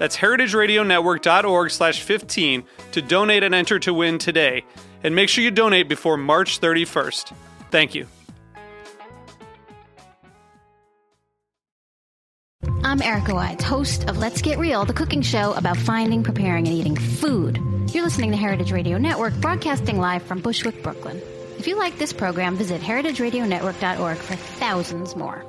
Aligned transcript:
That's 0.00 0.16
heritageradionetwork.org 0.16 1.70
slash 1.70 2.00
15 2.00 2.64
to 2.92 3.02
donate 3.02 3.42
and 3.42 3.54
enter 3.54 3.78
to 3.80 3.92
win 3.92 4.16
today. 4.16 4.64
And 5.04 5.14
make 5.14 5.28
sure 5.28 5.44
you 5.44 5.50
donate 5.50 5.90
before 5.90 6.16
March 6.16 6.58
31st. 6.58 7.34
Thank 7.70 7.94
you. 7.94 8.06
I'm 12.82 13.02
Erica 13.02 13.34
Wides, 13.34 13.62
host 13.62 14.08
of 14.08 14.16
Let's 14.16 14.40
Get 14.40 14.58
Real, 14.58 14.86
the 14.86 14.94
cooking 14.94 15.20
show 15.20 15.52
about 15.52 15.76
finding, 15.76 16.22
preparing, 16.22 16.66
and 16.66 16.74
eating 16.74 16.96
food. 16.96 17.58
You're 17.92 18.02
listening 18.02 18.30
to 18.30 18.38
Heritage 18.38 18.72
Radio 18.72 18.96
Network, 18.96 19.34
broadcasting 19.34 19.98
live 19.98 20.22
from 20.22 20.40
Bushwick, 20.40 20.82
Brooklyn. 20.82 21.20
If 21.58 21.66
you 21.66 21.76
like 21.76 21.98
this 21.98 22.14
program, 22.14 22.56
visit 22.56 22.80
heritageradionetwork.org 22.80 24.16
for 24.16 24.34
thousands 24.34 25.14
more. 25.14 25.44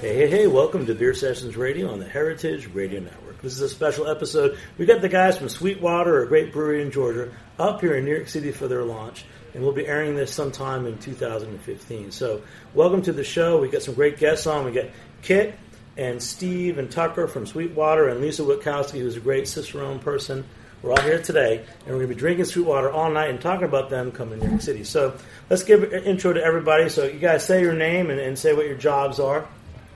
Hey, 0.00 0.14
hey, 0.14 0.30
hey, 0.30 0.46
welcome 0.46 0.86
to 0.86 0.94
Beer 0.94 1.12
Sessions 1.12 1.58
Radio 1.58 1.90
on 1.92 1.98
the 1.98 2.08
Heritage 2.08 2.70
Radio 2.72 3.00
Network. 3.00 3.42
This 3.42 3.52
is 3.52 3.60
a 3.60 3.68
special 3.68 4.08
episode. 4.08 4.56
We 4.78 4.86
got 4.86 5.02
the 5.02 5.10
guys 5.10 5.36
from 5.36 5.50
Sweetwater, 5.50 6.22
a 6.22 6.26
great 6.26 6.54
brewery 6.54 6.80
in 6.80 6.90
Georgia, 6.90 7.30
up 7.58 7.82
here 7.82 7.94
in 7.96 8.06
New 8.06 8.14
York 8.14 8.28
City 8.28 8.50
for 8.50 8.66
their 8.66 8.82
launch, 8.82 9.26
and 9.52 9.62
we'll 9.62 9.74
be 9.74 9.86
airing 9.86 10.16
this 10.16 10.32
sometime 10.32 10.86
in 10.86 10.96
2015. 10.96 12.12
So, 12.12 12.40
welcome 12.72 13.02
to 13.02 13.12
the 13.12 13.22
show. 13.22 13.60
We 13.60 13.68
got 13.68 13.82
some 13.82 13.92
great 13.92 14.16
guests 14.16 14.46
on. 14.46 14.64
We 14.64 14.72
got 14.72 14.86
Kit 15.20 15.54
and 15.98 16.22
Steve 16.22 16.78
and 16.78 16.90
Tucker 16.90 17.26
from 17.26 17.44
Sweetwater, 17.44 18.08
and 18.08 18.22
Lisa 18.22 18.40
Wichowski, 18.40 19.00
who's 19.00 19.18
a 19.18 19.20
great 19.20 19.48
Cicerone 19.48 19.98
person. 19.98 20.46
We're 20.80 20.92
all 20.92 21.02
here 21.02 21.20
today, 21.20 21.58
and 21.58 21.88
we're 21.88 21.96
going 21.96 22.08
to 22.08 22.14
be 22.14 22.18
drinking 22.18 22.46
Sweetwater 22.46 22.90
all 22.90 23.10
night 23.10 23.28
and 23.28 23.38
talking 23.38 23.66
about 23.66 23.90
them 23.90 24.12
coming 24.12 24.40
to 24.40 24.46
New 24.46 24.52
York 24.52 24.62
City. 24.62 24.84
So, 24.84 25.18
let's 25.50 25.62
give 25.62 25.82
an 25.82 26.04
intro 26.04 26.32
to 26.32 26.42
everybody. 26.42 26.88
So, 26.88 27.04
you 27.04 27.18
guys 27.18 27.44
say 27.44 27.60
your 27.60 27.74
name 27.74 28.08
and, 28.08 28.18
and 28.18 28.38
say 28.38 28.54
what 28.54 28.64
your 28.64 28.78
jobs 28.78 29.20
are. 29.20 29.46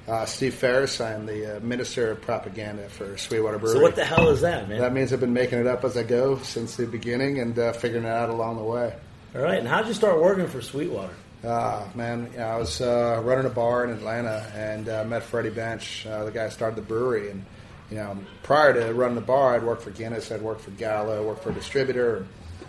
Uh, 0.07 0.27
Steve 0.27 0.55
Farace. 0.55 1.03
I'm 1.03 1.25
the 1.25 1.57
uh, 1.57 1.61
Minister 1.61 2.11
of 2.11 2.21
Propaganda 2.21 2.89
for 2.91 3.17
Sweetwater 3.17 3.59
Brewery. 3.59 3.79
So, 3.79 3.83
what 3.83 3.97
the 3.97 4.05
hell 4.05 4.29
is 4.29 4.43
that, 4.43 4.69
man? 4.69 4.79
that 4.81 4.93
means 4.93 5.13
I've 5.15 5.21
been 5.21 5.33
making 5.33 5.61
it 5.61 5.67
up 5.67 5.83
as 5.83 5.97
I 5.97 6.03
go 6.03 6.39
since 6.39 6.77
the 6.77 6.87
beginning 6.87 7.41
and 7.41 7.59
uh, 7.59 7.73
figuring 7.73 8.05
it 8.05 8.09
out 8.09 8.29
along 8.29 8.59
the 8.59 8.65
way. 8.65 8.95
All 9.35 9.41
right, 9.41 9.59
and 9.59 9.67
how'd 9.67 9.89
you 9.89 9.95
start 9.95 10.21
working 10.21 10.47
for 10.47 10.61
Sweetwater? 10.61 11.15
Uh, 11.43 11.87
man, 11.95 12.31
you 12.33 12.39
know, 12.39 12.47
I 12.47 12.57
was 12.57 12.81
uh, 12.81 13.21
running 13.25 13.47
a 13.47 13.51
bar 13.51 13.85
in 13.85 13.91
Atlanta 13.91 14.51
and 14.55 14.89
uh, 14.89 15.05
met 15.05 15.23
Freddie 15.23 15.51
Bensch, 15.51 16.07
uh, 16.11 16.25
the 16.25 16.31
guy 16.31 16.45
who 16.45 16.51
started 16.51 16.77
the 16.77 16.87
brewery. 16.87 17.31
And 17.31 17.45
you 17.91 17.97
know, 17.97 18.19
prior 18.43 18.73
to 18.75 18.93
running 18.95 19.15
the 19.15 19.21
bar, 19.21 19.55
I'd 19.55 19.63
worked 19.65 19.83
for 19.83 19.91
Guinness, 19.91 20.31
I'd 20.31 20.43
worked 20.43 20.63
for 20.63 20.71
Gallo, 20.73 21.27
worked 21.27 21.43
for 21.43 21.51
a 21.51 21.55
distributor. 21.55 22.27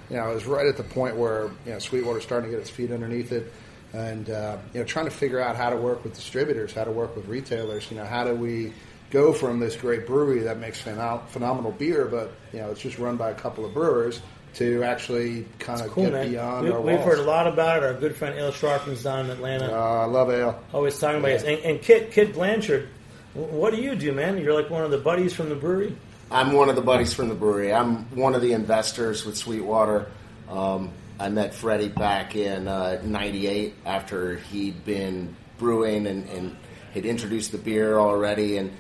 You 0.10 0.18
know, 0.18 0.24
I 0.24 0.34
was 0.34 0.46
right 0.46 0.68
at 0.68 0.78
the 0.78 0.84
point 0.84 1.16
where 1.16 1.52
you 1.66 1.74
know 1.74 1.80
Sweetwater 1.80 2.22
starting 2.22 2.50
to 2.50 2.56
get 2.56 2.62
its 2.62 2.70
feet 2.70 2.92
underneath 2.92 3.32
it, 3.32 3.52
and 3.96 4.30
uh, 4.30 4.58
you 4.74 4.80
know, 4.82 4.86
trying 4.86 5.06
to 5.06 5.12
figure 5.12 5.40
out 5.40 5.56
how 5.56 5.70
to 5.70 5.78
work 5.78 6.04
with 6.04 6.14
distributors, 6.14 6.74
how 6.74 6.84
to 6.84 6.92
work 6.92 7.16
with 7.16 7.28
retailers. 7.28 7.90
You 7.90 7.98
know, 7.98 8.06
how 8.06 8.24
do 8.26 8.36
we 8.36 8.74
go 9.12 9.32
from 9.32 9.60
this 9.60 9.76
great 9.76 10.06
brewery 10.06 10.40
that 10.40 10.58
makes 10.60 10.82
phenom- 10.82 11.26
phenomenal 11.30 11.72
beer, 11.72 12.06
but 12.06 12.32
you 12.52 12.60
know, 12.60 12.72
it's 12.72 12.82
just 12.82 12.98
run 12.98 13.16
by 13.18 13.30
a 13.32 13.34
couple 13.36 13.64
of 13.66 13.74
brewers 13.74 14.22
to 14.56 14.84
actually 14.84 15.46
kind 15.60 15.82
of 15.82 15.92
Cool, 15.92 16.06
get 16.06 16.14
man. 16.14 16.30
beyond 16.32 16.66
we, 16.66 16.72
our 16.72 16.82
we've 16.82 16.96
walls. 16.96 17.06
heard 17.06 17.20
a 17.20 17.24
lot 17.24 17.46
about 17.48 17.78
it. 17.78 17.84
Our 17.84 17.94
good 17.94 18.16
friend 18.16 18.38
Ale 18.38 18.52
Sharpton's 18.52 19.04
down 19.04 19.26
in 19.26 19.32
Atlanta. 19.32 19.72
Uh, 19.72 20.02
I 20.02 20.06
love 20.06 20.30
ale. 20.32 20.62
always 20.74 20.98
talking 21.00 21.20
about 21.20 21.28
this. 21.30 21.44
And, 21.44 21.60
and 21.60 21.82
Kit, 21.82 22.12
Kit 22.12 22.34
Blanchard, 22.34 22.88
what 23.34 23.74
do 23.76 23.82
you 23.82 23.96
do, 23.96 24.12
man? 24.14 24.38
You're 24.38 24.54
like 24.54 24.70
one 24.70 24.84
of 24.84 24.92
the 24.92 24.98
buddies 24.98 25.34
from 25.34 25.50
the 25.50 25.56
brewery? 25.56 25.96
I'm 26.32 26.54
one 26.54 26.70
of 26.70 26.76
the 26.76 26.82
buddies 26.82 27.14
from 27.14 27.28
the 27.30 27.36
brewery. 27.36 27.74
I'm 27.74 28.06
one 28.16 28.34
of 28.34 28.42
the 28.42 28.54
investors 28.54 29.26
with 29.26 29.38
Sweetwater. 29.38 30.08
Um, 30.50 30.92
I 31.20 31.30
met 31.30 31.54
Freddie 31.54 31.90
back 31.90 32.36
in 32.36 32.68
uh, 32.68 33.02
'98 33.04 33.74
after 33.86 34.38
he'd 34.38 34.84
been 34.86 35.36
brewing 35.58 36.08
and, 36.08 36.28
and 36.30 36.56
had 36.94 37.06
introduced 37.06 37.52
the 37.52 37.58
beer 37.58 37.98
already, 37.98 38.58
and 38.58 38.72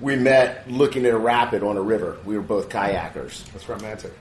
we 0.00 0.16
met 0.16 0.70
looking 0.70 1.06
at 1.06 1.12
a 1.12 1.18
rapid 1.18 1.62
on 1.62 1.76
a 1.76 1.82
river. 1.82 2.18
We 2.24 2.36
were 2.36 2.42
both 2.42 2.68
kayakers. 2.68 3.44
That's 3.52 3.68
romantic. 3.68 4.12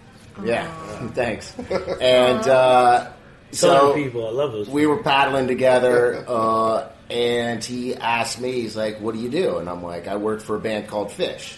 Yeah, 0.44 0.68
thanks. 1.14 1.54
And 2.02 2.48
uh, 2.48 3.12
so 3.52 3.94
people, 3.94 4.28
I 4.28 4.32
love 4.32 4.52
those. 4.52 4.70
we 4.70 4.86
were 4.86 5.02
paddling 5.02 5.48
together, 5.48 6.24
uh, 6.28 6.90
and 7.10 7.64
he 7.64 7.96
asked 7.96 8.40
me, 8.40 8.52
he's 8.54 8.76
like, 8.76 9.00
"What 9.02 9.16
do 9.16 9.22
you 9.22 9.30
do?" 9.30 9.58
And 9.58 9.68
I'm 9.70 9.84
like, 9.84 10.08
"I 10.08 10.18
work 10.18 10.42
for 10.42 10.56
a 10.56 10.60
band 10.60 10.88
called 10.88 11.10
Phish." 11.10 11.58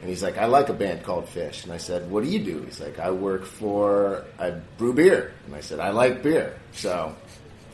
And 0.00 0.08
he's 0.08 0.22
like, 0.22 0.38
"I 0.38 0.46
like 0.46 0.68
a 0.68 0.72
band 0.74 1.02
called 1.02 1.26
Phish." 1.26 1.64
And 1.64 1.72
I 1.72 1.76
said, 1.78 2.10
"What 2.10 2.22
do 2.24 2.30
you 2.30 2.38
do?" 2.38 2.62
He's 2.62 2.80
like, 2.80 2.98
"I 2.98 3.10
work 3.10 3.44
for 3.44 4.24
I 4.38 4.50
brew 4.78 4.92
beer." 4.92 5.32
And 5.46 5.54
I 5.54 5.60
said, 5.60 5.80
"I 5.80 5.90
like 5.90 6.22
beer." 6.22 6.54
So 6.72 7.14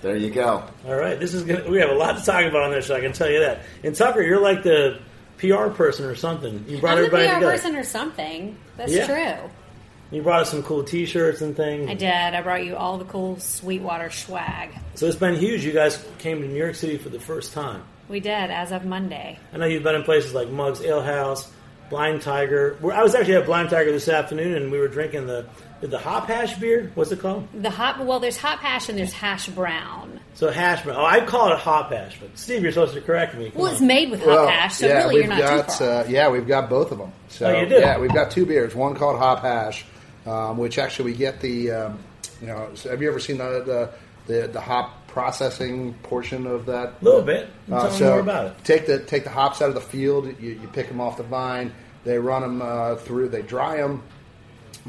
there 0.01 0.17
you 0.17 0.31
go. 0.31 0.63
All 0.87 0.95
right, 0.97 1.19
this 1.21 1.35
is 1.35 1.43
gonna. 1.45 1.69
We 1.71 1.79
have 1.81 1.91
a 1.91 1.95
lot 1.95 2.17
to 2.19 2.25
talk 2.25 2.45
about 2.45 2.63
on 2.63 2.71
this 2.71 2.87
show. 2.87 2.97
I 2.97 3.01
can 3.01 3.13
tell 3.13 3.31
you 3.31 3.41
that. 3.41 3.61
And 3.83 3.95
Tucker, 3.95 4.23
you're 4.23 4.41
like 4.41 4.63
the 4.63 5.01
PR 5.39 5.69
person 5.69 6.07
or 6.07 6.15
something. 6.15 6.65
You 6.69 6.79
brought 6.79 6.93
I'm 6.99 7.03
the 7.03 7.07
everybody 7.07 7.27
PR 7.29 7.35
together. 7.35 7.53
person 7.53 7.77
or 7.77 7.83
something. 7.85 8.57
That's 8.77 8.93
Yeah. 8.93 9.07
true. 9.07 9.51
You 10.11 10.23
brought 10.23 10.43
us 10.43 10.51
some 10.51 10.63
cool 10.63 10.85
T-shirts 10.85 11.41
and 11.41 11.57
things. 11.57 11.91
I 11.91 11.95
did. 11.95 12.09
I 12.09 12.41
brought 12.41 12.65
you 12.65 12.77
all 12.77 12.99
the 12.99 13.05
cool 13.07 13.39
Sweetwater 13.41 14.11
swag. 14.11 14.71
So 14.95 15.07
it's 15.07 15.17
been 15.17 15.35
huge. 15.35 15.65
You 15.65 15.73
guys 15.73 16.03
came 16.19 16.41
to 16.41 16.47
New 16.47 16.55
York 16.57 16.77
City 16.77 16.99
for 16.99 17.09
the 17.09 17.19
first 17.19 17.53
time. 17.53 17.83
We 18.09 18.21
did 18.21 18.31
as 18.51 18.71
of 18.71 18.85
Monday. 18.85 19.39
I 19.53 19.57
know 19.57 19.65
you've 19.67 19.83
been 19.83 19.95
in 19.97 20.03
places 20.05 20.33
like 20.35 20.49
Mugs 20.51 20.83
Ale 20.83 21.03
House, 21.03 21.51
Blind 21.95 22.23
Tiger. 22.23 22.77
We're- 22.81 22.97
I 22.97 23.05
was 23.05 23.15
actually 23.15 23.37
at 23.37 23.47
Blind 23.47 23.71
Tiger 23.71 23.93
this 23.93 24.09
afternoon, 24.09 24.57
and 24.57 24.73
we 24.73 24.79
were 24.81 24.89
drinking 24.89 25.29
the 25.29 25.47
the 25.81 25.99
hop 25.99 26.27
hash 26.27 26.57
beer. 26.57 26.91
What's 26.97 27.13
it 27.13 27.21
called? 27.21 27.47
The 27.55 27.71
hop. 27.71 28.01
well, 28.01 28.19
there's 28.19 28.37
hop 28.39 28.59
hash 28.59 28.89
and 28.89 28.99
there's 28.99 29.13
hash 29.13 29.47
brown. 29.49 30.19
So 30.35 30.51
hash 30.51 30.83
brown. 30.83 30.97
Oh, 30.99 31.05
I 31.05 31.21
call 31.21 31.53
it 31.53 31.59
hop 31.59 31.93
hash, 31.93 32.17
but 32.19 32.37
Steve, 32.37 32.63
you're 32.63 32.73
supposed 32.73 32.95
to 32.95 33.01
correct 33.03 33.37
me. 33.37 33.51
Come 33.51 33.59
Well, 33.61 33.67
on. 33.69 33.73
it's 33.75 33.83
made 33.83 34.11
with 34.11 34.21
hot 34.21 34.29
Well, 34.29 34.49
hash, 34.49 34.77
so 34.79 34.87
yeah, 34.89 34.95
really 35.03 35.15
we've 35.17 35.25
you're 35.27 35.35
not 35.37 35.41
got, 35.41 35.69
too 35.69 35.85
far. 35.85 35.89
Uh, 36.01 36.05
yeah, 36.09 36.29
we've 36.31 36.49
got 36.49 36.69
both 36.71 36.91
of 36.91 36.99
them. 36.99 37.13
So 37.29 37.47
Oh, 37.47 37.61
you 37.61 37.69
do? 37.69 37.75
yeah, 37.77 37.99
we've 37.99 38.13
got 38.15 38.31
two 38.33 38.45
beers. 38.47 38.75
One 38.75 38.95
called 38.97 39.19
Hop 39.19 39.43
Hash, 39.43 39.85
um, 40.27 40.57
which 40.59 40.79
actually 40.79 41.13
we 41.13 41.17
get 41.19 41.41
the. 41.41 41.71
Um, 41.71 41.99
you 42.41 42.49
know, 42.49 42.71
so 42.75 42.91
have 42.91 43.01
you 43.03 43.09
ever 43.09 43.21
seen 43.21 43.37
the 43.39 43.91
the, 44.27 44.33
the 44.41 44.49
the 44.49 44.61
hop 44.61 45.07
processing 45.09 45.93
portion 46.03 46.47
of 46.47 46.65
that? 46.67 46.95
A 47.01 47.05
little 47.05 47.23
bit. 47.23 47.49
Uh, 47.71 47.83
Tell 47.83 47.91
me 47.91 47.99
so 47.99 48.11
more 48.11 48.21
about 48.21 48.47
it. 48.47 48.65
Take 48.65 48.87
the 48.87 48.99
take 49.01 49.25
the 49.25 49.31
hops 49.31 49.61
out 49.61 49.69
of 49.69 49.75
the 49.75 49.81
field. 49.83 50.27
You, 50.41 50.53
you 50.63 50.69
pick 50.73 50.89
them 50.89 51.01
off 51.01 51.19
the 51.19 51.23
vine. 51.25 51.73
They 52.05 52.19
run 52.19 52.43
them 52.43 52.63
uh, 52.63 52.97
through. 52.97 53.31
They 53.31 53.43
dry 53.43 53.77
them, 53.79 54.03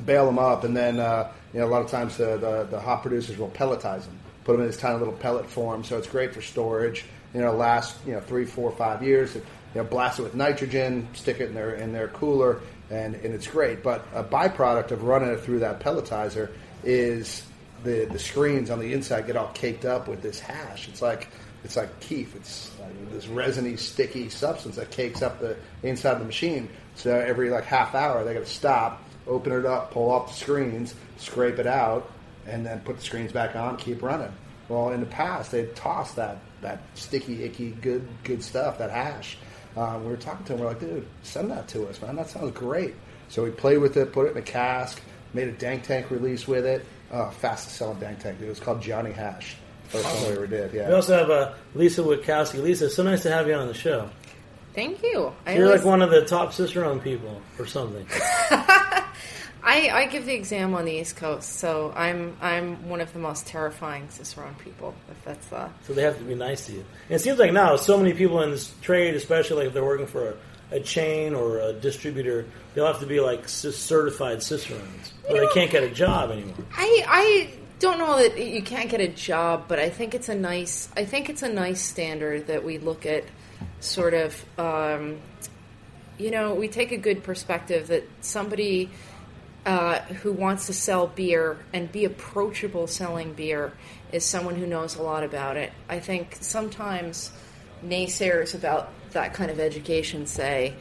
bale 0.06 0.26
them 0.26 0.40
up, 0.40 0.64
and 0.64 0.76
then 0.76 1.00
uh, 1.00 1.32
you 1.54 1.60
know 1.60 1.66
a 1.66 1.70
lot 1.70 1.82
of 1.82 1.90
times 1.90 2.18
the, 2.18 2.38
the 2.38 2.68
the 2.70 2.80
hop 2.80 3.02
producers 3.02 3.38
will 3.38 3.50
pelletize 3.50 4.06
them, 4.06 4.20
put 4.44 4.54
them 4.54 4.62
in 4.62 4.68
this 4.68 4.78
tiny 4.78 5.00
little 5.00 5.14
pellet 5.14 5.50
form. 5.50 5.84
So 5.84 5.98
it's 5.98 6.08
great 6.08 6.34
for 6.34 6.42
storage. 6.42 7.06
You 7.34 7.42
know, 7.42 7.54
last 7.54 7.98
you 8.06 8.14
know 8.14 8.20
three, 8.20 8.46
four, 8.46 8.72
five 8.72 9.04
years. 9.04 9.36
You 9.36 9.42
know, 9.76 9.84
blast 9.84 10.20
it 10.20 10.24
with 10.24 10.36
nitrogen, 10.36 11.08
stick 11.14 11.40
it 11.40 11.50
in 11.50 11.54
their 11.54 11.76
in 11.76 11.94
their 11.94 12.10
cooler, 12.10 12.62
and 12.90 13.16
and 13.16 13.34
it's 13.34 13.48
great. 13.48 13.84
But 13.84 14.06
a 14.14 14.24
byproduct 14.24 14.92
of 14.92 15.04
running 15.04 15.30
it 15.30 15.42
through 15.42 15.60
that 15.60 15.80
pelletizer 15.80 16.52
is 16.84 17.46
the 17.84 18.06
the 18.06 18.20
screens 18.20 18.70
on 18.70 18.80
the 18.80 18.94
inside 18.94 19.28
get 19.28 19.38
all 19.38 19.52
caked 19.54 19.86
up 19.86 20.08
with 20.08 20.22
this 20.22 20.40
hash. 20.40 20.90
It's 20.90 21.02
like 21.02 21.30
it's 21.66 21.76
like 21.76 22.00
kief. 22.00 22.36
It's 22.36 22.72
like 22.80 23.12
this 23.12 23.28
resiny, 23.28 23.76
sticky 23.76 24.30
substance 24.30 24.76
that 24.76 24.92
cakes 24.92 25.22
up 25.22 25.40
the 25.40 25.58
inside 25.84 26.14
of 26.14 26.20
the 26.20 26.26
machine. 26.26 26.70
So 26.94 27.14
every 27.14 27.50
like 27.50 27.66
half 27.66 27.96
hour, 27.96 28.24
they 28.24 28.34
got 28.34 28.46
to 28.46 28.46
stop, 28.46 29.04
open 29.28 29.52
it 29.52 29.66
up, 29.66 29.92
pull 29.92 30.12
off 30.12 30.30
the 30.30 30.36
screens, 30.36 30.94
scrape 31.18 31.60
it 31.60 31.68
out, 31.68 32.10
and 32.48 32.66
then 32.66 32.80
put 32.82 32.98
the 32.98 33.02
screens 33.02 33.32
back 33.32 33.56
on, 33.56 33.78
keep 33.78 34.02
running. 34.02 34.32
Well, 34.70 34.92
in 34.92 35.00
the 35.00 35.08
past, 35.08 35.52
they'd 35.52 35.76
toss 35.76 36.14
that 36.14 36.38
that 36.62 36.82
sticky, 36.94 37.44
icky, 37.44 37.72
good 37.72 38.08
good 38.24 38.42
stuff, 38.44 38.78
that 38.78 38.92
hash. 38.92 39.38
Um, 39.76 40.06
we 40.06 40.12
were 40.12 40.18
talking 40.18 40.46
to 40.46 40.54
him. 40.54 40.60
We're 40.60 40.68
like, 40.68 40.80
dude, 40.80 41.06
send 41.24 41.52
that 41.52 41.68
to 41.70 41.88
us, 41.88 42.02
man. 42.02 42.16
That 42.16 42.30
sounds 42.30 42.52
great. 42.52 42.94
So 43.28 43.44
we 43.44 43.50
played 43.50 43.80
with 43.80 43.98
it, 43.98 44.14
put 44.14 44.28
it 44.28 44.32
in 44.32 44.38
a 44.38 44.42
cask, 44.42 45.02
made 45.34 45.48
a 45.48 45.52
dank 45.52 45.84
tank 45.84 46.12
release 46.12 46.48
with 46.48 46.66
it. 46.66 46.86
Uh, 47.12 47.30
fastest 47.32 47.76
selling 47.76 48.00
dank 48.00 48.20
tank. 48.20 48.40
It 48.40 48.48
was 48.48 48.60
called 48.60 48.82
Johnny 48.82 49.12
Hash. 49.12 49.58
First 49.90 50.06
one 50.06 50.24
we 50.26 50.30
ever 50.36 50.48
did. 50.48 50.74
Yeah. 50.74 50.88
We 50.90 50.94
also 50.96 51.18
have 51.18 51.30
uh, 51.30 51.54
Lisa 51.74 52.02
Wichowski. 52.02 52.62
Lisa, 52.62 52.90
so 52.90 53.04
nice 53.04 53.22
to 53.24 53.32
have 53.32 53.48
you 53.48 53.54
on 53.54 53.68
the 53.68 53.74
show. 53.74 54.10
Thank 54.74 55.02
you. 55.04 55.32
I 55.46 55.56
You're 55.56 55.66
always- 55.68 55.82
like 55.82 55.88
one 55.90 56.02
of 56.02 56.10
the 56.12 56.26
top 56.26 56.52
Cicerone 56.54 57.00
people 57.00 57.42
or 57.60 57.66
something. 57.66 58.06
I, 59.68 59.90
I 59.92 60.06
give 60.08 60.26
the 60.28 60.34
exam 60.34 60.76
on 60.76 60.86
the 60.86 60.92
East 60.92 61.16
Coast, 61.16 61.54
so 61.54 61.92
I'm 61.96 62.38
I'm 62.40 62.88
one 62.88 63.02
of 63.02 63.12
the 63.14 63.20
most 63.20 63.48
terrifying 63.48 64.08
Cicerone 64.10 64.54
people. 64.64 64.94
If 65.10 65.24
that's 65.26 65.52
uh, 65.52 65.70
So 65.88 65.94
they 65.94 66.04
have 66.04 66.18
to 66.20 66.24
be 66.24 66.36
nice 66.36 66.68
to 66.68 66.74
you. 66.74 66.86
And 67.10 67.16
it 67.16 67.20
seems 67.20 67.40
like 67.40 67.52
now, 67.52 67.76
so 67.76 67.98
many 67.98 68.14
people 68.14 68.42
in 68.44 68.52
this 68.52 68.72
trade, 68.82 69.16
especially 69.16 69.58
like 69.58 69.68
if 69.68 69.74
they're 69.74 69.84
working 69.84 70.06
for 70.06 70.36
a, 70.72 70.76
a 70.76 70.80
chain 70.82 71.34
or 71.34 71.58
a 71.60 71.74
distributor, 71.74 72.46
they'll 72.76 72.86
have 72.86 73.00
to 73.00 73.08
be 73.08 73.20
like 73.20 73.50
c- 73.50 73.72
certified 73.72 74.44
Cicerones, 74.44 75.14
or 75.28 75.40
they 75.40 75.48
can't 75.54 75.72
get 75.72 75.82
a 75.82 75.90
job 75.90 76.30
anymore. 76.30 76.54
I 76.78 77.04
I 77.08 77.50
don't 77.80 77.98
know 77.98 78.18
that 78.18 78.40
you 78.40 78.62
can't 78.62 78.90
get 78.90 79.02
a 79.02 79.08
job, 79.08 79.66
but 79.68 79.80
I 79.80 79.90
think 79.90 80.16
it's 80.16 80.30
a 80.30 80.36
nice 80.36 80.90
I 80.96 81.06
think 81.06 81.30
it's 81.30 81.44
a 81.44 81.50
nice 81.50 81.82
standard 81.82 82.48
that 82.48 82.64
we 82.64 82.78
look 82.78 83.06
at 83.06 83.24
sort 83.80 84.14
of 84.14 84.46
um, 84.60 85.20
you 86.18 86.32
know 86.32 86.56
we 86.56 86.68
take 86.68 86.92
a 86.92 86.98
good 86.98 87.24
perspective 87.24 87.88
that 87.88 88.04
somebody 88.22 88.90
uh, 89.66 90.00
who 90.00 90.32
wants 90.32 90.68
to 90.68 90.74
sell 90.74 91.08
beer 91.08 91.58
and 91.74 91.92
be 91.92 92.06
approachable 92.06 92.88
selling 92.88 93.34
beer 93.34 93.74
is 94.12 94.24
someone 94.24 94.56
who 94.56 94.68
knows 94.68 94.96
a 94.96 95.02
lot 95.02 95.24
about 95.24 95.58
it. 95.58 95.74
I 95.90 96.00
think 96.00 96.38
sometimes 96.40 97.32
naysayers 97.84 98.54
about 98.54 98.92
that 99.12 99.34
kind 99.34 99.50
of 99.50 99.60
education 99.60 100.28
say, 100.28 100.76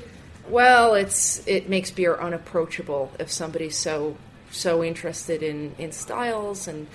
well, 0.49 0.95
it's 0.95 1.47
it 1.47 1.69
makes 1.69 1.91
beer 1.91 2.15
unapproachable 2.15 3.11
if 3.19 3.33
somebody's 3.33 3.77
so 3.77 4.17
so 4.55 4.83
interested 4.83 5.43
in, 5.43 5.75
in 5.79 5.93
styles 5.93 6.69
and 6.69 6.87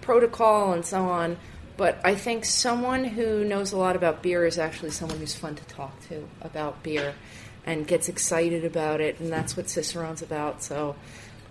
protocol 0.00 0.72
and 0.72 0.84
so 0.84 1.02
on. 1.02 1.36
But 1.76 2.00
I 2.04 2.14
think 2.14 2.44
someone 2.44 3.04
who 3.04 3.44
knows 3.44 3.72
a 3.72 3.76
lot 3.76 3.96
about 3.96 4.22
beer 4.22 4.46
is 4.46 4.58
actually 4.58 4.90
someone 4.90 5.18
who's 5.18 5.34
fun 5.34 5.56
to 5.56 5.64
talk 5.64 6.00
to 6.08 6.26
about 6.40 6.82
beer 6.82 7.14
and 7.66 7.86
gets 7.86 8.08
excited 8.08 8.64
about 8.64 9.00
it, 9.00 9.18
and 9.18 9.30
that's 9.30 9.56
what 9.56 9.68
Cicerone's 9.68 10.22
about. 10.22 10.62
So 10.62 10.94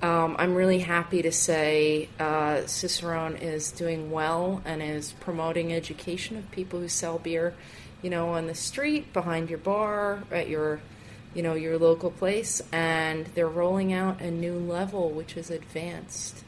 um, 0.01 0.35
I'm 0.39 0.56
really 0.56 0.79
happy 0.79 1.21
to 1.21 1.31
say 1.31 2.09
uh, 2.19 2.65
Cicerone 2.65 3.35
is 3.35 3.71
doing 3.71 4.12
well 4.12 4.62
and 4.65 4.81
is 4.81 5.12
promoting 5.13 5.73
education 5.73 6.38
of 6.38 6.50
people 6.51 6.79
who 6.79 6.88
sell 6.88 7.19
beer, 7.19 7.53
you 8.01 8.09
know, 8.09 8.29
on 8.29 8.47
the 8.47 8.56
street, 8.56 9.13
behind 9.13 9.50
your 9.50 9.59
bar, 9.59 10.23
at 10.31 10.47
your, 10.50 10.79
you 11.36 11.44
know, 11.44 11.54
your 11.54 11.78
local 11.78 12.10
place, 12.12 12.62
and 12.72 13.26
they're 13.36 13.48
rolling 13.48 13.94
out 13.94 14.22
a 14.22 14.32
new 14.32 14.58
level 14.58 15.12
which 15.12 15.38
is 15.38 15.52
advanced. 15.52 16.44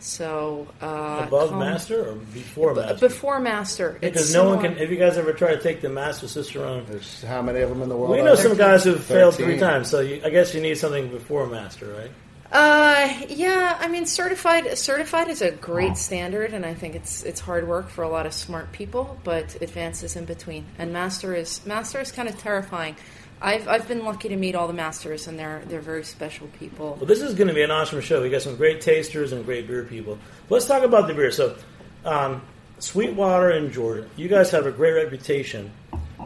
So 0.00 0.66
uh, 0.82 1.24
Above 1.28 1.50
come- 1.50 1.60
master 1.60 2.10
or 2.10 2.14
before 2.16 2.74
B- 2.74 2.80
master? 2.80 3.08
before 3.08 3.38
master, 3.38 3.98
because 4.00 4.22
It's 4.24 4.34
no 4.34 4.48
one 4.48 4.60
can. 4.60 4.76
Have 4.76 4.90
you 4.90 4.96
guys 4.98 5.16
ever 5.16 5.32
tried 5.32 5.54
to 5.54 5.60
take 5.62 5.80
the 5.80 5.88
master 5.88 6.26
Cicerone? 6.26 6.84
There's 6.88 7.22
how 7.22 7.40
many 7.40 7.60
of 7.60 7.68
them 7.68 7.82
in 7.82 7.88
the 7.88 7.96
world? 7.96 8.10
We 8.10 8.22
know 8.22 8.34
some 8.34 8.56
guys 8.56 8.82
who've 8.82 9.00
failed 9.00 9.36
three 9.36 9.58
times, 9.58 9.88
so 9.88 10.00
you, 10.00 10.20
I 10.24 10.30
guess 10.30 10.54
you 10.54 10.60
need 10.60 10.76
something 10.78 11.08
before 11.08 11.46
master, 11.46 11.86
right? 11.94 12.10
Uh, 12.50 13.08
yeah, 13.28 13.78
I 13.80 13.88
mean, 13.88 14.04
certified 14.04 14.76
certified 14.76 15.28
is 15.28 15.40
a 15.40 15.52
great 15.52 15.96
standard, 15.96 16.52
and 16.52 16.66
I 16.66 16.74
think 16.74 16.96
it's 16.96 17.22
it's 17.22 17.40
hard 17.40 17.66
work 17.68 17.88
for 17.88 18.02
a 18.02 18.08
lot 18.08 18.26
of 18.26 18.34
smart 18.34 18.72
people, 18.72 19.16
but 19.22 19.56
advanced 19.62 20.02
is 20.02 20.16
in 20.16 20.24
between. 20.24 20.66
And 20.78 20.92
master 20.92 21.32
is 21.34 21.64
master 21.64 22.00
is 22.00 22.10
kind 22.10 22.28
of 22.28 22.36
terrifying. 22.38 22.96
I've 23.42 23.66
I've 23.68 23.88
been 23.88 24.04
lucky 24.04 24.28
to 24.28 24.36
meet 24.36 24.54
all 24.54 24.66
the 24.68 24.72
masters, 24.72 25.26
and 25.26 25.38
they're 25.38 25.62
they're 25.66 25.80
very 25.80 26.04
special 26.04 26.46
people. 26.58 26.94
Well, 26.96 27.06
this 27.06 27.20
is 27.20 27.34
going 27.34 27.48
to 27.48 27.54
be 27.54 27.62
an 27.62 27.70
awesome 27.70 28.00
show. 28.00 28.22
We 28.22 28.30
got 28.30 28.42
some 28.42 28.56
great 28.56 28.80
tasters 28.80 29.32
and 29.32 29.44
great 29.44 29.66
beer 29.66 29.84
people. 29.84 30.18
Let's 30.48 30.66
talk 30.66 30.82
about 30.84 31.08
the 31.08 31.14
beer. 31.14 31.30
So, 31.32 31.56
um, 32.04 32.42
Sweetwater 32.78 33.50
in 33.50 33.72
Georgia. 33.72 34.08
You 34.16 34.28
guys 34.28 34.50
have 34.52 34.66
a 34.66 34.72
great 34.72 34.92
reputation, 34.92 35.72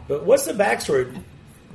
but 0.07 0.25
what's 0.25 0.45
the 0.45 0.53
backstory? 0.53 1.23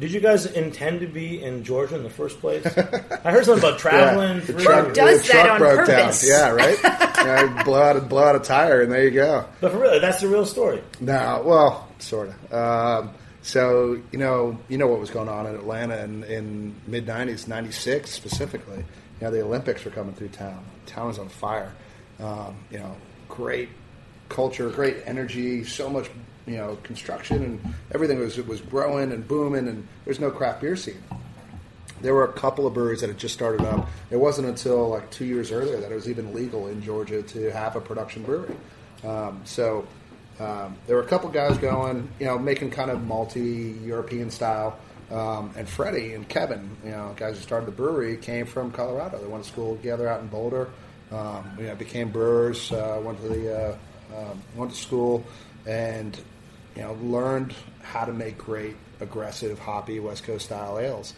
Did 0.00 0.10
you 0.10 0.20
guys 0.20 0.46
intend 0.46 1.00
to 1.00 1.06
be 1.06 1.42
in 1.42 1.64
Georgia 1.64 1.96
in 1.96 2.02
the 2.02 2.10
first 2.10 2.40
place? 2.40 2.64
I 2.66 3.30
heard 3.30 3.44
something 3.44 3.58
about 3.68 3.78
traveling. 3.78 4.40
the 4.40 4.46
through- 4.46 4.62
truck, 4.62 4.94
does 4.94 5.22
the 5.26 5.32
that 5.34 5.50
on 5.50 5.58
broke 5.58 5.86
purpose. 5.86 6.26
down. 6.26 6.30
Yeah, 6.30 6.48
right. 6.50 6.78
yeah, 6.82 7.62
blow 7.62 7.80
out, 7.82 7.96
a, 7.96 8.00
blow 8.00 8.22
out 8.24 8.34
a 8.34 8.40
tire, 8.40 8.80
and 8.82 8.90
there 8.90 9.04
you 9.04 9.10
go. 9.10 9.44
But 9.60 9.72
for 9.72 9.78
real, 9.78 10.00
that's 10.00 10.20
the 10.22 10.28
real 10.28 10.46
story. 10.46 10.82
No, 11.00 11.42
well, 11.44 11.88
sort 11.98 12.30
of. 12.30 12.52
Um, 12.52 13.10
so 13.42 14.00
you 14.12 14.18
know, 14.18 14.58
you 14.68 14.78
know 14.78 14.86
what 14.86 15.00
was 15.00 15.10
going 15.10 15.28
on 15.28 15.46
in 15.46 15.54
Atlanta 15.54 15.98
in, 16.04 16.24
in 16.24 16.74
mid 16.86 17.06
'90s, 17.06 17.48
'96 17.48 18.08
specifically. 18.10 18.78
You 18.78 19.26
know, 19.26 19.30
the 19.30 19.42
Olympics 19.42 19.84
were 19.84 19.90
coming 19.90 20.14
through 20.14 20.28
town. 20.28 20.64
Town 20.86 21.08
was 21.08 21.18
on 21.18 21.28
fire. 21.28 21.72
Um, 22.20 22.56
you 22.70 22.78
know, 22.78 22.96
great 23.28 23.68
culture, 24.28 24.70
great 24.70 24.98
energy, 25.06 25.64
so 25.64 25.90
much 25.90 26.08
you 26.46 26.56
know 26.56 26.76
construction, 26.84 27.42
and 27.42 27.74
everything 27.92 28.20
was 28.20 28.36
was 28.38 28.60
growing 28.60 29.10
and 29.10 29.26
booming, 29.26 29.66
and 29.66 29.86
there's 30.04 30.20
no 30.20 30.30
craft 30.30 30.60
beer 30.60 30.76
scene. 30.76 31.02
There 32.00 32.14
were 32.14 32.24
a 32.24 32.32
couple 32.32 32.66
of 32.66 32.74
breweries 32.74 33.00
that 33.00 33.08
had 33.08 33.18
just 33.18 33.34
started 33.34 33.64
up. 33.64 33.88
It 34.10 34.16
wasn't 34.16 34.48
until 34.48 34.88
like 34.88 35.10
two 35.10 35.24
years 35.24 35.52
earlier 35.52 35.80
that 35.80 35.90
it 35.90 35.94
was 35.94 36.08
even 36.08 36.32
legal 36.34 36.68
in 36.68 36.82
Georgia 36.82 37.22
to 37.22 37.50
have 37.52 37.76
a 37.76 37.80
production 37.80 38.22
brewery. 38.22 38.56
Um, 39.04 39.40
so 39.44 39.86
um, 40.42 40.76
there 40.86 40.96
were 40.96 41.02
a 41.02 41.06
couple 41.06 41.30
guys 41.30 41.56
going, 41.58 42.08
you 42.18 42.26
know, 42.26 42.38
making 42.38 42.70
kind 42.70 42.90
of 42.90 43.04
multi-European 43.04 44.30
style. 44.30 44.78
Um, 45.10 45.52
and 45.56 45.68
Freddie 45.68 46.14
and 46.14 46.26
Kevin, 46.28 46.76
you 46.84 46.90
know, 46.90 47.14
guys 47.16 47.36
who 47.36 47.42
started 47.42 47.66
the 47.66 47.72
brewery, 47.72 48.16
came 48.16 48.46
from 48.46 48.72
Colorado. 48.72 49.18
They 49.18 49.26
went 49.26 49.44
to 49.44 49.50
school 49.50 49.76
together 49.76 50.08
out 50.08 50.20
in 50.20 50.28
Boulder. 50.28 50.70
Um, 51.10 51.56
you 51.58 51.66
know, 51.66 51.74
became 51.74 52.10
brewers. 52.10 52.72
Uh, 52.72 53.00
went 53.04 53.20
to 53.20 53.28
the 53.28 53.54
uh, 53.54 53.76
um, 54.16 54.42
went 54.56 54.70
to 54.70 54.76
school, 54.76 55.24
and 55.66 56.18
you 56.74 56.82
know, 56.82 56.94
learned 57.02 57.54
how 57.82 58.06
to 58.06 58.12
make 58.12 58.38
great, 58.38 58.76
aggressive, 59.00 59.58
hoppy 59.58 60.00
West 60.00 60.24
Coast 60.24 60.46
style 60.46 60.78
ales. 60.78 61.12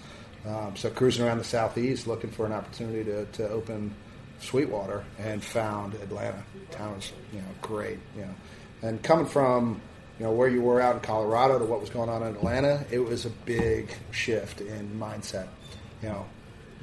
Um, 0.44 0.76
so 0.76 0.90
cruising 0.90 1.24
around 1.24 1.38
the 1.38 1.44
southeast, 1.44 2.08
looking 2.08 2.30
for 2.30 2.44
an 2.44 2.52
opportunity 2.52 3.04
to, 3.04 3.24
to 3.26 3.48
open 3.48 3.94
Sweetwater, 4.40 5.04
and 5.18 5.42
found 5.42 5.94
Atlanta. 5.94 6.42
Town 6.72 6.96
was 6.96 7.12
you 7.32 7.38
know 7.38 7.46
great, 7.62 7.98
you 8.16 8.22
know, 8.22 8.34
and 8.84 9.02
coming 9.02 9.26
from 9.26 9.80
you 10.18 10.26
know 10.26 10.32
where 10.32 10.46
you 10.46 10.60
were 10.60 10.80
out 10.80 10.94
in 10.94 11.00
Colorado 11.00 11.58
to 11.58 11.64
what 11.64 11.80
was 11.80 11.90
going 11.90 12.08
on 12.08 12.22
in 12.22 12.36
Atlanta, 12.36 12.84
it 12.90 13.00
was 13.00 13.24
a 13.24 13.30
big 13.30 13.92
shift 14.12 14.60
in 14.60 14.88
mindset. 15.00 15.48
You 16.02 16.10
know, 16.10 16.26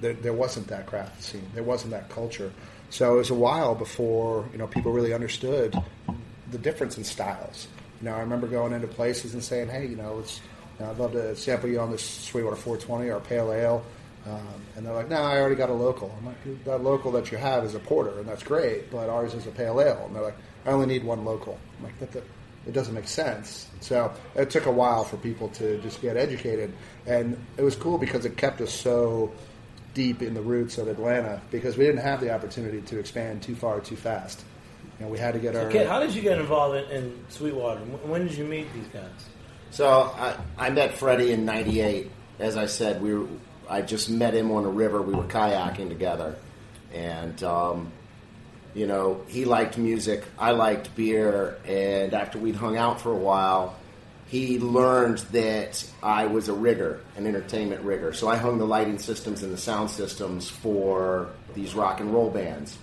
there, 0.02 0.14
there 0.14 0.34
wasn't 0.34 0.68
that 0.68 0.88
craft 0.88 1.24
scene, 1.24 1.48
there 1.54 1.64
wasn't 1.64 1.92
that 1.92 2.10
culture. 2.10 2.52
So 2.90 3.14
it 3.14 3.18
was 3.18 3.30
a 3.30 3.36
while 3.36 3.76
before 3.76 4.50
you 4.52 4.58
know 4.58 4.68
people 4.68 4.92
really 4.92 5.14
understood 5.14 5.76
the 6.50 6.58
difference 6.58 6.98
in 6.98 7.04
styles. 7.04 7.68
You 8.02 8.10
know, 8.10 8.16
I 8.16 8.20
remember 8.20 8.48
going 8.48 8.74
into 8.74 8.88
places 8.88 9.34
and 9.34 9.44
saying, 9.44 9.70
"Hey, 9.70 9.86
you 9.86 9.96
know, 9.96 10.20
it's, 10.20 10.42
you 10.80 10.86
know, 10.86 10.92
I'd 10.92 10.98
love 10.98 11.12
to 11.14 11.36
sample 11.36 11.70
you 11.70 11.80
on 11.80 11.92
this 11.92 12.04
Sweetwater 12.04 12.58
420 12.58 13.12
or 13.12 13.20
Pale 13.22 13.54
Ale," 13.54 13.84
um, 14.26 14.62
and 14.76 14.86
they're 14.86 14.94
like, 14.94 15.08
"No, 15.08 15.22
I 15.22 15.40
already 15.40 15.56
got 15.56 15.70
a 15.70 15.74
local." 15.74 16.14
I'm 16.18 16.26
like, 16.26 16.66
"That 16.66 16.84
local 16.84 17.12
that 17.12 17.32
you 17.32 17.38
have 17.38 17.64
is 17.64 17.76
a 17.76 17.80
porter, 17.80 18.20
and 18.20 18.28
that's 18.28 18.44
great, 18.44 18.92
but 18.92 19.08
ours 19.08 19.36
is 19.36 19.46
a 19.46 19.52
Pale 19.52 19.80
Ale." 19.80 20.04
And 20.08 20.16
they're 20.16 20.24
like, 20.24 20.38
"I 20.66 20.72
only 20.72 20.88
need 20.88 21.04
one 21.04 21.26
local." 21.26 21.58
I'm 21.78 21.86
like, 21.86 22.00
"That, 22.00 22.12
that 22.12 22.24
it 22.68 22.74
doesn't 22.74 22.94
make 22.94 23.08
sense." 23.08 23.68
So 23.80 24.14
it 24.36 24.50
took 24.50 24.66
a 24.66 24.72
while 24.72 25.04
for 25.04 25.18
people 25.18 25.50
to 25.50 25.80
just 25.82 26.02
get 26.02 26.18
educated, 26.18 26.74
and 27.06 27.38
it 27.58 27.64
was 27.64 27.76
cool 27.76 27.98
because 27.98 28.26
it 28.26 28.38
kept 28.38 28.62
us 28.62 28.74
so 28.74 29.32
deep 29.94 30.22
in 30.22 30.34
the 30.34 30.42
roots 30.42 30.78
of 30.78 30.88
Atlanta 30.88 31.42
because 31.52 31.78
we 31.78 31.86
didn't 31.86 32.02
have 32.02 32.22
the 32.22 32.34
opportunity 32.34 32.82
to 32.82 33.00
expand 33.00 33.42
too 33.42 33.56
far 33.56 33.80
too 33.80 33.96
fast. 33.96 34.44
You 35.00 35.06
know, 35.06 35.12
we 35.12 35.18
had 35.18 35.34
to 35.34 35.40
get 35.40 35.56
our. 35.56 35.64
Okay, 35.64 35.86
how 35.86 36.00
did 36.00 36.14
you 36.14 36.22
get 36.22 36.40
involved 36.40 36.76
in, 36.78 36.92
in 36.92 37.26
Sweetwater? 37.30 37.82
When, 37.82 38.10
when 38.10 38.28
did 38.28 38.38
you 38.38 38.46
meet 38.46 38.72
these 38.74 38.88
guys? 38.88 39.10
So 39.72 39.90
I, 39.90 40.36
I 40.58 40.70
met 40.70 40.94
Freddie 40.94 41.32
in 41.32 41.46
'98. 41.46 42.12
As 42.40 42.58
I 42.58 42.66
said, 42.66 43.02
we 43.02 43.14
were, 43.14 43.28
I 43.70 43.82
just 43.82 44.10
met 44.10 44.34
him 44.34 44.52
on 44.52 44.66
a 44.66 44.70
river. 44.70 45.02
We 45.02 45.14
were 45.14 45.24
kayaking 45.24 45.90
together, 45.90 46.36
and 46.94 47.42
um, 47.44 47.92
you 48.74 48.88
know 48.88 49.22
he 49.28 49.46
liked 49.46 49.78
music. 49.78 50.24
I 50.38 50.52
liked 50.52 50.96
beer, 50.96 51.58
and 51.66 52.14
after 52.14 52.40
we'd 52.40 52.56
hung 52.56 52.78
out 52.78 53.02
for 53.02 53.12
a 53.12 53.18
while, 53.18 53.76
he 54.28 54.60
learned 54.60 55.20
that 55.32 55.86
I 56.02 56.28
was 56.28 56.48
a 56.48 56.54
rigger, 56.54 57.02
an 57.18 57.28
entertainment 57.28 57.82
rigger. 57.82 58.14
So 58.14 58.28
I 58.30 58.38
hung 58.38 58.58
the 58.58 58.66
lighting 58.66 59.00
systems 59.00 59.44
and 59.44 59.52
the 59.52 59.58
sound 59.58 59.90
systems 59.90 60.50
for 60.50 61.30
these 61.54 61.76
rock 61.76 62.00
and 62.00 62.14
roll 62.14 62.30
bands, 62.30 62.78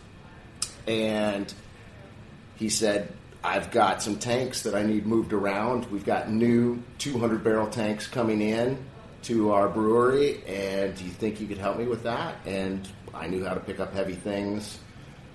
and 0.87 1.52
he 2.57 2.68
said, 2.68 3.12
I've 3.42 3.71
got 3.71 4.02
some 4.02 4.18
tanks 4.18 4.62
that 4.62 4.75
I 4.75 4.83
need 4.83 5.07
moved 5.07 5.33
around. 5.33 5.87
We've 5.87 6.04
got 6.04 6.28
new 6.30 6.83
200 6.99 7.45
barrel 7.45 7.68
tanks 7.68 8.07
coming 8.07 8.42
in 8.42 8.85
to 9.23 9.52
our 9.52 9.68
brewery, 9.68 10.42
and 10.47 10.95
do 10.97 11.04
you 11.04 11.11
think 11.11 11.40
you 11.40 11.47
could 11.47 11.59
help 11.59 11.78
me 11.78 11.87
with 11.87 12.02
that? 12.02 12.37
And 12.47 12.87
I 13.14 13.26
knew 13.26 13.45
how 13.45 13.54
to 13.54 13.61
pick 13.61 13.80
up 13.80 13.92
heavy 13.92 14.14
things 14.14 14.80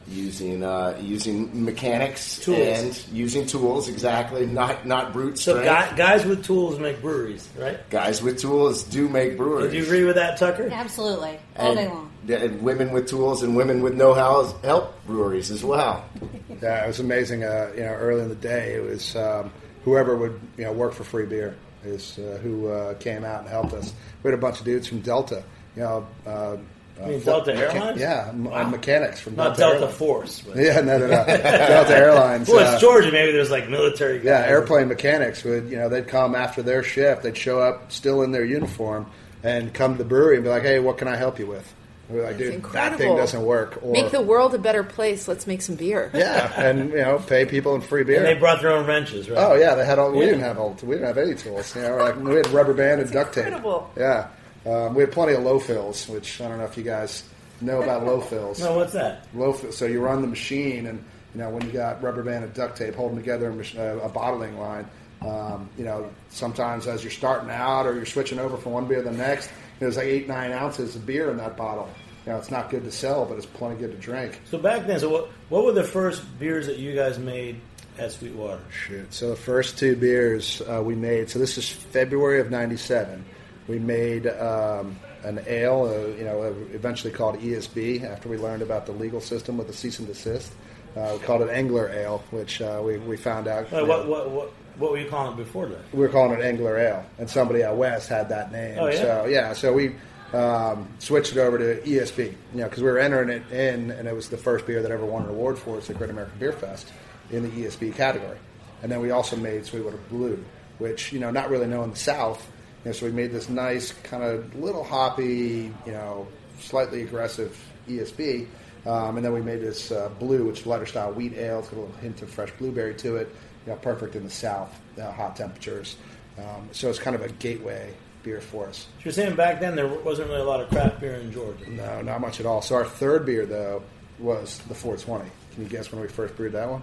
using 0.07 0.63
uh, 0.63 0.97
using 1.01 1.63
mechanics 1.65 2.39
Tools. 2.39 2.57
and 2.59 3.07
using 3.15 3.45
tools 3.45 3.87
exactly, 3.89 4.45
not 4.45 4.85
not 4.85 5.13
brute 5.13 5.37
So 5.39 5.53
strength. 5.61 5.65
guy, 5.65 5.95
guys 5.97 6.25
with 6.25 6.43
tools 6.45 6.79
make 6.79 7.01
breweries, 7.01 7.47
right? 7.57 7.77
Guys 7.89 8.21
with 8.21 8.39
tools 8.39 8.83
do 8.83 9.07
make 9.09 9.37
breweries. 9.37 9.71
Do 9.71 9.77
you 9.77 9.83
agree 9.83 10.03
with 10.03 10.15
that, 10.15 10.37
Tucker? 10.37 10.69
Absolutely. 10.71 11.39
All 11.57 11.67
and, 11.77 11.77
day 11.77 11.87
long. 11.87 12.11
and 12.43 12.61
women 12.61 12.91
with 12.91 13.07
tools 13.07 13.43
and 13.43 13.55
women 13.55 13.81
with 13.81 13.95
know-how 13.95 14.43
help 14.63 14.93
breweries 15.05 15.51
as 15.51 15.63
well. 15.63 16.03
Yeah, 16.61 16.85
it 16.85 16.87
was 16.87 17.01
amazing. 17.01 17.43
Uh, 17.43 17.71
you 17.75 17.81
know, 17.81 17.91
early 17.91 18.21
in 18.21 18.29
the 18.29 18.35
day, 18.35 18.75
it 18.75 18.83
was 18.83 19.17
um, 19.17 19.51
whoever 19.83 20.15
would 20.15 20.39
you 20.57 20.63
know 20.63 20.71
work 20.71 20.93
for 20.93 21.03
free 21.03 21.25
beer 21.25 21.57
is 21.83 22.17
uh, 22.19 22.39
who 22.41 22.67
uh, 22.69 22.93
came 22.93 23.25
out 23.25 23.41
and 23.41 23.49
helped 23.49 23.73
us. 23.73 23.91
We 24.21 24.29
had 24.31 24.37
a 24.39 24.41
bunch 24.41 24.59
of 24.59 24.65
dudes 24.65 24.87
from 24.87 25.01
Delta. 25.01 25.43
You 25.75 25.81
know, 25.81 26.07
uh, 26.25 26.57
I 27.01 27.07
mean, 27.07 27.19
Delta 27.21 27.53
Airlines? 27.55 27.99
Yeah, 27.99 28.27
m- 28.29 28.45
Wow. 28.45 28.69
mechanics 28.69 29.19
from 29.19 29.35
Not 29.35 29.57
Delta. 29.57 29.79
Delta 29.79 29.83
Airlines. 29.83 29.97
Force. 29.97 30.41
But. 30.41 30.55
Yeah, 30.57 30.81
no, 30.81 30.97
no, 30.97 31.07
no. 31.07 31.25
Delta 31.25 31.95
Airlines. 31.97 32.47
Well, 32.49 32.75
uh, 32.75 32.79
Georgia. 32.79 33.11
Maybe 33.11 33.31
there's 33.31 33.51
like 33.51 33.67
military 33.69 34.17
guys. 34.19 34.25
Yeah, 34.25 34.45
airplane 34.45 34.87
mechanics 34.87 35.43
would, 35.43 35.69
you 35.69 35.77
know, 35.77 35.89
they'd 35.89 36.07
come 36.07 36.35
after 36.35 36.61
their 36.61 36.83
shift. 36.83 37.23
They'd 37.23 37.37
show 37.37 37.59
up 37.59 37.91
still 37.91 38.21
in 38.21 38.31
their 38.31 38.45
uniform 38.45 39.07
and 39.43 39.73
come 39.73 39.93
to 39.93 39.97
the 39.97 40.07
brewery 40.07 40.35
and 40.35 40.43
be 40.43 40.49
like, 40.49 40.63
"Hey, 40.63 40.79
what 40.79 40.97
can 40.97 41.07
I 41.07 41.15
help 41.15 41.39
you 41.39 41.47
with?" 41.47 41.73
And 42.09 42.17
we're 42.17 42.25
like, 42.25 42.37
That's 42.37 42.51
"Dude, 42.51 42.63
that 42.73 42.97
thing 42.97 43.15
doesn't 43.17 43.43
work." 43.43 43.79
Or 43.81 43.91
Make 43.91 44.11
the 44.11 44.21
world 44.21 44.53
a 44.53 44.57
better 44.57 44.83
place. 44.83 45.27
Let's 45.27 45.47
make 45.47 45.61
some 45.61 45.75
beer. 45.75 46.11
yeah, 46.13 46.51
and 46.55 46.91
you 46.91 46.97
know, 46.97 47.17
pay 47.17 47.45
people 47.45 47.75
in 47.75 47.81
free 47.81 48.03
beer. 48.03 48.17
And 48.17 48.25
they 48.25 48.35
brought 48.35 48.61
their 48.61 48.71
own 48.71 48.85
wrenches, 48.85 49.29
right? 49.29 49.37
Oh 49.39 49.55
yeah, 49.55 49.75
they 49.75 49.85
had 49.85 49.99
all. 49.99 50.11
We 50.11 50.25
didn't 50.25 50.41
have 50.41 50.57
all. 50.59 50.77
We 50.83 50.95
didn't 50.95 51.07
have 51.07 51.17
any 51.17 51.33
tools. 51.35 51.75
You 51.75 51.81
know, 51.81 51.97
like 51.97 52.17
we 52.21 52.35
had 52.35 52.47
rubber 52.51 52.73
band 52.73 53.01
and 53.01 53.11
duct 53.11 53.33
tape. 53.33 53.45
incredible. 53.47 53.89
Yeah, 53.97 54.27
um, 54.65 54.95
we 54.95 55.01
had 55.01 55.11
plenty 55.11 55.33
of 55.33 55.43
low 55.43 55.59
fills, 55.59 56.07
which 56.07 56.41
I 56.41 56.47
don't 56.47 56.57
know 56.57 56.65
if 56.65 56.77
you 56.77 56.83
guys 56.83 57.23
know 57.61 57.81
about 57.81 58.05
low 58.05 58.21
fills. 58.21 58.59
No, 58.63 58.75
what's 58.77 58.93
that? 58.93 59.27
Low 59.33 59.53
fill. 59.53 59.71
So 59.71 59.85
you 59.85 60.01
run 60.01 60.21
the 60.21 60.27
machine, 60.27 60.87
and 60.87 61.03
you 61.33 61.41
know 61.41 61.49
when 61.49 61.65
you 61.65 61.71
got 61.71 62.01
rubber 62.03 62.23
band 62.23 62.43
and 62.45 62.53
duct 62.53 62.77
tape 62.77 62.95
holding 62.95 63.17
together 63.17 63.49
a, 63.49 63.79
uh, 63.79 64.05
a 64.05 64.09
bottling 64.09 64.57
line. 64.59 64.87
Um, 65.21 65.69
you 65.77 65.85
know, 65.85 66.09
sometimes 66.29 66.85
as 66.85 67.01
you're 67.01 67.11
starting 67.11 67.49
out 67.49 67.85
or 67.85 67.95
you're 67.95 68.05
switching 68.05 68.39
over 68.39 68.57
from 68.57 68.73
one 68.73 68.87
beer 68.87 69.01
to 69.01 69.09
the 69.09 69.15
next, 69.15 69.49
there's 69.79 69.95
like 69.95 70.07
eight 70.07 70.27
nine 70.27 70.51
ounces 70.51 70.95
of 70.95 71.05
beer 71.05 71.31
in 71.31 71.37
that 71.37 71.55
bottle. 71.55 71.89
You 72.25 72.31
know, 72.31 72.37
it's 72.37 72.51
not 72.51 72.69
good 72.69 72.83
to 72.83 72.91
sell, 72.91 73.25
but 73.25 73.37
it's 73.37 73.45
plenty 73.45 73.75
good 73.75 73.91
to 73.91 73.97
drink. 73.97 74.39
So 74.45 74.57
back 74.57 74.85
then, 74.87 74.99
so 74.99 75.09
what? 75.09 75.29
What 75.49 75.65
were 75.65 75.71
the 75.73 75.83
first 75.83 76.23
beers 76.39 76.67
that 76.67 76.77
you 76.77 76.95
guys 76.95 77.19
made 77.19 77.59
at 77.97 78.11
Sweetwater? 78.11 78.61
Shoot. 78.69 79.13
So 79.13 79.29
the 79.29 79.35
first 79.35 79.77
two 79.77 79.95
beers 79.95 80.61
uh, 80.61 80.81
we 80.83 80.95
made. 80.95 81.29
So 81.29 81.39
this 81.39 81.57
is 81.57 81.69
February 81.69 82.39
of 82.39 82.49
'97. 82.49 83.25
We 83.67 83.79
made 83.79 84.27
um, 84.27 84.99
an 85.23 85.43
ale, 85.47 85.85
uh, 85.85 86.17
you 86.17 86.25
know, 86.25 86.43
eventually 86.73 87.13
called 87.13 87.39
ESB 87.39 88.03
after 88.03 88.29
we 88.29 88.37
learned 88.37 88.61
about 88.61 88.85
the 88.85 88.91
legal 88.91 89.21
system 89.21 89.57
with 89.57 89.67
the 89.67 89.73
cease 89.73 89.99
and 89.99 90.07
desist. 90.07 90.51
Uh, 90.95 91.17
we 91.17 91.25
called 91.25 91.41
it 91.41 91.49
Angler 91.49 91.89
Ale, 91.89 92.23
which 92.31 92.61
uh, 92.61 92.81
we, 92.83 92.97
we 92.97 93.17
found 93.17 93.47
out. 93.47 93.71
Like, 93.71 93.87
what, 93.87 94.07
what, 94.07 94.29
what, 94.29 94.53
what 94.77 94.91
were 94.91 94.97
you 94.97 95.09
calling 95.09 95.33
it 95.33 95.37
before 95.37 95.67
that? 95.67 95.79
we 95.93 95.99
were 95.99 96.09
calling 96.09 96.39
it 96.39 96.43
Angler 96.43 96.77
Ale, 96.77 97.05
and 97.17 97.29
somebody 97.29 97.63
out 97.63 97.77
west 97.77 98.09
had 98.09 98.29
that 98.29 98.51
name. 98.51 98.77
Oh, 98.79 98.87
yeah? 98.87 98.97
So 98.97 99.25
yeah, 99.25 99.53
so 99.53 99.73
we 99.73 99.95
um, 100.33 100.87
switched 100.99 101.31
it 101.31 101.37
over 101.37 101.57
to 101.57 101.81
ESB, 101.81 102.17
you 102.27 102.35
know, 102.53 102.65
because 102.65 102.83
we 102.83 102.89
were 102.89 102.99
entering 102.99 103.29
it 103.29 103.51
in, 103.51 103.91
and 103.91 104.07
it 104.07 104.15
was 104.15 104.29
the 104.29 104.37
first 104.37 104.65
beer 104.65 104.81
that 104.81 104.91
ever 104.91 105.05
won 105.05 105.23
an 105.23 105.29
award 105.29 105.57
for 105.57 105.77
us 105.77 105.89
at 105.89 105.97
Great 105.97 106.09
American 106.09 106.37
Beer 106.39 106.53
Fest 106.53 106.91
in 107.31 107.43
the 107.43 107.49
ESB 107.49 107.95
category. 107.95 108.37
And 108.81 108.91
then 108.91 108.99
we 108.99 109.11
also 109.11 109.35
made 109.35 109.65
Sweetwater 109.65 109.99
Blue, 110.09 110.43
which 110.79 111.13
you 111.13 111.19
know, 111.19 111.31
not 111.31 111.49
really 111.49 111.67
known 111.67 111.85
in 111.85 111.89
the 111.91 111.95
South. 111.95 112.49
You 112.83 112.89
know, 112.89 112.91
so 112.91 113.05
we 113.05 113.11
made 113.11 113.31
this 113.31 113.49
nice 113.49 113.93
kind 114.03 114.23
of 114.23 114.55
little 114.55 114.83
hoppy, 114.83 115.71
you 115.85 115.91
know, 115.91 116.27
slightly 116.59 117.01
aggressive 117.01 117.57
ESB. 117.87 118.47
Um, 118.85 119.15
and 119.15 119.25
then 119.25 119.31
we 119.31 119.41
made 119.41 119.61
this 119.61 119.91
uh, 119.91 120.09
blue, 120.19 120.45
which 120.45 120.61
is 120.61 120.65
lighter 120.65 120.85
style 120.85 121.13
wheat 121.13 121.33
ale. 121.35 121.59
It's 121.59 121.69
got 121.69 121.77
a 121.77 121.81
little 121.81 121.95
hint 121.97 122.21
of 122.21 122.29
fresh 122.29 122.51
blueberry 122.59 122.95
to 122.95 123.15
it. 123.15 123.33
You 123.65 123.71
know, 123.71 123.77
perfect 123.77 124.15
in 124.15 124.25
the 124.25 124.29
south, 124.29 124.77
uh, 125.01 125.11
hot 125.11 125.37
temperatures. 125.37 125.95
Um, 126.37 126.67
so 126.71 126.89
it's 126.89 126.99
kind 126.99 127.15
of 127.15 127.21
a 127.21 127.29
gateway 127.29 127.93
beer 128.23 128.41
for 128.41 128.67
us. 128.67 128.79
So 128.79 128.87
you're 129.05 129.13
saying 129.13 129.35
back 129.35 129.59
then 129.59 129.75
there 129.75 129.87
wasn't 129.87 130.29
really 130.29 130.41
a 130.41 130.45
lot 130.45 130.59
of 130.59 130.69
craft 130.69 130.99
beer 130.99 131.15
in 131.15 131.31
Georgia. 131.31 131.69
No, 131.69 132.01
not 132.01 132.19
much 132.19 132.39
at 132.39 132.45
all. 132.45 132.61
So 132.61 132.75
our 132.75 132.85
third 132.85 133.25
beer 133.25 133.45
though 133.45 133.83
was 134.19 134.57
the 134.67 134.75
420. 134.75 135.29
Can 135.53 135.63
you 135.63 135.69
guess 135.69 135.91
when 135.91 136.01
we 136.01 136.07
first 136.07 136.35
brewed 136.35 136.53
that 136.53 136.69
one? 136.69 136.81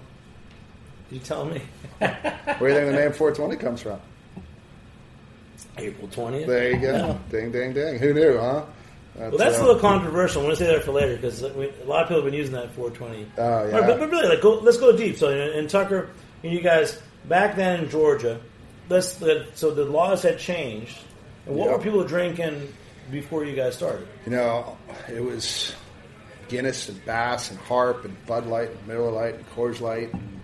You 1.10 1.18
tell 1.18 1.44
me. 1.44 1.60
Where 1.98 2.10
do 2.10 2.66
you 2.68 2.74
think 2.74 2.86
the 2.86 2.92
name 2.96 3.12
420 3.12 3.56
comes 3.56 3.82
from? 3.82 4.00
April 5.80 6.08
twentieth. 6.08 6.46
There 6.46 6.70
you 6.72 6.78
go. 6.78 7.18
Ding, 7.30 7.50
ding, 7.52 7.72
ding. 7.72 7.98
Who 7.98 8.14
knew, 8.14 8.38
huh? 8.38 8.64
Well, 9.16 9.36
that's 9.36 9.58
a 9.58 9.60
uh, 9.60 9.64
little 9.66 9.80
controversial. 9.80 10.40
I'm 10.40 10.46
going 10.46 10.56
to 10.56 10.64
say 10.64 10.72
that 10.72 10.84
for 10.84 10.92
later 10.92 11.16
because 11.16 11.42
a 11.42 11.48
lot 11.84 12.02
of 12.02 12.08
people 12.08 12.22
have 12.22 12.24
been 12.24 12.32
using 12.32 12.54
that 12.54 12.70
420. 12.72 13.26
Oh, 13.36 13.66
yeah. 13.66 13.80
But, 13.86 13.98
but 13.98 14.10
really, 14.10 14.28
like, 14.28 14.40
go, 14.40 14.54
let's 14.60 14.78
go 14.78 14.96
deep. 14.96 15.18
So, 15.18 15.28
in, 15.30 15.58
in 15.58 15.68
Tucker, 15.68 16.08
you 16.42 16.60
guys 16.62 16.98
back 17.26 17.56
then 17.56 17.84
in 17.84 17.90
Georgia, 17.90 18.40
let's 18.88 19.20
let, 19.20 19.58
so 19.58 19.74
the 19.74 19.84
laws 19.84 20.22
had 20.22 20.38
changed. 20.38 20.96
And 21.46 21.56
what 21.56 21.68
Yep. 21.68 21.76
were 21.78 21.82
people 21.84 22.04
drinking 22.04 22.72
before 23.10 23.44
you 23.44 23.54
guys 23.54 23.74
started? 23.74 24.06
You 24.24 24.32
know, 24.32 24.78
it 25.12 25.22
was 25.22 25.74
Guinness 26.48 26.88
and 26.88 27.04
Bass 27.04 27.50
and 27.50 27.58
Harp 27.60 28.04
and 28.04 28.16
Bud 28.26 28.46
Light 28.46 28.70
and 28.70 28.86
Miller 28.86 29.10
Lite 29.10 29.34
and 29.34 29.50
Coors 29.50 29.80
Light 29.80 30.14
and 30.14 30.40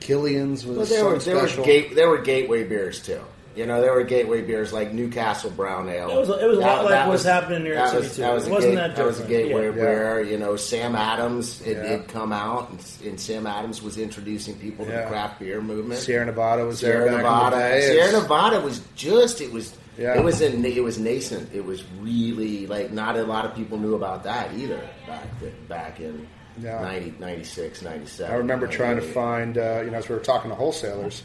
Killian's 0.00 0.66
was 0.66 0.76
Well, 0.76 0.86
there 0.86 1.04
were 1.04 1.10
something 1.20 1.32
there 1.34 1.42
were, 1.42 1.48
special. 1.48 1.64
gate, 1.64 1.94
there 1.94 2.08
were 2.08 2.18
gateway 2.18 2.64
beers 2.64 3.02
too. 3.02 3.20
You 3.54 3.66
know, 3.66 3.80
there 3.82 3.92
were 3.92 4.02
gateway 4.02 4.40
beers 4.40 4.72
like 4.72 4.92
Newcastle 4.94 5.50
Brown 5.50 5.88
Ale. 5.88 6.10
It 6.10 6.16
was 6.18 6.28
a- 6.30 6.42
it 6.44 6.46
was 6.48 6.58
a 6.58 6.60
lot 6.62 6.84
like 6.84 6.92
that 6.92 7.08
what's 7.08 7.24
happening 7.24 7.58
in 7.58 7.64
New 7.64 7.70
York 7.74 7.80
that 7.84 7.90
City, 7.90 8.02
was- 8.02 8.16
too. 8.16 8.22
That 8.22 8.34
was 8.34 8.46
it 8.46 8.50
wasn't 8.50 8.74
gate- 8.76 8.96
that 8.96 9.04
was 9.06 9.20
a 9.20 9.24
gateway 9.24 9.64
Yeah. 9.66 9.70
beer. 9.72 10.20
You 10.22 10.38
know, 10.38 10.56
Sam 10.56 10.94
Adams 10.96 11.60
it 11.66 11.76
Yeah. 11.76 11.86
had 11.86 12.08
come 12.08 12.32
out, 12.32 12.70
and, 12.70 12.78
and 13.06 13.20
Sam 13.20 13.46
Adams 13.46 13.82
was 13.82 13.98
introducing 13.98 14.54
people 14.54 14.86
to 14.86 14.90
the 14.92 15.02
craft 15.02 15.38
beer 15.40 15.60
movement. 15.60 16.00
Sierra 16.00 16.24
Nevada 16.24 16.64
was 16.64 16.78
Sierra 16.78 17.04
there 17.04 17.12
back 17.14 17.22
Nevada. 17.24 17.56
in 17.56 17.62
the 17.62 17.68
day. 17.68 17.92
Sierra 17.92 18.12
Nevada 18.22 18.60
was 18.60 18.80
just 18.96 19.40
it 19.42 19.52
was 19.52 19.72
Yeah. 19.98 20.14
it 20.16 20.24
was 20.24 20.40
in, 20.40 20.64
it 20.64 20.82
was 20.82 20.98
nascent. 20.98 21.50
It 21.52 21.66
was 21.66 21.84
really 22.00 22.66
like 22.66 22.90
not 22.92 23.16
a 23.18 23.22
lot 23.24 23.44
of 23.44 23.54
people 23.54 23.76
knew 23.78 23.94
about 23.94 24.24
that 24.24 24.48
either 24.56 24.80
back 25.06 25.26
then, 25.40 25.52
back 25.68 26.00
in 26.00 26.26
Yeah. 26.62 26.80
90, 26.80 27.14
96, 27.18 27.82
97. 27.82 28.32
I 28.32 28.36
remember 28.38 28.66
trying 28.66 28.96
to 28.96 29.02
find, 29.02 29.58
uh, 29.58 29.82
you 29.84 29.90
know, 29.90 29.98
as 29.98 30.08
we 30.08 30.14
were 30.14 30.20
talking 30.22 30.50
to 30.50 30.54
wholesalers, 30.54 31.22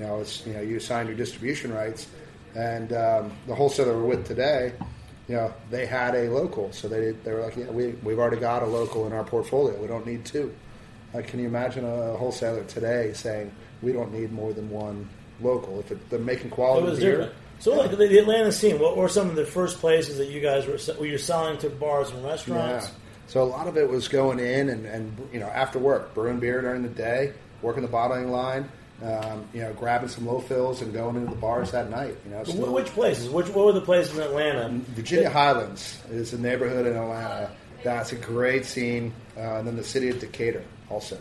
you 0.00 0.06
know, 0.06 0.20
it's, 0.20 0.46
you 0.46 0.54
know, 0.54 0.62
you 0.62 0.76
assign 0.78 1.06
your 1.06 1.14
distribution 1.16 1.72
rights, 1.72 2.06
and 2.54 2.92
um, 2.94 3.32
the 3.46 3.54
wholesaler 3.54 3.92
we're 3.98 4.06
with 4.06 4.26
today, 4.26 4.72
you 5.28 5.36
know, 5.36 5.52
they 5.70 5.84
had 5.84 6.14
a 6.14 6.28
local, 6.30 6.72
so 6.72 6.88
they 6.88 7.10
they 7.10 7.32
were 7.32 7.42
like, 7.42 7.56
yeah, 7.56 7.66
we 7.66 7.88
we've 8.02 8.18
already 8.18 8.38
got 8.40 8.62
a 8.62 8.66
local 8.66 9.06
in 9.06 9.12
our 9.12 9.24
portfolio. 9.24 9.78
We 9.78 9.86
don't 9.86 10.06
need 10.06 10.24
two. 10.24 10.54
Like, 11.12 11.28
can 11.28 11.38
you 11.38 11.46
imagine 11.46 11.84
a 11.84 12.16
wholesaler 12.16 12.64
today 12.64 13.12
saying 13.12 13.52
we 13.82 13.92
don't 13.92 14.12
need 14.12 14.32
more 14.32 14.52
than 14.52 14.70
one 14.70 15.08
local 15.40 15.78
if 15.80 15.90
it, 15.92 16.08
they're 16.08 16.18
making 16.18 16.46
It 16.46 16.52
quality 16.52 16.86
was 16.88 16.98
beer? 16.98 17.10
different. 17.10 17.34
So, 17.58 17.76
like 17.76 17.90
the, 17.90 17.96
the 17.96 18.18
Atlanta 18.18 18.52
scene, 18.52 18.78
what 18.78 18.96
were 18.96 19.08
some 19.08 19.28
of 19.28 19.36
the 19.36 19.44
first 19.44 19.80
places 19.80 20.16
that 20.16 20.28
you 20.28 20.40
guys 20.40 20.66
were 20.66 20.78
were 20.98 21.06
you 21.06 21.18
selling 21.18 21.58
to 21.58 21.68
bars 21.68 22.10
and 22.10 22.24
restaurants? 22.24 22.86
Yeah. 22.86 22.94
So 23.26 23.42
a 23.42 23.44
lot 23.44 23.68
of 23.68 23.76
it 23.76 23.88
was 23.88 24.08
going 24.08 24.40
in 24.40 24.70
and, 24.70 24.86
and 24.86 25.28
you 25.30 25.38
know 25.40 25.46
after 25.46 25.78
work, 25.78 26.14
brewing 26.14 26.40
beer 26.40 26.62
during 26.62 26.82
the 26.82 26.88
day, 26.88 27.34
working 27.62 27.82
the 27.82 27.88
bottling 27.88 28.30
line, 28.32 28.68
um, 29.02 29.44
you 29.54 29.60
know, 29.62 29.72
grabbing 29.72 30.08
some 30.08 30.26
low 30.26 30.40
fills 30.40 30.82
and 30.82 30.92
going 30.92 31.16
into 31.16 31.30
the 31.30 31.36
bars 31.36 31.70
that 31.72 31.90
night. 31.90 32.16
You 32.24 32.32
know, 32.32 32.44
still- 32.44 32.72
which 32.72 32.86
places? 32.88 33.28
Which 33.30 33.48
what 33.48 33.66
were 33.66 33.72
the 33.72 33.80
places 33.80 34.16
in 34.16 34.22
Atlanta? 34.22 34.68
Virginia 34.94 35.30
Highlands 35.30 35.98
is 36.10 36.32
a 36.32 36.38
neighborhood 36.38 36.86
in 36.86 36.96
Atlanta 36.96 37.50
that's 37.82 38.12
a 38.12 38.16
great 38.16 38.66
scene, 38.66 39.12
uh, 39.38 39.40
and 39.56 39.66
then 39.66 39.74
the 39.76 39.82
city 39.84 40.10
of 40.10 40.18
Decatur 40.20 40.62
also. 40.90 41.18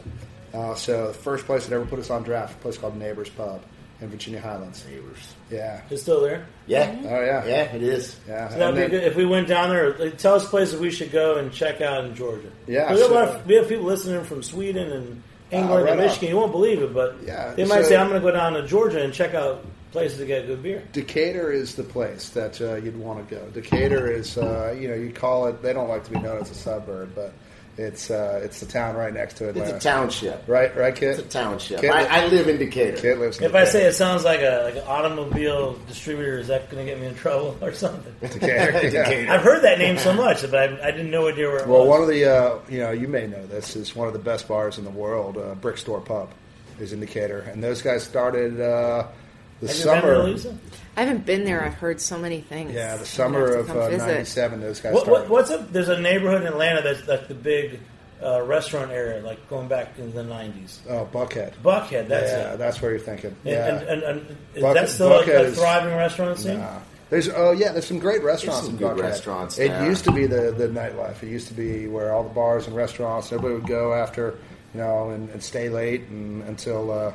Uh, 0.54 0.76
so 0.76 1.08
the 1.08 1.14
first 1.14 1.46
place 1.46 1.66
that 1.66 1.74
ever 1.74 1.86
put 1.86 2.00
us 2.00 2.10
on 2.10 2.24
draft, 2.24 2.56
a 2.56 2.62
place 2.62 2.78
called 2.78 2.98
Neighbors 2.98 3.30
Pub 3.30 3.62
in 4.02 4.10
Virginia 4.10 4.42
Highlands. 4.42 4.84
Neighbors. 4.90 5.36
Yeah. 5.50 5.80
It's 5.90 6.02
still 6.02 6.20
there. 6.22 6.48
Yeah. 6.68 6.94
Oh 7.04 7.22
yeah. 7.22 7.46
Yeah, 7.46 7.76
it 7.76 7.82
is. 7.84 8.20
Yeah. 8.28 8.50
So 8.50 8.58
that'd 8.58 8.68
And 8.68 8.76
be 8.76 8.82
then- 8.82 8.90
good 8.90 9.04
if 9.04 9.16
we 9.16 9.26
went 9.26 9.48
down 9.48 9.70
there. 9.70 9.98
Like, 9.98 10.18
tell 10.18 10.36
us 10.36 10.50
places 10.50 10.80
we 10.80 10.90
should 10.92 11.12
go 11.12 11.36
and 11.36 11.52
check 11.54 11.80
out 11.82 12.04
in 12.04 12.14
Georgia. 12.16 12.50
Yeah, 12.68 12.94
we 12.94 13.00
have, 13.00 13.12
a 13.12 13.14
lot 13.14 13.28
so- 13.30 13.36
of, 13.36 13.46
we 13.48 13.56
have 13.56 13.70
people 13.70 13.86
listening 13.86 14.24
from 14.26 14.44
Sweden 14.44 14.92
and 14.92 15.24
England 15.52 15.84
right 15.86 15.92
on. 15.94 15.98
Michigan. 15.98 16.30
You 16.30 16.36
won't 16.38 16.52
believe 16.52 16.82
it, 16.82 16.94
but 16.94 17.16
Yeah, 17.26 17.54
they 17.56 17.66
might 17.66 17.84
so- 17.84 17.90
say, 17.90 17.98
"I'm 17.98 18.10
going 18.10 18.22
to 18.22 18.26
go 18.28 18.32
down 18.36 18.54
to 18.54 18.66
Georgia 18.68 19.02
and 19.02 19.14
check 19.14 19.34
out 19.34 19.66
places 19.92 20.18
to 20.20 20.26
get 20.26 20.48
good 20.48 20.62
beer." 20.62 20.84
Decatur 20.94 21.52
is 21.52 21.76
the 21.76 21.84
place 21.84 22.30
that 22.30 22.60
uh, 22.62 22.76
you'd 22.76 22.98
want 23.00 23.28
to 23.28 23.36
go. 23.36 23.42
Decatur 23.54 24.12
is, 24.12 24.38
uh, 24.38 24.76
you 24.80 24.88
know, 24.88 24.96
you 24.96 25.12
call 25.12 25.48
it. 25.48 25.62
They 25.62 25.74
don't 25.74 25.90
like 25.90 26.04
to 26.06 26.12
be 26.12 26.20
known 26.20 26.38
as 26.42 26.52
a 26.52 26.56
suburb, 26.56 27.10
but 27.16 27.34
it's 27.80 28.12
uh, 28.12 28.42
it's 28.44 28.60
the 28.60 28.66
town 28.66 28.96
right 28.96 29.14
next 29.14 29.38
to 29.38 29.50
Atlanta. 29.50 29.76
It's 29.76 29.86
a 29.86 29.90
township. 29.90 30.44
Right, 30.48 30.76
right, 30.76 30.94
kid. 30.94 31.12
It's 31.12 31.20
a 31.20 31.24
township. 31.24 31.80
Kid, 31.80 31.92
li- 31.92 31.98
I, 31.98 32.26
I 32.26 32.28
live 32.28 32.50
in 32.50 32.58
Decatur. 32.58 32.98
kid 32.98 33.18
lives. 33.20 33.38
In 33.40 33.46
If 33.46 33.56
I 33.56 33.64
say 33.64 33.86
it 33.86 33.94
sounds 33.94 34.26
like 34.26 34.42
a 34.42 34.64
like 34.66 34.76
an 34.76 34.84
automobile 34.86 35.80
distributor, 35.88 36.38
is 36.40 36.48
that 36.50 36.70
going 36.70 36.86
to 36.86 36.92
get 36.92 37.00
me 37.00 37.08
in 37.08 37.16
trouble 37.16 37.58
or 37.62 37.74
something? 37.74 38.14
Decatur, 38.20 38.88
yeah. 38.94 39.34
I've 39.34 39.44
heard 39.44 39.64
that 39.64 39.80
name 39.80 39.98
so 39.98 40.14
much, 40.14 40.42
but 40.42 40.56
I, 40.56 40.90
I 40.90 40.92
didn't 40.92 41.10
know 41.10 41.30
idea 41.30 41.48
where 41.48 41.60
it 41.60 41.68
was. 41.68 41.70
Well, 41.70 41.80
was. 41.80 41.90
one 41.90 42.02
of 42.02 42.10
the, 42.10 42.26
uh, 42.26 42.60
you 42.68 42.80
know, 42.80 42.92
you 42.92 43.08
may 43.08 43.28
know 43.28 43.46
this 43.48 43.78
is 43.78 43.96
one 43.96 44.08
of 44.08 44.14
the 44.14 44.20
best 44.20 44.48
bars 44.48 44.78
in 44.78 44.84
the 44.84 44.92
world, 44.92 45.38
uh, 45.38 45.56
Brick 45.56 45.78
Store 45.78 46.02
Pub. 46.02 46.30
is 46.80 46.92
in 46.92 47.00
Decatur, 47.00 47.48
and 47.52 47.64
those 47.64 47.82
guys 47.82 48.04
started 48.04 48.60
uh, 48.60 49.08
the 49.62 49.68
Have 49.68 49.76
you 49.76 49.82
summer. 49.84 50.02
been 50.02 50.10
there, 50.10 50.24
Lisa? 50.24 50.58
I 50.98 51.02
haven't 51.04 51.26
been 51.26 51.44
there. 51.46 51.64
I've 51.64 51.74
heard 51.76 52.02
so 52.02 52.18
many 52.18 52.42
things. 52.42 52.74
Yeah, 52.74 52.98
the 52.98 53.06
summer 53.06 53.46
of 53.56 53.68
to 53.68 53.74
come 53.74 53.82
uh, 53.82 53.90
'97. 53.90 54.60
Those 54.62 54.82
guys 54.82 54.94
What, 54.94 55.08
what, 55.08 55.30
what's 55.30 55.52
up? 55.52 55.72
There's 55.72 55.90
a 55.90 56.00
neighborhood 56.00 56.42
in 56.42 56.48
Atlanta 56.48 56.82
that's 56.82 57.08
like 57.08 57.28
the 57.28 57.36
big 57.36 57.80
uh, 58.22 58.42
restaurant 58.42 58.92
area, 58.92 59.22
like 59.22 59.48
going 59.50 59.68
back 59.70 59.98
in 59.98 60.14
the 60.14 60.24
'90s. 60.24 60.80
Oh, 60.90 61.08
Buckhead. 61.12 61.54
Buckhead, 61.64 62.08
that's 62.10 62.32
yeah, 62.32 62.54
it. 62.54 62.58
that's 62.58 62.82
where 62.82 62.92
you're 62.92 63.00
thinking. 63.00 63.30
And, 63.46 63.54
yeah. 63.54 63.68
and, 63.78 63.88
and, 63.88 64.04
and 64.04 64.38
is 64.56 64.62
Buck- 64.62 64.74
that 64.76 64.90
still 64.90 65.12
a, 65.14 65.24
Buckhead 65.24 65.28
a 65.40 65.44
is- 65.46 65.58
thriving 65.58 65.96
restaurant 65.96 66.38
scene? 66.40 66.60
Nah. 66.60 66.80
There's 67.10 67.28
oh 67.30 67.52
yeah, 67.54 67.72
there's 67.72 67.88
some 67.88 67.98
great 68.00 68.22
restaurants 68.24 68.66
some 68.66 68.72
in 68.72 68.78
good 68.78 68.98
Buckhead. 68.98 69.02
restaurants 69.02 69.58
It 69.58 69.70
there. 69.70 69.86
used 69.86 70.04
to 70.04 70.12
be 70.12 70.26
the 70.28 70.52
the 70.52 70.68
nightlife. 70.68 71.24
It 71.24 71.30
used 71.30 71.48
to 71.48 71.54
be 71.56 71.88
where 71.88 72.12
all 72.14 72.24
the 72.24 72.30
bars 72.30 72.68
and 72.68 72.76
restaurants, 72.76 73.32
everybody 73.32 73.56
would 73.56 73.68
go 73.68 73.94
after, 73.94 74.38
you 74.76 74.82
know, 74.82 75.10
and, 75.10 75.28
and 75.30 75.42
stay 75.42 75.70
late 75.70 76.02
and, 76.10 76.44
until 76.44 76.92
uh, 76.92 77.12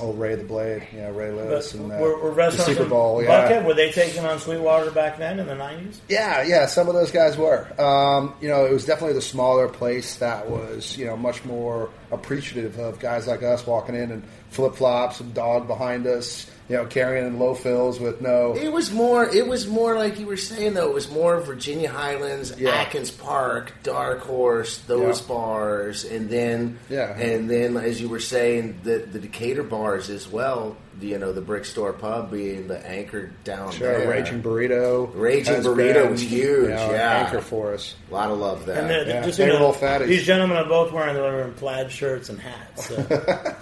old 0.00 0.18
Ray 0.18 0.34
the 0.34 0.44
Blade, 0.44 0.86
yeah, 0.94 1.10
Ray 1.10 1.30
Lewis 1.30 1.72
But 1.72 1.80
and 1.80 1.92
uh, 1.92 1.96
were, 1.96 2.30
were 2.30 2.34
the 2.34 2.50
Super 2.52 2.84
Bowl. 2.84 3.22
Yeah, 3.22 3.48
Buckhead 3.48 3.64
were 3.64 3.74
they 3.74 3.90
taking 3.92 4.24
on 4.24 4.38
Sweetwater 4.38 4.90
back 4.90 5.18
then 5.18 5.38
in 5.38 5.46
the 5.46 5.54
'90s? 5.54 6.00
yeah, 6.08 6.42
yeah. 6.42 6.66
Some 6.66 6.88
of 6.88 6.94
those 6.94 7.10
guys 7.10 7.36
were. 7.36 7.68
Um, 7.80 8.34
you 8.40 8.48
know, 8.48 8.64
it 8.64 8.72
was 8.72 8.84
definitely 8.84 9.14
the 9.14 9.22
smaller 9.22 9.68
place 9.68 10.16
that 10.16 10.48
was, 10.48 10.96
you 10.96 11.04
know, 11.04 11.16
much 11.16 11.44
more 11.44 11.90
appreciative 12.10 12.78
of 12.78 12.98
guys 12.98 13.26
like 13.26 13.42
us 13.42 13.66
walking 13.66 13.94
in 13.94 14.10
and 14.10 14.22
flip 14.50 14.74
flops 14.74 15.20
and 15.20 15.32
dog 15.34 15.66
behind 15.66 16.06
us, 16.06 16.50
you 16.72 16.78
know, 16.78 16.86
carrying 16.86 17.26
in 17.26 17.38
low 17.38 17.54
fills 17.54 18.00
with 18.00 18.22
no. 18.22 18.56
It 18.56 18.72
was 18.72 18.90
more. 18.90 19.28
It 19.28 19.46
was 19.46 19.66
more 19.66 19.94
like 19.94 20.18
you 20.18 20.26
were 20.26 20.38
saying 20.38 20.72
though. 20.72 20.88
It 20.88 20.94
was 20.94 21.10
more 21.10 21.38
Virginia 21.40 21.90
Highlands, 21.90 22.54
Yeah. 22.58 22.70
Atkins 22.70 23.10
Park, 23.10 23.72
Dark 23.82 24.20
Horse, 24.20 24.78
those 24.86 25.20
Yeah. 25.20 25.26
bars, 25.28 26.04
and 26.04 26.30
then 26.30 26.78
Yeah. 26.88 27.14
and 27.18 27.50
then 27.50 27.76
as 27.76 28.00
you 28.00 28.08
were 28.08 28.20
saying, 28.20 28.80
the 28.84 28.98
the 29.12 29.18
Decatur 29.18 29.62
bars 29.64 30.08
as 30.08 30.26
well. 30.26 30.76
You 31.00 31.18
know, 31.18 31.32
the 31.32 31.40
Brick 31.40 31.64
Store 31.64 31.92
Pub 31.92 32.30
being 32.30 32.68
the 32.68 32.78
anchor 32.86 33.30
down 33.44 33.72
Sure, 33.72 33.98
there. 33.98 34.08
Raging 34.08 34.40
Burrito. 34.42 35.10
Raging 35.14 35.54
Burrito 35.56 35.76
been, 35.94 36.10
was 36.12 36.20
huge, 36.22 36.62
you 36.62 36.68
know, 36.68 36.90
yeah. 36.92 37.24
anchor 37.24 37.40
for 37.40 37.74
us. 37.74 37.94
A 38.10 38.14
lot 38.14 38.30
of 38.30 38.38
love 38.38 38.66
there. 38.66 38.78
And 38.78 38.88
they're, 38.88 39.06
Yeah, 39.08 39.22
just 39.24 39.36
they 39.38 39.46
you 39.48 39.52
know, 39.54 39.60
roll 39.60 39.72
fatties. 39.74 40.06
these 40.06 40.22
gentlemen 40.22 40.56
are 40.58 40.64
both 40.68 40.92
wearing 40.92 41.14
they're 41.14 41.22
wearing 41.24 41.52
plaid 41.54 41.90
shirts 41.90 42.28
and 42.28 42.38
hats. 42.38 42.86
So. 42.88 42.94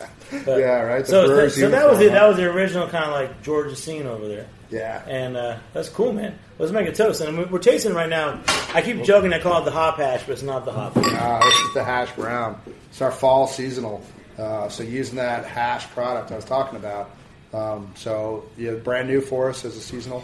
But- 0.45 0.59
Yeah, 0.61 0.81
right, 0.83 1.05
the 1.05 1.11
So, 1.11 1.27
Brewers 1.27 1.55
so 1.55 1.69
that 1.69 1.89
was 1.89 1.99
the, 1.99 2.05
uniform, 2.05 2.23
that 2.23 2.29
was 2.29 2.37
the 2.37 2.45
original 2.51 2.89
kind 2.89 3.05
of 3.05 3.11
like 3.13 3.43
Georgia 3.43 3.75
scene 3.77 4.07
over 4.07 4.29
there. 4.29 4.47
Yeah. 4.71 5.03
And 5.09 5.37
uh, 5.37 5.57
that's 5.73 5.89
cool, 5.89 6.13
man. 6.13 6.39
Let's 6.59 6.71
make 6.73 6.87
a 6.89 6.93
toast. 6.93 7.21
And 7.21 7.37
we- 7.39 7.45
we're 7.45 7.59
tasting 7.59 7.93
right 7.95 8.09
now. 8.09 8.41
I 8.75 8.83
keep 8.83 9.03
joking. 9.03 9.33
I 9.33 9.41
call 9.41 9.61
it 9.63 9.65
the 9.65 9.71
hop 9.73 9.97
hash, 9.97 10.23
but 10.25 10.33
it's 10.33 10.43
not 10.43 10.65
the 10.65 10.73
hop. 10.73 10.95
hash. 10.95 11.05
Uh, 11.21 11.45
this 11.45 11.55
is 11.61 11.75
the 11.75 11.85
hash 11.85 12.13
brown. 12.13 12.61
It's 12.91 13.01
our 13.03 13.11
fall 13.11 13.47
seasonal. 13.49 14.03
Uh, 14.39 14.69
so 14.69 14.83
using 14.85 15.17
that 15.17 15.45
hash 15.45 15.87
product 15.89 16.31
I 16.33 16.37
was 16.37 16.45
talking 16.45 16.77
about. 16.77 17.11
Um, 17.53 17.93
so 17.97 18.45
yeah, 18.57 18.73
brand 18.75 19.09
new 19.09 19.21
for 19.21 19.51
us 19.51 19.65
as 19.65 19.77
a 19.77 19.81
seasonal, 19.81 20.23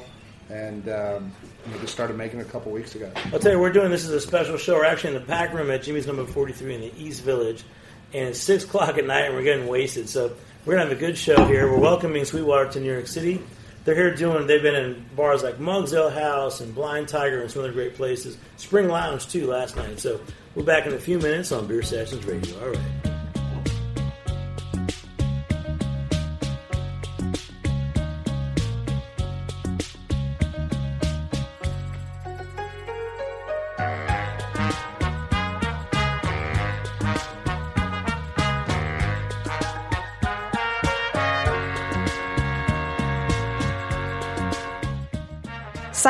and 0.49 0.89
um, 0.89 1.33
we 1.73 1.79
just 1.81 1.93
started 1.93 2.17
making 2.17 2.39
it 2.39 2.47
a 2.47 2.51
couple 2.51 2.71
weeks 2.71 2.95
ago. 2.95 3.11
I'll 3.33 3.41
tell 3.41 3.51
you, 3.53 3.59
we're 3.59 3.73
doing 3.73 3.91
this 3.91 4.05
is 4.05 4.11
a 4.11 4.21
special 4.21 4.57
show. 4.57 4.77
We're 4.77 4.85
actually 4.85 5.17
in 5.17 5.21
the 5.21 5.27
pack 5.27 5.53
room 5.53 5.71
at 5.73 5.83
Jimmy's 5.83 6.07
number 6.07 6.25
43 6.25 6.75
in 6.77 6.81
the 6.83 6.93
East 6.97 7.25
Village, 7.25 7.65
and 8.13 8.29
it's 8.29 8.41
6 8.41 8.65
o'clock 8.65 8.99
at 8.99 9.07
night, 9.07 9.27
and 9.27 9.35
we're 9.35 9.43
getting 9.43 9.67
wasted. 9.67 10.09
So 10.09 10.33
we're 10.65 10.75
to 10.75 10.83
have 10.83 10.93
a 10.93 10.95
good 10.95 11.17
show 11.17 11.45
here. 11.47 11.71
We're 11.71 11.79
welcoming 11.79 12.25
Sweetwater 12.25 12.71
to 12.73 12.81
New 12.81 12.93
York 12.93 13.07
City. 13.07 13.43
They're 13.85 13.95
here 13.95 14.15
doing, 14.15 14.49
they've 14.49 14.63
been 14.63 14.75
in 14.75 15.05
bars 15.15 15.45
like 15.45 15.61
Mugs 15.61 15.93
Ale 15.93 16.11
House 16.11 16.61
and 16.61 16.75
Blind 16.75 17.07
Tiger 17.07 17.41
and 17.41 17.51
some 17.51 17.63
other 17.63 17.73
great 17.73 17.95
places. 17.95 18.37
Spring 18.57 18.89
Lounge, 18.89 19.29
too, 19.29 19.47
last 19.47 19.77
night. 19.77 20.01
So 20.01 20.21
we're 20.57 20.65
back 20.65 20.87
in 20.87 20.95
a 20.95 20.99
few 20.99 21.19
minutes 21.21 21.53
on 21.53 21.69
Beer 21.69 21.83
Sessions 21.83 22.25
Radio. 22.25 22.61
All 22.61 22.71
right. 22.71 23.06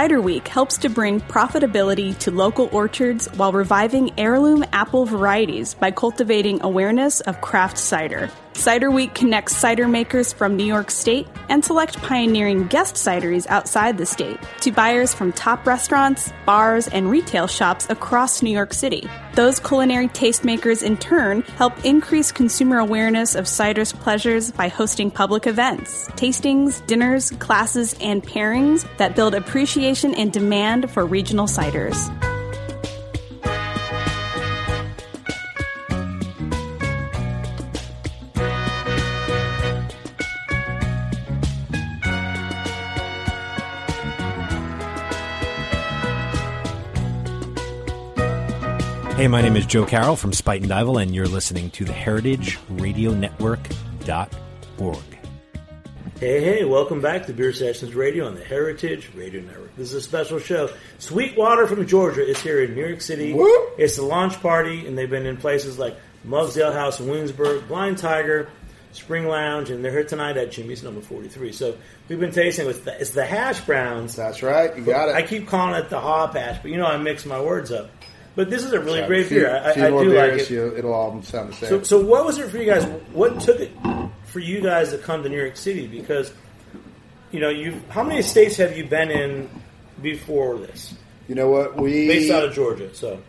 Cider 0.06 0.22
Week 0.22 0.46
helps 0.46 0.78
to 0.78 0.88
bring 0.88 1.20
profitability 1.20 2.16
to 2.18 2.30
local 2.30 2.68
orchards 2.70 3.26
while 3.34 3.50
reviving 3.50 4.12
heirloom 4.16 4.64
apple 4.72 5.04
varieties 5.04 5.74
by 5.74 5.90
cultivating 5.90 6.62
awareness 6.62 7.20
of 7.22 7.40
craft 7.40 7.76
cider. 7.76 8.30
Cider 8.56 8.90
Week 8.90 9.14
connects 9.14 9.54
cider 9.54 9.86
makers 9.86 10.32
from 10.32 10.56
New 10.56 10.64
York 10.64 10.90
State 10.90 11.28
and 11.50 11.62
select 11.64 11.98
pioneering 11.98 12.66
guest 12.66 12.94
cideries 12.94 13.46
outside 13.48 13.98
the 13.98 14.06
state 14.06 14.40
to 14.62 14.72
buyers 14.72 15.12
from 15.14 15.30
top 15.30 15.66
restaurants, 15.66 16.32
bars, 16.46 16.88
and 16.88 17.10
retail 17.10 17.46
shops 17.46 17.86
across 17.90 18.42
New 18.42 18.50
York 18.50 18.72
City. 18.72 19.08
Those 19.34 19.60
culinary 19.60 20.08
tastemakers, 20.08 20.82
in 20.82 20.96
turn, 20.96 21.42
help 21.42 21.84
increase 21.84 22.32
consumer 22.32 22.78
awareness 22.78 23.34
of 23.34 23.46
cider's 23.46 23.92
pleasures 23.92 24.50
by 24.50 24.68
hosting 24.68 25.10
public 25.10 25.46
events, 25.46 26.08
tastings, 26.12 26.84
dinners, 26.86 27.30
classes, 27.32 27.94
and 28.00 28.22
pairings 28.22 28.84
that 28.96 29.14
build 29.14 29.34
appreciation 29.34 30.14
and 30.14 30.32
demand 30.32 30.90
for 30.90 31.04
regional 31.04 31.46
ciders. 31.46 32.10
Hey, 49.16 49.28
my 49.28 49.40
name 49.40 49.56
is 49.56 49.64
Joe 49.64 49.86
Carroll 49.86 50.14
from 50.14 50.32
Spuyten 50.32 50.66
Duyvil, 50.66 51.00
and 51.00 51.14
you're 51.14 51.26
listening 51.26 51.70
to 51.70 51.86
the 51.86 51.92
Heritage 51.94 52.58
Radio 52.68 53.12
Network.org. 53.12 54.98
Hey, 56.20 56.44
hey, 56.44 56.64
welcome 56.66 57.00
back 57.00 57.24
to 57.24 57.32
Beer 57.32 57.54
Sessions 57.54 57.94
Radio 57.94 58.26
on 58.26 58.34
the 58.34 58.44
Heritage 58.44 59.08
Radio 59.14 59.40
Network. 59.40 59.74
This 59.74 59.88
is 59.88 59.94
a 59.94 60.00
special 60.02 60.38
show. 60.38 60.68
Sweetwater 60.98 61.66
from 61.66 61.86
Georgia 61.86 62.28
is 62.28 62.38
here 62.42 62.62
in 62.62 62.74
New 62.74 62.86
York 62.86 63.00
City. 63.00 63.32
Whoop. 63.32 63.76
It's 63.78 63.96
the 63.96 64.02
launch 64.02 64.38
party, 64.42 64.86
and 64.86 64.98
they've 64.98 65.08
been 65.08 65.24
in 65.24 65.38
places 65.38 65.78
like 65.78 65.96
Mugs 66.22 66.58
Ale 66.58 66.74
House 66.74 67.00
in 67.00 67.08
Williamsburg, 67.08 67.66
Blind 67.68 67.96
Tiger, 67.96 68.50
Spring 68.92 69.26
Lounge, 69.28 69.70
and 69.70 69.82
they're 69.82 69.92
here 69.92 70.04
tonight 70.04 70.36
at 70.36 70.52
Jimmy's 70.52 70.82
number 70.82 71.00
43. 71.00 71.52
So 71.52 71.78
we've 72.10 72.20
been 72.20 72.32
tasting 72.32 72.66
with 72.66 72.84
the, 72.84 73.00
it's 73.00 73.12
the 73.12 73.24
hash 73.24 73.62
browns. 73.62 74.14
That's 74.14 74.42
right. 74.42 74.76
You 74.76 74.84
got 74.84 75.08
it. 75.08 75.14
I 75.14 75.22
keep 75.22 75.48
calling 75.48 75.74
it 75.74 75.88
the 75.88 76.00
hop 76.00 76.34
hash, 76.34 76.60
but 76.60 76.70
you 76.70 76.76
know 76.76 76.84
I 76.84 76.98
mix 76.98 77.24
my 77.24 77.40
words 77.40 77.72
up. 77.72 77.88
But 78.36 78.50
this 78.50 78.64
is 78.64 78.72
a 78.72 78.80
really 78.80 79.04
great 79.06 79.26
few, 79.26 79.40
beer. 79.40 79.56
I, 79.56 79.72
few 79.72 79.86
I 79.86 79.90
more 79.90 80.04
do 80.04 80.14
like 80.14 80.34
beers, 80.34 80.50
it. 80.50 80.54
You, 80.54 80.76
it'll 80.76 80.92
all 80.92 81.22
sound 81.22 81.48
the 81.48 81.56
same. 81.56 81.68
So, 81.70 81.82
so 81.82 82.04
what 82.04 82.24
was 82.24 82.38
it 82.38 82.50
for 82.50 82.58
you 82.58 82.66
guys? 82.66 82.84
What 83.12 83.40
took 83.40 83.58
it 83.58 83.72
for 84.26 84.40
you 84.40 84.60
guys 84.60 84.90
to 84.90 84.98
come 84.98 85.22
to 85.22 85.28
New 85.28 85.38
York 85.38 85.56
City? 85.56 85.86
Because 85.88 86.32
you 87.32 87.40
know, 87.40 87.48
you 87.48 87.82
how 87.88 88.04
many 88.04 88.22
states 88.22 88.56
have 88.58 88.76
you 88.76 88.84
been 88.84 89.10
in 89.10 89.50
before 90.00 90.58
this? 90.58 90.94
you 91.28 91.34
know 91.34 91.50
what? 91.50 91.76
We 91.76 92.06
Based 92.06 92.30
out 92.30 92.44
of 92.44 92.54
Georgia, 92.54 92.94
so 92.94 93.20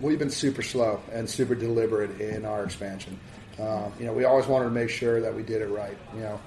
we've 0.00 0.18
been 0.18 0.30
super 0.30 0.62
slow 0.62 1.00
and 1.12 1.28
super 1.28 1.54
deliberate 1.54 2.20
in 2.20 2.44
our 2.44 2.64
expansion. 2.64 3.18
Um, 3.58 3.92
you 3.98 4.06
know, 4.06 4.12
we 4.12 4.24
always 4.24 4.46
wanted 4.46 4.66
to 4.66 4.70
make 4.70 4.90
sure 4.90 5.20
that 5.20 5.34
we 5.34 5.42
did 5.42 5.62
it 5.62 5.68
right. 5.68 5.96
You 6.14 6.20
know, 6.20 6.40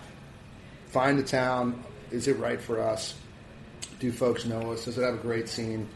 find 0.88 1.20
a 1.20 1.24
town. 1.24 1.84
Is 2.12 2.28
it 2.28 2.38
right 2.38 2.62
for 2.62 2.82
us? 2.82 3.16
Do 4.00 4.12
folks 4.12 4.46
know 4.46 4.72
us? 4.72 4.86
Does 4.86 4.98
it 4.98 5.04
have 5.04 5.16
a 5.16 5.18
great 5.18 5.50
scene? 5.50 5.88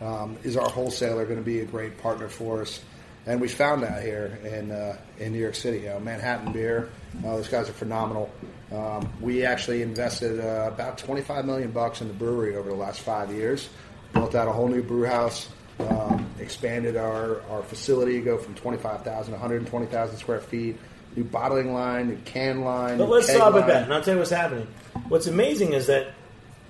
Um, 0.00 0.36
is 0.42 0.56
our 0.56 0.68
wholesaler 0.68 1.24
going 1.24 1.38
to 1.38 1.44
be 1.44 1.60
a 1.60 1.64
great 1.64 1.98
partner 1.98 2.28
for 2.28 2.62
us? 2.62 2.80
And 3.24 3.40
we 3.40 3.46
found 3.46 3.84
that 3.84 4.02
here 4.02 4.38
in 4.44 4.72
uh, 4.72 4.96
in 5.18 5.32
New 5.32 5.38
York 5.38 5.54
City. 5.54 5.80
You 5.80 5.90
know, 5.90 6.00
Manhattan 6.00 6.52
Beer. 6.52 6.90
Uh, 7.24 7.36
those 7.36 7.48
guys 7.48 7.68
are 7.68 7.74
phenomenal. 7.74 8.32
Um, 8.72 9.12
we 9.20 9.44
actually 9.44 9.82
invested 9.82 10.40
uh, 10.40 10.70
about 10.72 10.98
25 10.98 11.44
million 11.44 11.70
bucks 11.70 12.00
in 12.00 12.08
the 12.08 12.14
brewery 12.14 12.56
over 12.56 12.68
the 12.70 12.74
last 12.74 13.00
five 13.00 13.30
years. 13.30 13.68
Built 14.12 14.34
out 14.34 14.48
a 14.48 14.52
whole 14.52 14.68
new 14.68 14.82
brew 14.82 15.04
house. 15.04 15.48
Um, 15.78 16.26
expanded 16.38 16.96
our, 16.96 17.40
our 17.50 17.62
facility, 17.62 18.20
go 18.20 18.38
from 18.38 18.54
25,000 18.54 19.04
to 19.26 19.30
120,000 19.32 20.16
square 20.16 20.40
feet. 20.40 20.76
New 21.16 21.24
bottling 21.24 21.72
line, 21.74 22.08
new 22.08 22.18
can 22.24 22.62
line. 22.62 22.98
but 22.98 23.08
let's 23.08 23.28
stop 23.28 23.54
at 23.54 23.66
that. 23.66 23.84
And 23.84 23.92
I'll 23.92 24.02
tell 24.02 24.14
you 24.14 24.18
what's 24.18 24.30
happening. 24.30 24.66
What's 25.08 25.26
amazing 25.26 25.72
is 25.74 25.86
that 25.88 26.12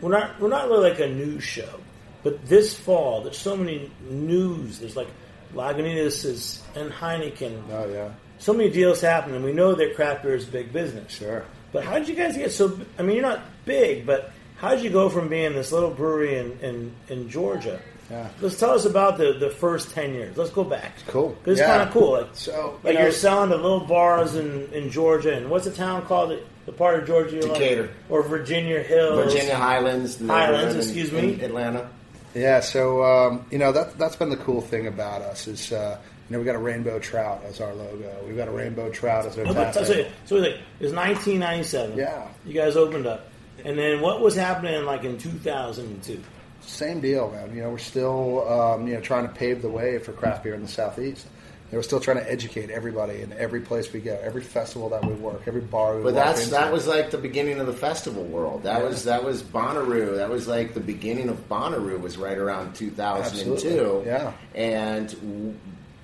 we're 0.00 0.10
not 0.10 0.40
we're 0.40 0.48
not 0.48 0.68
really 0.68 0.90
like 0.90 1.00
a 1.00 1.08
news 1.08 1.44
show, 1.44 1.78
but 2.22 2.46
this 2.46 2.74
fall 2.78 3.22
there's 3.22 3.38
so 3.38 3.56
many 3.56 3.90
news. 4.08 4.78
There's 4.78 4.96
like 4.96 5.08
Lagunitas 5.54 6.24
is 6.24 6.62
and 6.74 6.90
Heineken. 6.90 7.62
Oh 7.70 7.88
yeah, 7.92 8.10
So 8.38 8.52
many 8.52 8.70
deals 8.70 9.00
happen, 9.00 9.34
and 9.34 9.44
We 9.44 9.52
know 9.52 9.74
that 9.74 9.94
craft 9.96 10.22
beer 10.22 10.34
is 10.34 10.44
big 10.44 10.72
business. 10.72 11.12
sure. 11.12 11.44
But 11.72 11.84
how 11.84 11.98
did 11.98 12.08
you 12.08 12.14
guys 12.14 12.36
get 12.36 12.52
so? 12.52 12.78
I 12.98 13.02
mean, 13.02 13.16
you're 13.16 13.22
not 13.26 13.40
big, 13.64 14.04
but 14.06 14.30
how'd 14.56 14.80
you 14.80 14.90
go 14.90 15.08
from 15.08 15.28
being 15.28 15.54
this 15.54 15.72
little 15.72 15.90
brewery 15.90 16.38
in, 16.38 16.58
in, 16.60 16.92
in 17.08 17.28
Georgia? 17.30 17.80
Yeah. 18.10 18.28
Let's 18.42 18.58
tell 18.58 18.72
us 18.72 18.84
about 18.84 19.16
the, 19.16 19.32
the 19.32 19.48
first 19.48 19.90
ten 19.92 20.12
years. 20.12 20.36
Let's 20.36 20.50
go 20.50 20.64
back. 20.64 20.92
Cool. 21.06 21.34
It's 21.46 21.60
Yeah. 21.60 21.66
kind 21.68 21.82
of 21.88 21.90
cool. 21.94 22.12
Like, 22.12 22.28
So, 22.34 22.78
like 22.82 22.92
you 22.92 22.98
you 22.98 23.04
know- 23.04 23.08
are 23.10 23.12
selling 23.12 23.50
to 23.50 23.56
little 23.56 23.80
bars 23.86 24.34
in, 24.34 24.68
in 24.72 24.90
Georgia, 24.90 25.32
and 25.34 25.48
what's 25.48 25.64
the 25.64 25.70
town 25.70 26.02
called? 26.04 26.30
The, 26.30 26.42
the 26.66 26.72
part 26.72 26.98
of 27.00 27.06
Georgia 27.06 27.36
you 27.36 27.42
like? 27.42 27.52
Decatur. 27.54 27.88
or 28.10 28.22
Virginia 28.22 28.82
Hills, 28.82 29.32
Virginia 29.32 29.54
Highlands, 29.56 30.16
the 30.16 30.26
Highlands, 30.26 30.50
neighborhood 30.52 30.74
in- 30.74 30.80
excuse 30.82 31.12
in 31.12 31.38
me. 31.38 31.42
Atlanta. 31.44 31.88
Yeah, 32.34 32.60
so 32.60 33.04
um, 33.04 33.44
you 33.50 33.58
know 33.58 33.72
that 33.72 33.98
that's 33.98 34.16
been 34.16 34.30
the 34.30 34.36
cool 34.36 34.60
thing 34.60 34.86
about 34.86 35.22
us 35.22 35.46
is 35.46 35.72
uh, 35.72 35.98
you 36.28 36.32
know 36.32 36.38
we 36.38 36.44
got 36.44 36.54
a 36.54 36.58
rainbow 36.58 36.98
trout 36.98 37.42
as 37.44 37.60
our 37.60 37.74
logo. 37.74 38.24
We've 38.26 38.36
got 38.36 38.48
a 38.48 38.52
rainbow 38.52 38.90
trout 38.90 39.26
as 39.26 39.38
our 39.38 39.46
Oh, 39.46 39.72
so, 39.72 40.36
like, 40.36 40.54
it 40.54 40.60
was 40.80 40.92
1997. 40.92 41.98
Yeah. 41.98 42.28
you 42.46 42.54
guys 42.54 42.76
opened 42.76 43.06
up, 43.06 43.26
and 43.64 43.78
then 43.78 44.00
what 44.00 44.20
was 44.20 44.34
happening 44.34 44.84
like 44.84 45.04
in 45.04 45.18
2002? 45.18 46.22
Same 46.62 47.00
deal, 47.00 47.30
man. 47.30 47.54
You 47.54 47.62
know 47.62 47.70
we're 47.70 47.78
still 47.78 48.48
um, 48.48 48.86
you 48.86 48.94
know 48.94 49.00
trying 49.00 49.28
to 49.28 49.34
pave 49.34 49.60
the 49.62 49.68
way 49.68 49.98
for 49.98 50.12
craft 50.12 50.44
beer 50.44 50.54
in 50.54 50.62
the 50.62 50.68
southeast. 50.68 51.26
Know, 51.72 51.78
we're 51.78 51.82
still 51.82 52.00
trying 52.00 52.18
to 52.18 52.30
educate 52.30 52.68
everybody 52.70 53.22
in 53.22 53.32
every 53.32 53.60
place 53.62 53.90
we 53.92 54.00
go, 54.00 54.18
every 54.22 54.42
festival 54.42 54.90
that 54.90 55.02
we 55.04 55.14
work, 55.14 55.42
every 55.46 55.62
bar 55.62 55.96
we 55.96 56.02
But 56.02 56.14
that's 56.14 56.40
into. 56.40 56.50
that 56.52 56.70
was 56.70 56.86
like 56.86 57.10
the 57.10 57.16
beginning 57.18 57.58
of 57.60 57.66
the 57.66 57.72
festival 57.72 58.24
world. 58.24 58.64
That 58.64 58.82
was 58.84 59.04
that 59.04 59.24
was 59.24 59.42
Bonnaroo. 59.42 60.16
That 60.16 60.28
was 60.28 60.46
like 60.46 60.74
the 60.74 60.80
beginning 60.80 61.30
of 61.30 61.48
Bonnaroo 61.48 61.98
was 62.00 62.18
right 62.18 62.36
around 62.36 62.74
2002. 62.74 63.52
Absolutely, 63.54 64.06
yeah. 64.06 64.32
And 64.54 65.58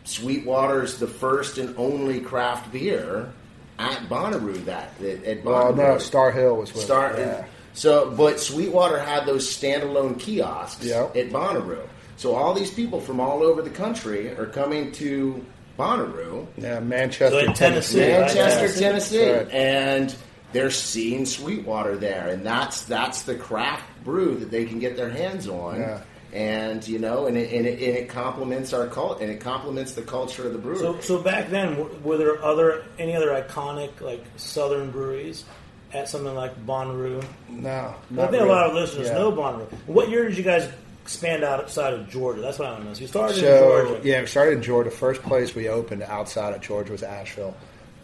Sweetwater's 0.04 0.98
the 0.98 1.07
first 1.07 1.59
and 1.59 1.76
only 1.76 2.20
craft 2.20 2.72
beer 2.72 3.31
at 3.78 3.98
Bonnaroo. 4.09 4.64
That 4.64 4.92
at, 5.02 5.24
at 5.24 5.44
well, 5.44 5.72
Bonnaroo. 5.72 5.76
no, 5.76 5.98
Starr 5.98 6.31
Hill 6.33 6.57
was 6.57 6.72
with 6.72 6.83
Star. 6.83 7.14
yeah. 7.18 7.44
So, 7.74 8.11
but 8.16 8.40
Sweetwater 8.40 8.98
had 8.98 9.26
those 9.26 9.46
standalone 9.54 10.18
kiosks 10.18 10.85
Yep. 10.85 11.14
at 11.16 11.31
Bonnaroo. 11.31 11.87
So 12.16 12.35
all 12.35 12.52
these 12.54 12.70
people 12.72 13.00
from 13.00 13.20
all 13.20 13.42
over 13.44 13.62
the 13.62 13.70
country 13.70 14.31
are 14.37 14.46
coming 14.46 14.90
to 14.92 15.44
Bonnaroo. 15.78 16.46
Yeah, 16.56 16.80
Manchester, 16.80 17.40
So 17.40 17.46
in 17.46 17.54
Tennessee. 17.54 17.98
Manchester, 18.00 18.80
Tennessee. 18.80 18.80
Tennessee, 18.80 19.30
right. 19.32 19.50
and 19.50 20.14
they're 20.52 20.70
seeing 20.70 21.24
Sweetwater 21.24 21.96
there, 21.96 22.28
and 22.28 22.44
that's 22.44 22.84
that's 22.84 23.22
the 23.22 23.34
craft 23.36 23.84
brew 24.04 24.34
that 24.36 24.50
they 24.50 24.64
can 24.64 24.78
get 24.78 24.96
their 24.96 25.10
hands 25.10 25.46
on. 25.48 25.80
Yeah. 25.80 26.00
And 26.32 26.86
you 26.86 26.98
know, 26.98 27.26
and 27.26 27.38
it, 27.38 27.52
and 27.52 27.66
it, 27.66 27.74
and 27.80 27.96
it 27.96 28.08
complements 28.10 28.72
our 28.74 28.86
cult, 28.86 29.20
and 29.22 29.30
it 29.30 29.40
complements 29.40 29.92
the 29.92 30.02
culture 30.02 30.46
of 30.46 30.52
the 30.52 30.58
brewery. 30.58 30.78
So, 30.78 31.00
so 31.00 31.22
back 31.22 31.48
then, 31.48 31.78
were, 31.78 31.88
were 32.02 32.16
there 32.18 32.44
other 32.44 32.84
any 32.98 33.14
other 33.16 33.28
iconic 33.28 34.00
like 34.02 34.22
Southern 34.36 34.90
breweries 34.90 35.44
at 35.94 36.06
something 36.08 36.34
like 36.34 36.66
Bonnaroo? 36.66 37.24
No, 37.48 37.70
I 37.70 37.94
not 38.10 38.30
think 38.30 38.42
a 38.42 38.46
lot 38.46 38.66
of 38.68 38.74
listeners 38.74 39.06
Yeah. 39.08 39.14
know 39.14 39.32
Bonnaroo. 39.32 39.72
What 39.86 40.10
year 40.10 40.28
did 40.28 40.36
you 40.36 40.44
guys 40.44 40.68
expand 41.08 41.42
outside 41.42 41.94
of 41.94 42.06
Georgia? 42.10 42.42
That's 42.42 42.58
what 42.58 42.68
I 42.68 42.72
want 42.72 42.82
to 42.82 42.88
know. 42.88 42.94
So 42.94 43.00
you 43.00 43.06
started 43.06 43.38
in 43.38 43.44
Georgia. 43.44 44.00
yeah, 44.06 44.20
we 44.20 44.26
started 44.26 44.58
in 44.58 44.62
Georgia. 44.62 44.90
First 44.90 45.22
place 45.22 45.54
we 45.54 45.68
opened 45.68 46.02
outside 46.02 46.54
of 46.54 46.60
Georgia 46.60 46.92
was 46.92 47.02
Asheville, 47.02 47.56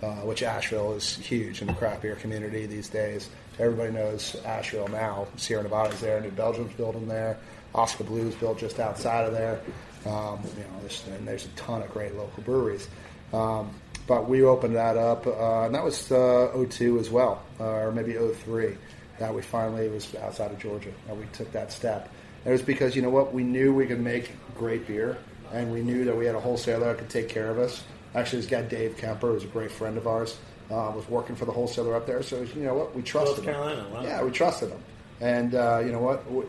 uh, 0.03 0.07
which 0.23 0.43
Asheville 0.43 0.95
is 0.95 1.15
huge 1.17 1.61
in 1.61 1.67
the 1.67 1.75
craft 1.75 2.01
beer 2.01 2.17
community 2.17 2.65
these 2.65 2.89
days. 2.89 3.29
Everybody 3.59 3.93
knows 3.93 4.37
Asheville 4.47 4.89
now. 4.89 5.27
Sierra 5.37 5.63
Nevada's 5.63 6.01
there, 6.01 6.19
New 6.23 6.31
Belgium's 6.31 6.73
building 6.73 7.07
there, 7.07 7.37
Oskar 7.75 8.05
Blues 8.05 8.35
built 8.37 8.59
just 8.59 8.81
outside 8.81 9.27
of 9.27 9.33
there. 9.33 9.61
Um, 10.07 10.41
you 10.57 10.63
know, 10.63 10.81
there's, 10.81 11.05
and 11.09 11.29
there's 11.29 11.45
a 11.45 11.49
ton 11.49 11.83
of 11.83 11.91
great 11.91 12.15
local 12.15 12.43
breweries. 12.43 12.89
Um, 13.35 13.71
but 14.07 14.31
we 14.31 14.43
opened 14.45 14.77
that 14.77 14.97
up, 14.97 15.27
uh, 15.27 15.65
and 15.65 15.75
that 15.75 15.85
was 15.85 16.11
uh, 16.11 16.65
02 16.71 16.99
as 16.99 17.11
well, 17.11 17.43
uh, 17.61 17.65
or 17.65 17.93
maybe 17.93 18.15
03. 18.15 18.79
That 19.19 19.33
we 19.33 19.43
finally 19.43 19.89
was 19.91 20.15
outside 20.17 20.51
of 20.51 20.59
Georgia, 20.59 20.91
and 21.09 21.19
we 21.19 21.27
took 21.33 21.53
that 21.53 21.71
step. 21.71 22.11
It 22.45 22.51
was 22.51 22.63
because 22.63 22.95
you 22.95 23.03
know 23.03 23.11
what, 23.11 23.33
we 23.33 23.43
knew 23.43 23.75
we 23.75 23.87
could 23.87 24.01
make 24.01 24.33
great 24.57 24.87
beer, 24.87 25.17
and 25.53 25.73
we 25.73 25.83
knew 25.83 26.05
that 26.05 26.17
we 26.17 26.27
had 26.27 26.35
a 26.35 26.41
wholesaler 26.41 26.87
that 26.87 26.99
could 26.99 27.11
take 27.11 27.29
care 27.29 27.51
of 27.51 27.59
us. 27.59 27.83
Actually, 28.15 28.43
this 28.43 28.51
guy 28.51 28.63
Dave 28.63 28.97
Kemper, 28.97 29.33
who's 29.33 29.45
a 29.45 29.49
great 29.49 29.71
friend 29.71 29.97
of 29.97 30.07
ours, 30.07 30.37
uh, 30.71 30.93
was 30.95 31.09
working 31.09 31.37
for 31.37 31.47
the 31.47 31.53
wholesaler 31.53 31.97
up 31.97 32.07
there. 32.07 32.23
So 32.23 32.43
you 32.43 32.65
know 32.65 32.75
what, 32.75 32.95
we 32.95 33.03
trusted 33.03 33.39
him. 33.39 33.45
Carolina, 33.45 33.87
wow. 33.93 34.03
Yeah, 34.03 34.23
we 34.23 34.31
trusted 34.31 34.71
him, 34.71 34.83
and 35.21 35.55
uh, 35.55 35.83
you 35.85 35.93
know 35.93 36.01
what. 36.01 36.25
w 36.27 36.47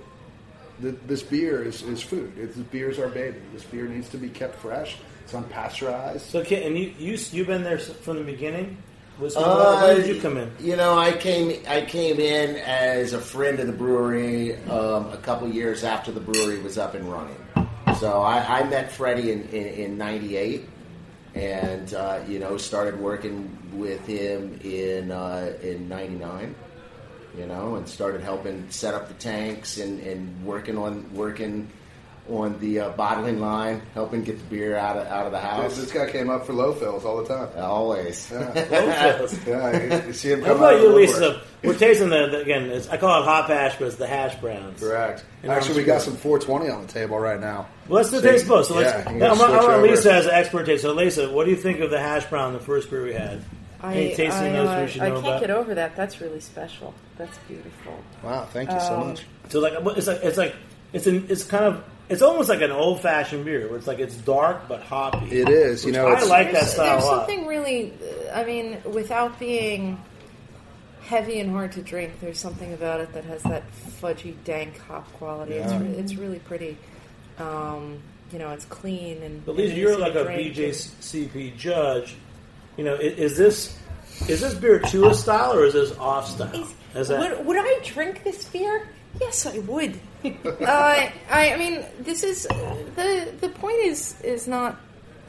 th 0.82 0.96
this 1.08 1.24
beer 1.24 1.64
is, 1.64 1.84
is 1.84 2.02
food. 2.02 2.34
It's, 2.38 2.56
this 2.58 2.66
beer 2.68 2.90
is 2.90 3.00
our 3.00 3.08
baby. 3.08 3.40
This 3.54 3.64
beer 3.64 3.88
needs 3.88 4.10
to 4.10 4.18
be 4.18 4.28
kept 4.28 4.56
fresh. 4.60 4.98
It's 5.24 5.32
unpasteurized. 5.32 6.20
So, 6.20 6.44
Kit, 6.44 6.66
and 6.68 6.78
you 6.78 6.94
you 7.00 7.18
you've 7.32 7.48
been 7.48 7.64
there 7.64 7.80
from 7.80 8.18
the 8.18 8.24
beginning. 8.24 8.76
Was 9.20 9.36
Uh, 9.38 9.80
when 9.82 9.96
did 9.96 10.14
you 10.14 10.22
come 10.22 10.38
in? 10.38 10.52
You 10.60 10.76
know, 10.76 10.98
I 10.98 11.14
came 11.14 11.62
I 11.68 11.82
came 11.82 12.20
in 12.20 12.58
as 12.58 13.14
a 13.14 13.20
friend 13.20 13.60
of 13.60 13.68
the 13.68 13.74
brewery 13.74 14.58
um, 14.66 15.10
a 15.12 15.18
couple 15.18 15.48
years 15.48 15.84
after 15.86 16.12
the 16.12 16.20
brewery 16.20 16.60
was 16.60 16.78
up 16.78 16.96
and 16.96 17.10
running. 17.10 17.38
So 18.00 18.22
I, 18.22 18.60
I 18.60 18.64
met 18.68 18.92
Freddie 18.92 19.32
in 19.32 19.44
in, 19.50 19.68
in 19.68 19.98
'98, 19.98 20.68
and 21.34 21.94
uh, 21.94 22.20
you 22.28 22.40
know 22.40 22.58
started 22.58 23.00
working 23.00 23.58
with 23.74 24.06
him 24.06 24.60
in 24.64 25.12
uh, 25.12 25.54
in 25.62 25.88
'99. 25.88 26.54
You 27.38 27.46
know, 27.48 27.76
and 27.76 27.88
started 27.88 28.22
helping 28.22 28.70
set 28.70 28.94
up 28.94 29.10
the 29.10 29.14
tanks 29.16 29.78
and, 29.78 30.00
and 30.02 30.46
working 30.46 30.78
on 30.78 31.14
working 31.14 31.70
on 32.30 32.60
the 32.60 32.80
uh, 32.80 32.90
bottling 32.92 33.40
line, 33.40 33.82
helping 33.94 34.24
get 34.24 34.38
the 34.40 34.44
beer 34.46 34.76
out 34.76 34.98
of 34.98 35.06
out 35.08 35.26
of 35.28 35.32
the 35.32 35.40
house. 35.40 35.78
This 35.78 35.92
guy 35.92 36.10
came 36.10 36.30
up 36.30 36.46
for 36.46 36.54
low 36.54 36.74
fills 36.74 37.06
all 37.06 37.22
the 37.22 37.28
time. 37.28 37.50
Always. 37.58 38.32
Low 38.32 38.52
fills. 38.52 39.46
Yeah, 39.48 40.02
you, 40.02 40.08
you 40.08 40.14
see 40.14 40.32
him 40.32 40.42
How 40.42 40.48
come 40.48 40.58
about 40.58 40.74
out 40.76 40.82
you, 40.82 40.90
Lisa? 40.96 41.42
we're 41.64 41.78
tasting 41.78 42.10
the, 42.10 42.28
the 42.28 42.40
again. 42.42 42.64
It's, 42.72 42.88
I 42.90 42.98
call 42.98 43.22
it 43.22 43.26
hot 43.26 43.48
hash, 43.48 43.76
but 43.78 43.86
it's 43.88 43.98
the 43.98 44.08
hash 44.08 44.36
browns. 44.42 44.80
Correct. 44.80 45.24
And 45.44 45.52
Actually, 45.52 45.72
I'm 45.72 45.78
we 45.78 45.84
got 45.84 46.02
some 46.02 46.16
420 46.16 46.70
on 46.72 46.82
the 46.88 46.92
table 46.92 47.20
right 47.20 47.40
now. 47.40 47.68
Well, 47.88 47.98
let's 47.98 48.10
do 48.10 48.18
So- 48.22 48.22
taste 48.32 48.48
both. 48.48 48.66
So 48.68 48.76
let's. 48.76 48.90
yeah, 48.90 49.12
you 49.12 49.18
I 49.18 49.20
can 49.20 49.20
want, 49.20 49.32
I 49.34 49.36
switch 49.36 49.62
want 49.62 49.74
over. 49.74 49.88
Lisa 49.88 50.14
as 50.14 50.26
an 50.26 50.32
expert 50.34 50.66
taste. 50.66 50.82
So 50.82 50.94
Lisa, 50.94 51.32
what 51.32 51.44
do 51.46 51.52
you 51.52 51.58
think 51.58 51.80
of 51.82 51.92
the 51.92 52.00
hash 52.00 52.26
brown, 52.26 52.54
the 52.54 52.60
first 52.60 52.90
beer 52.90 53.04
we 53.04 53.14
had? 53.14 53.42
Any 53.84 54.16
tasting 54.16 54.32
I, 54.48 54.52
notes 54.52 54.70
uh, 54.72 54.82
we 54.84 54.92
should 54.92 55.02
I 55.04 55.10
know 55.10 55.14
can't 55.16 55.28
about? 55.28 55.42
get 55.42 55.50
over 55.52 55.76
that. 55.76 55.96
That's 55.96 56.20
really 56.20 56.40
special. 56.40 56.96
That's 57.18 57.38
beautiful. 57.48 57.94
Wow, 58.24 58.46
thank 58.46 58.72
you 58.72 58.80
so 58.80 58.96
Um, 59.00 59.08
much. 59.10 59.26
So 59.50 59.60
like 59.60 59.74
it's 59.96 60.08
like 60.08 60.24
it's 60.24 60.38
like 60.40 60.56
it's 60.96 61.08
an, 61.08 61.28
it's 61.30 61.44
kind 61.44 61.66
of 61.66 61.84
it's 62.08 62.22
almost 62.22 62.50
like 62.50 62.62
an 62.62 62.72
old 62.72 63.02
fashioned 63.02 63.46
beer 63.46 63.68
where 63.68 63.78
it's 63.78 63.88
like 63.88 64.00
it's 64.00 64.16
dark 64.16 64.68
but 64.68 64.82
hoppy. 64.84 65.26
It 65.32 65.50
is, 65.50 65.86
you 65.86 65.92
know, 65.92 66.08
I 66.08 66.24
like 66.24 66.52
that 66.54 66.66
style 66.66 67.00
there's 67.00 67.04
something 67.04 67.46
really, 67.48 67.94
I 68.34 68.44
mean, 68.44 68.78
without 68.86 69.40
being 69.40 70.00
heavy 71.02 71.40
and 71.40 71.52
hard 71.52 71.74
to 71.74 71.82
drink, 71.82 72.20
there's 72.22 72.40
something 72.40 72.74
about 72.74 73.02
it 73.02 73.12
that 73.14 73.26
has 73.26 73.44
that 73.44 73.64
fudgy, 74.02 74.36
dank 74.44 74.80
hop 74.82 75.12
quality. 75.14 75.54
It's, 75.54 75.74
re- 75.74 75.88
it's 75.98 76.16
really 76.16 76.40
pretty. 76.40 76.78
Um, 77.40 78.00
you 78.32 78.40
know, 78.40 78.52
it's 78.52 78.66
clean 78.66 79.22
and. 79.22 79.46
But 79.46 79.56
Lisa, 79.56 79.74
and 79.74 79.82
you're 79.82 79.98
like 79.98 80.16
a 80.16 80.24
drink. 80.24 80.56
BJCP 80.56 81.58
judge. 81.58 82.16
You 82.78 82.84
know, 82.84 82.96
is, 82.96 83.32
is 83.32 83.38
this 83.38 83.80
is 84.28 84.42
this 84.42 84.54
beer 84.54 84.80
to 84.80 85.08
a 85.08 85.14
style 85.14 85.54
or 85.54 85.66
is 85.66 85.74
this 85.74 85.98
off 85.98 86.30
style? 86.30 86.68
Is 86.96 87.10
that 87.10 87.20
Would, 87.20 87.46
would 87.46 87.58
I 87.58 87.80
drink 87.84 88.24
this 88.24 88.46
beer? 88.46 88.88
Yes, 89.20 89.46
I 89.46 89.60
would. 89.60 90.00
uh, 90.46 91.10
I, 91.30 91.54
I 91.54 91.58
mean, 91.58 91.86
this 92.00 92.24
is 92.24 92.44
the 92.96 93.34
the 93.40 93.50
point 93.50 93.80
is 93.84 94.20
is 94.22 94.48
not 94.48 94.78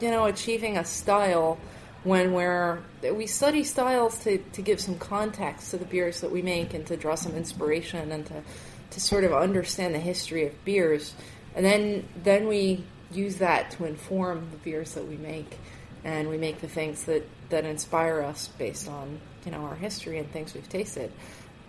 you 0.01 0.11
know 0.11 0.25
achieving 0.25 0.77
a 0.77 0.85
style 0.85 1.59
when 2.05 2.33
we're 2.33 2.79
we 3.13 3.27
study 3.27 3.65
styles 3.65 4.19
to, 4.21 4.39
to 4.39 4.63
give 4.63 4.81
some 4.81 4.97
context 4.99 5.73
to 5.73 5.77
the 5.77 5.85
beers 5.85 6.21
that 6.21 6.31
we 6.31 6.41
make 6.41 6.73
and 6.73 6.87
to 6.87 6.97
draw 6.97 7.17
some 7.17 7.35
inspiration 7.35 8.13
and 8.13 8.25
to 8.27 8.43
to 8.91 9.01
sort 9.01 9.25
of 9.25 9.33
understand 9.33 9.95
the 9.95 9.99
history 9.99 10.47
of 10.47 10.65
beers. 10.65 11.15
And 11.55 11.65
then 11.65 12.09
then 12.23 12.47
we 12.47 12.85
use 13.11 13.37
that 13.37 13.73
to 13.73 13.85
inform 13.85 14.49
the 14.51 14.57
beers 14.59 14.95
that 14.95 15.07
we 15.07 15.17
make. 15.17 15.59
And 16.05 16.29
we 16.29 16.39
make 16.39 16.61
the 16.61 16.69
things 16.69 17.05
that 17.05 17.27
that 17.49 17.65
inspire 17.65 18.23
us 18.23 18.49
based 18.59 18.89
on 18.89 19.19
you 19.45 19.51
know 19.51 19.59
our 19.59 19.75
history 19.75 20.19
and 20.19 20.31
things 20.31 20.55
we've 20.55 20.69
tasted. 20.69 21.13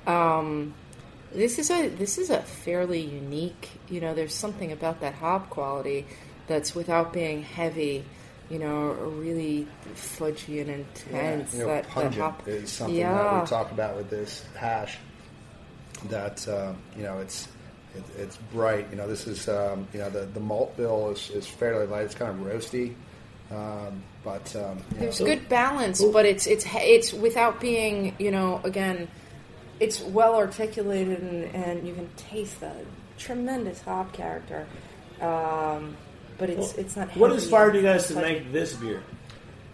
Um, 0.05 0.73
this 1.33 1.59
is 1.59 1.69
a 1.69 1.89
this 1.89 2.17
is 2.17 2.29
a 2.29 2.41
fairly 2.41 3.01
unique. 3.01 3.69
You 3.89 4.01
know, 4.01 4.13
there's 4.13 4.33
something 4.33 4.71
about 4.71 5.01
that 5.01 5.15
hop 5.15 5.49
quality 5.49 6.05
that's 6.47 6.73
without 6.75 7.13
being 7.13 7.43
heavy. 7.43 8.05
You 8.49 8.59
know, 8.59 8.91
really 8.91 9.67
fudgy 9.95 10.61
and 10.61 10.69
intense. 10.69 11.53
you 11.53 11.59
know, 11.59 11.67
that, 11.67 11.83
that 11.83 11.91
pungent 11.91 12.15
hop 12.15 12.47
is 12.47 12.71
something 12.71 12.95
yeah. 12.95 13.13
that 13.13 13.41
we 13.41 13.47
talk 13.47 13.71
about 13.71 13.97
with 13.97 14.09
this 14.09 14.45
hash. 14.55 14.97
That 16.09 16.47
uh, 16.47 16.73
you 16.95 17.03
know, 17.03 17.19
it's 17.19 17.49
it, 17.95 18.03
it's 18.17 18.37
bright. 18.53 18.87
You 18.89 18.97
know, 18.97 19.07
this 19.07 19.27
is 19.27 19.49
um, 19.49 19.87
you 19.93 19.99
know 19.99 20.09
the 20.09 20.25
the 20.25 20.39
malt 20.39 20.77
bill 20.77 21.09
is, 21.09 21.29
is 21.31 21.47
fairly 21.47 21.87
light. 21.87 22.05
It's 22.05 22.15
kind 22.15 22.31
of 22.31 22.45
roasty, 22.45 22.93
um, 23.51 24.03
but 24.23 24.55
um, 24.55 24.77
There's 24.91 25.19
know, 25.19 25.25
good 25.25 25.49
balance, 25.49 26.03
but 26.03 26.25
it's 26.25 26.47
it's 26.47 26.65
it's 26.73 27.13
without 27.13 27.59
being 27.59 28.15
you 28.19 28.31
know 28.31 28.61
again, 28.63 29.07
it's 29.79 30.01
well 30.01 30.35
articulated 30.35 31.21
and, 31.21 31.55
and 31.55 31.87
you 31.87 31.93
can 31.93 32.09
taste 32.17 32.59
the 32.59 32.71
tremendous 33.17 33.81
hop 33.81 34.13
character. 34.13 34.67
Um, 35.21 35.95
but 36.37 36.49
it's 36.49 36.73
it's 36.75 36.95
not. 36.95 37.15
what 37.17 37.31
heavy 37.31 37.41
inspired 37.41 37.75
you 37.75 37.81
guys 37.81 38.07
to 38.07 38.13
fudgy. 38.13 38.21
make 38.21 38.51
this 38.51 38.73
beer? 38.73 39.01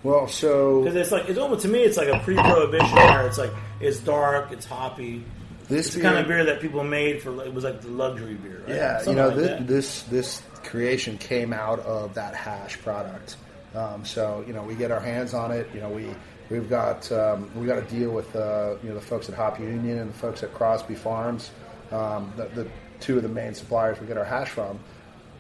well, 0.04 0.28
so 0.28 0.82
Because 0.84 0.96
it's 0.96 1.12
like 1.12 1.30
it's 1.30 1.40
almost 1.40 1.62
to 1.64 1.68
me, 1.68 1.80
it's 1.80 1.98
like 1.98 2.08
a 2.08 2.20
pre-prohibition 2.20 2.98
era. 2.98 3.26
It's 3.28 3.38
like 3.38 3.52
it's 3.80 4.00
dark, 4.00 4.52
it's 4.52 4.66
hoppy. 4.66 5.24
This 5.68 5.88
It's 5.88 5.96
the 5.96 6.02
kind 6.02 6.18
of 6.18 6.28
beer 6.28 6.44
that 6.46 6.60
people 6.62 6.84
made 6.84 7.22
for. 7.22 7.44
It 7.44 7.54
was 7.54 7.64
like 7.64 7.82
the 7.82 7.88
luxury 7.90 8.36
beer. 8.36 8.64
Right? 8.68 8.76
Yeah, 8.76 8.98
Something 8.98 9.18
you 9.18 9.22
know, 9.22 9.30
like 9.30 9.58
thi- 9.60 9.64
this 9.66 10.04
this 10.04 10.42
creation 10.64 11.18
came 11.18 11.54
out 11.54 11.80
of 11.82 12.14
that 12.14 12.36
hash 12.36 12.80
product. 12.82 13.38
Um, 13.76 14.06
so 14.06 14.44
you 14.46 14.54
know, 14.54 14.64
we 14.64 14.76
get 14.76 14.92
our 14.92 15.00
hands 15.00 15.34
on 15.34 15.52
it. 15.52 15.68
You 15.74 15.82
know, 15.82 15.90
we 15.90 16.08
we've 16.50 16.70
got 16.70 17.12
um, 17.12 17.50
we 17.56 17.66
got 17.66 17.76
to 17.76 17.96
deal 17.96 18.12
with 18.12 18.36
uh, 18.36 18.76
you 18.84 18.90
know 18.90 18.96
the 18.96 19.02
folks 19.02 19.30
at 19.30 19.36
Hop 19.36 19.60
Union 19.60 20.00
and 20.00 20.10
the 20.10 20.18
folks 20.18 20.44
at 20.44 20.54
Crosby 20.54 20.96
Farms, 20.96 21.52
um, 21.92 22.32
the, 22.38 22.46
the 22.48 22.68
two 23.00 23.18
of 23.18 23.24
the 23.24 23.30
main 23.30 23.54
suppliers 23.54 24.00
we 24.00 24.08
get 24.08 24.18
our 24.18 24.24
hash 24.24 24.50
from. 24.50 24.80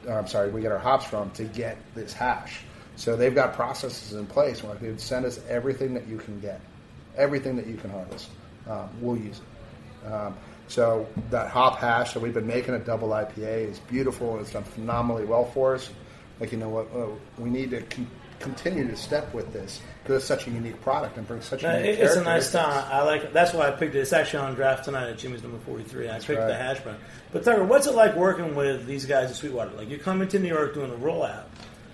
Or, 0.07 0.19
I'm 0.19 0.27
sorry, 0.27 0.49
we 0.49 0.61
get 0.61 0.71
our 0.71 0.79
hops 0.79 1.05
from 1.05 1.31
to 1.31 1.45
get 1.45 1.77
this 1.95 2.13
hash. 2.13 2.61
So 2.95 3.15
they've 3.15 3.33
got 3.33 3.53
processes 3.53 4.13
in 4.13 4.27
place. 4.27 4.63
Like, 4.63 4.79
dude, 4.79 4.99
send 4.99 5.25
us 5.25 5.39
everything 5.49 5.93
that 5.93 6.07
you 6.07 6.17
can 6.17 6.39
get, 6.39 6.59
everything 7.17 7.55
that 7.55 7.67
you 7.67 7.75
can 7.75 7.89
harvest. 7.89 8.29
Um, 8.69 8.89
we'll 9.01 9.17
use 9.17 9.39
it. 9.39 10.11
Um, 10.11 10.35
so 10.67 11.07
that 11.29 11.49
hop 11.49 11.79
hash 11.79 12.13
that 12.13 12.19
we've 12.19 12.33
been 12.33 12.47
making 12.47 12.73
a 12.73 12.79
double 12.79 13.09
IPA 13.09 13.69
is 13.69 13.79
beautiful. 13.79 14.33
And 14.33 14.41
it's 14.41 14.51
done 14.51 14.63
phenomenally 14.63 15.25
well 15.25 15.45
for 15.45 15.75
us. 15.75 15.89
Like 16.39 16.51
you 16.51 16.57
know 16.57 16.69
what, 16.69 16.87
oh, 16.93 17.17
we 17.37 17.49
need 17.49 17.71
to 17.71 17.81
con- 17.81 18.09
continue 18.43 18.87
to 18.87 18.95
step 18.95 19.33
with 19.33 19.51
this 19.53 19.81
because 20.01 20.17
it's 20.17 20.25
such 20.25 20.47
a 20.47 20.51
unique 20.51 20.79
product 20.81 21.17
and 21.17 21.27
brings 21.27 21.45
such 21.45 21.63
a 21.63 21.79
it- 21.79 21.85
unique 21.85 21.99
it's 21.99 22.15
a 22.15 22.23
nice 22.23 22.51
time. 22.51 22.85
I 22.91 23.01
like. 23.03 23.23
it. 23.23 23.33
That's 23.33 23.53
why 23.53 23.67
I 23.67 23.71
picked 23.71 23.95
it. 23.95 23.99
It's 23.99 24.13
actually 24.13 24.43
on 24.43 24.55
draft 24.55 24.85
tonight 24.85 25.09
at 25.09 25.17
Jimmy's 25.17 25.41
number 25.41 25.59
forty-three. 25.59 26.09
I 26.09 26.19
picked 26.19 26.29
right. 26.39 26.47
the 26.47 26.55
hash 26.55 26.79
brown. 26.81 26.97
But 27.31 27.43
Tucker, 27.43 27.63
what's 27.63 27.87
it 27.87 27.95
like 27.95 28.15
working 28.15 28.55
with 28.55 28.85
these 28.85 29.05
guys 29.05 29.31
at 29.31 29.35
Sweetwater? 29.35 29.71
Like 29.71 29.89
you're 29.89 29.99
coming 29.99 30.27
to 30.27 30.39
New 30.39 30.49
York 30.49 30.73
doing 30.73 30.91
a 30.91 30.95
rollout. 30.95 31.45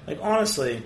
Like 0.08 0.20
honestly, 0.22 0.84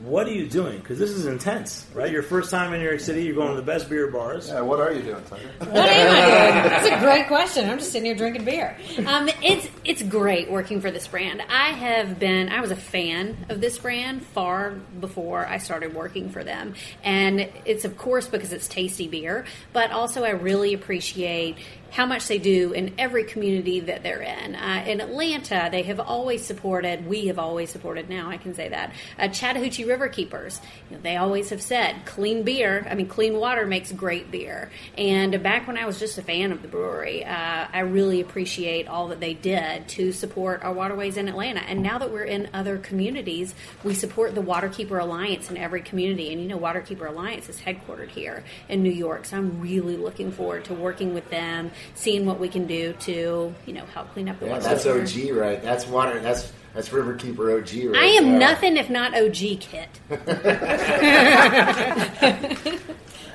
what 0.00 0.28
are 0.28 0.32
you 0.32 0.46
doing? 0.46 0.78
Because 0.78 0.98
this 0.98 1.10
is 1.10 1.26
intense, 1.26 1.86
right? 1.92 2.10
Your 2.10 2.22
first 2.22 2.50
time 2.50 2.72
in 2.72 2.80
New 2.80 2.86
York 2.86 3.00
City, 3.00 3.24
you're 3.24 3.34
going 3.34 3.50
to 3.50 3.56
the 3.56 3.66
best 3.66 3.90
beer 3.90 4.06
bars. 4.08 4.48
Yeah, 4.48 4.60
what 4.60 4.80
are 4.80 4.92
you 4.92 5.02
doing, 5.02 5.22
Tucker? 5.24 5.42
What 5.58 5.68
am 5.68 5.74
I 5.76 6.60
doing? 6.60 6.70
That's 6.70 6.86
a 6.86 7.04
great 7.04 7.26
question. 7.26 7.68
I'm 7.68 7.78
just 7.78 7.90
sitting 7.90 8.06
here 8.06 8.14
drinking 8.14 8.44
beer. 8.44 8.76
Um, 9.06 9.28
it's 9.42 9.66
it's 9.88 10.02
great 10.02 10.50
working 10.50 10.82
for 10.82 10.90
this 10.90 11.08
brand. 11.08 11.40
I 11.48 11.70
have 11.70 12.18
been 12.18 12.50
I 12.50 12.60
was 12.60 12.70
a 12.70 12.76
fan 12.76 13.46
of 13.48 13.62
this 13.62 13.78
brand 13.78 14.22
far 14.22 14.72
before 14.72 15.46
I 15.46 15.56
started 15.56 15.94
working 15.94 16.28
for 16.28 16.44
them, 16.44 16.74
and 17.02 17.48
it's 17.64 17.86
of 17.86 17.96
course 17.96 18.28
because 18.28 18.52
it's 18.52 18.68
tasty 18.68 19.08
beer, 19.08 19.46
but 19.72 19.90
also 19.90 20.24
I 20.24 20.30
really 20.30 20.74
appreciate 20.74 21.56
how 21.90 22.04
much 22.04 22.28
they 22.28 22.38
do 22.38 22.72
in 22.72 22.94
every 22.98 23.24
community 23.24 23.80
that 23.80 24.02
they're 24.02 24.20
in. 24.20 24.54
Uh, 24.54 24.84
in 24.86 25.00
Atlanta, 25.00 25.68
they 25.70 25.82
have 25.82 25.98
always 25.98 26.44
supported. 26.44 27.06
We 27.06 27.28
have 27.28 27.38
always 27.38 27.70
supported. 27.70 28.10
Now 28.10 28.28
I 28.28 28.36
can 28.36 28.54
say 28.54 28.68
that 28.68 28.92
uh, 29.18 29.28
Chattahoochee 29.28 29.84
River 29.84 30.08
Keepers. 30.08 30.60
You 30.90 30.96
know, 30.96 31.02
they 31.02 31.16
always 31.16 31.50
have 31.50 31.62
said 31.62 31.96
clean 32.04 32.42
beer. 32.42 32.86
I 32.90 32.94
mean, 32.94 33.08
clean 33.08 33.38
water 33.38 33.66
makes 33.66 33.90
great 33.92 34.30
beer. 34.30 34.70
And 34.96 35.42
back 35.42 35.66
when 35.66 35.78
I 35.78 35.86
was 35.86 35.98
just 35.98 36.18
a 36.18 36.22
fan 36.22 36.52
of 36.52 36.60
the 36.60 36.68
brewery, 36.68 37.24
uh, 37.24 37.68
I 37.72 37.80
really 37.80 38.20
appreciate 38.20 38.86
all 38.86 39.08
that 39.08 39.20
they 39.20 39.34
did 39.34 39.77
to 39.86 40.12
support 40.12 40.62
our 40.62 40.72
waterways 40.72 41.16
in 41.16 41.28
Atlanta. 41.28 41.60
And 41.60 41.82
now 41.82 41.98
that 41.98 42.10
we're 42.10 42.24
in 42.24 42.48
other 42.52 42.78
communities, 42.78 43.54
we 43.84 43.94
support 43.94 44.34
the 44.34 44.40
Waterkeeper 44.42 45.00
Alliance 45.00 45.50
in 45.50 45.56
every 45.56 45.82
community. 45.82 46.32
And 46.32 46.42
you 46.42 46.48
know, 46.48 46.58
Waterkeeper 46.58 47.08
Alliance 47.08 47.48
is 47.48 47.60
headquartered 47.60 48.08
here 48.08 48.42
in 48.68 48.82
New 48.82 48.90
York, 48.90 49.24
so 49.26 49.36
I'm 49.36 49.60
really 49.60 49.96
looking 49.96 50.32
forward 50.32 50.64
to 50.66 50.74
working 50.74 51.14
with 51.14 51.28
them, 51.30 51.70
seeing 51.94 52.26
what 52.26 52.40
we 52.40 52.48
can 52.48 52.66
do 52.66 52.92
to 53.00 53.54
you 53.66 53.72
know 53.72 53.84
help 53.86 54.12
clean 54.12 54.28
up 54.28 54.40
the 54.40 54.46
Yeah, 54.46 54.52
water. 54.52 54.64
that's 54.64 54.86
OG, 54.86 55.30
right? 55.36 55.62
That's 55.62 55.86
water. 55.86 56.18
That's 56.20 56.52
that's 56.74 56.90
Riverkeeper 56.90 57.58
OG, 57.60 57.92
right? 57.94 58.02
I 58.02 58.06
am 58.16 58.30
there. 58.30 58.38
nothing 58.38 58.76
if 58.76 58.90
not 58.90 59.14
OG 59.16 59.60
Kit. 59.60 59.88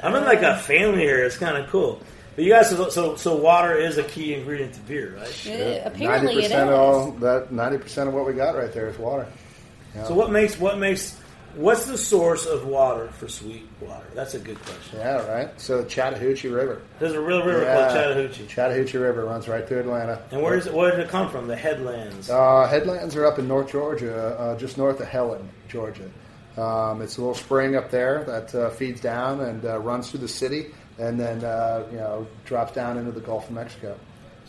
I'm 0.04 0.16
in 0.16 0.24
like 0.26 0.42
a 0.42 0.58
family 0.60 1.00
here. 1.02 1.24
It's 1.24 1.38
kind 1.38 1.58
of 1.58 1.70
cool. 1.70 2.02
But 2.36 2.46
you 2.46 2.52
guys, 2.52 2.70
so, 2.70 2.90
so 2.90 3.16
so 3.16 3.36
water 3.36 3.78
is 3.78 3.98
a 3.98 4.04
key 4.04 4.34
ingredient 4.34 4.74
to 4.74 4.80
beer, 4.82 5.16
right? 5.18 5.48
Uh, 5.48 5.82
apparently, 5.86 6.44
it 6.46 6.46
is. 6.46 6.52
of 6.52 6.70
all 6.70 7.12
that 7.12 7.52
ninety 7.52 7.78
percent 7.78 8.08
of 8.10 8.16
what 8.16 8.26
we 8.26 8.34
got 8.34 8.56
right 8.56 8.72
there 8.74 8.88
is 8.88 8.98
water. 8.98 9.28
Yeah. 9.96 10.06
So 10.06 10.16
what 10.16 10.32
makes 10.32 10.58
what 10.60 10.80
makes 10.80 11.20
what's 11.56 11.86
the 11.86 11.98
source 11.98 12.48
of 12.48 12.66
water 12.66 13.10
for 13.10 13.28
sweet 13.28 13.68
water? 13.80 14.08
That's 14.16 14.34
a 14.34 14.40
good 14.40 14.60
question. 14.64 14.98
Yeah, 15.00 15.28
right. 15.32 15.62
So 15.62 15.84
the 15.84 15.88
Chattahoochee 15.90 16.48
River. 16.48 16.82
There's 16.98 17.14
a 17.14 17.22
real 17.22 17.44
river 17.46 17.62
Yeah. 17.62 17.76
called 17.76 17.94
Chattahoochee. 17.94 18.48
Chattahoochee 18.48 18.98
River 18.98 19.26
runs 19.26 19.48
right 19.48 19.68
through 19.68 19.82
Atlanta. 19.82 20.20
And 20.32 20.42
where 20.42 20.56
does 20.56 20.66
it, 20.66 20.74
where 20.74 20.90
did 20.90 21.02
it 21.02 21.10
come 21.10 21.30
from? 21.30 21.46
The 21.48 21.56
headlands. 21.56 22.32
Uh, 22.32 22.66
headlands 22.68 23.16
are 23.16 23.28
up 23.28 23.38
in 23.38 23.48
North 23.48 23.72
Georgia, 23.72 24.36
uh, 24.40 24.58
just 24.58 24.80
north 24.80 25.00
of 25.00 25.08
Helen, 25.08 25.48
Georgia. 25.68 26.10
Um, 26.58 27.02
it's 27.04 27.18
a 27.18 27.22
little 27.22 27.36
spring 27.36 27.76
up 27.76 27.92
there 27.92 28.24
that 28.26 28.54
uh, 28.56 28.70
feeds 28.72 29.02
down 29.02 29.42
and 29.42 29.64
uh, 29.66 29.78
runs 29.80 30.10
through 30.12 30.20
the 30.22 30.28
city, 30.28 30.68
and 31.00 31.20
then 31.20 31.44
uh, 31.44 31.86
you 31.92 31.98
know 31.98 32.28
drops 32.46 32.74
down 32.74 32.98
into 32.98 33.12
the 33.12 33.20
Gulf 33.22 33.48
of 33.50 33.56
Mexico. 33.56 33.98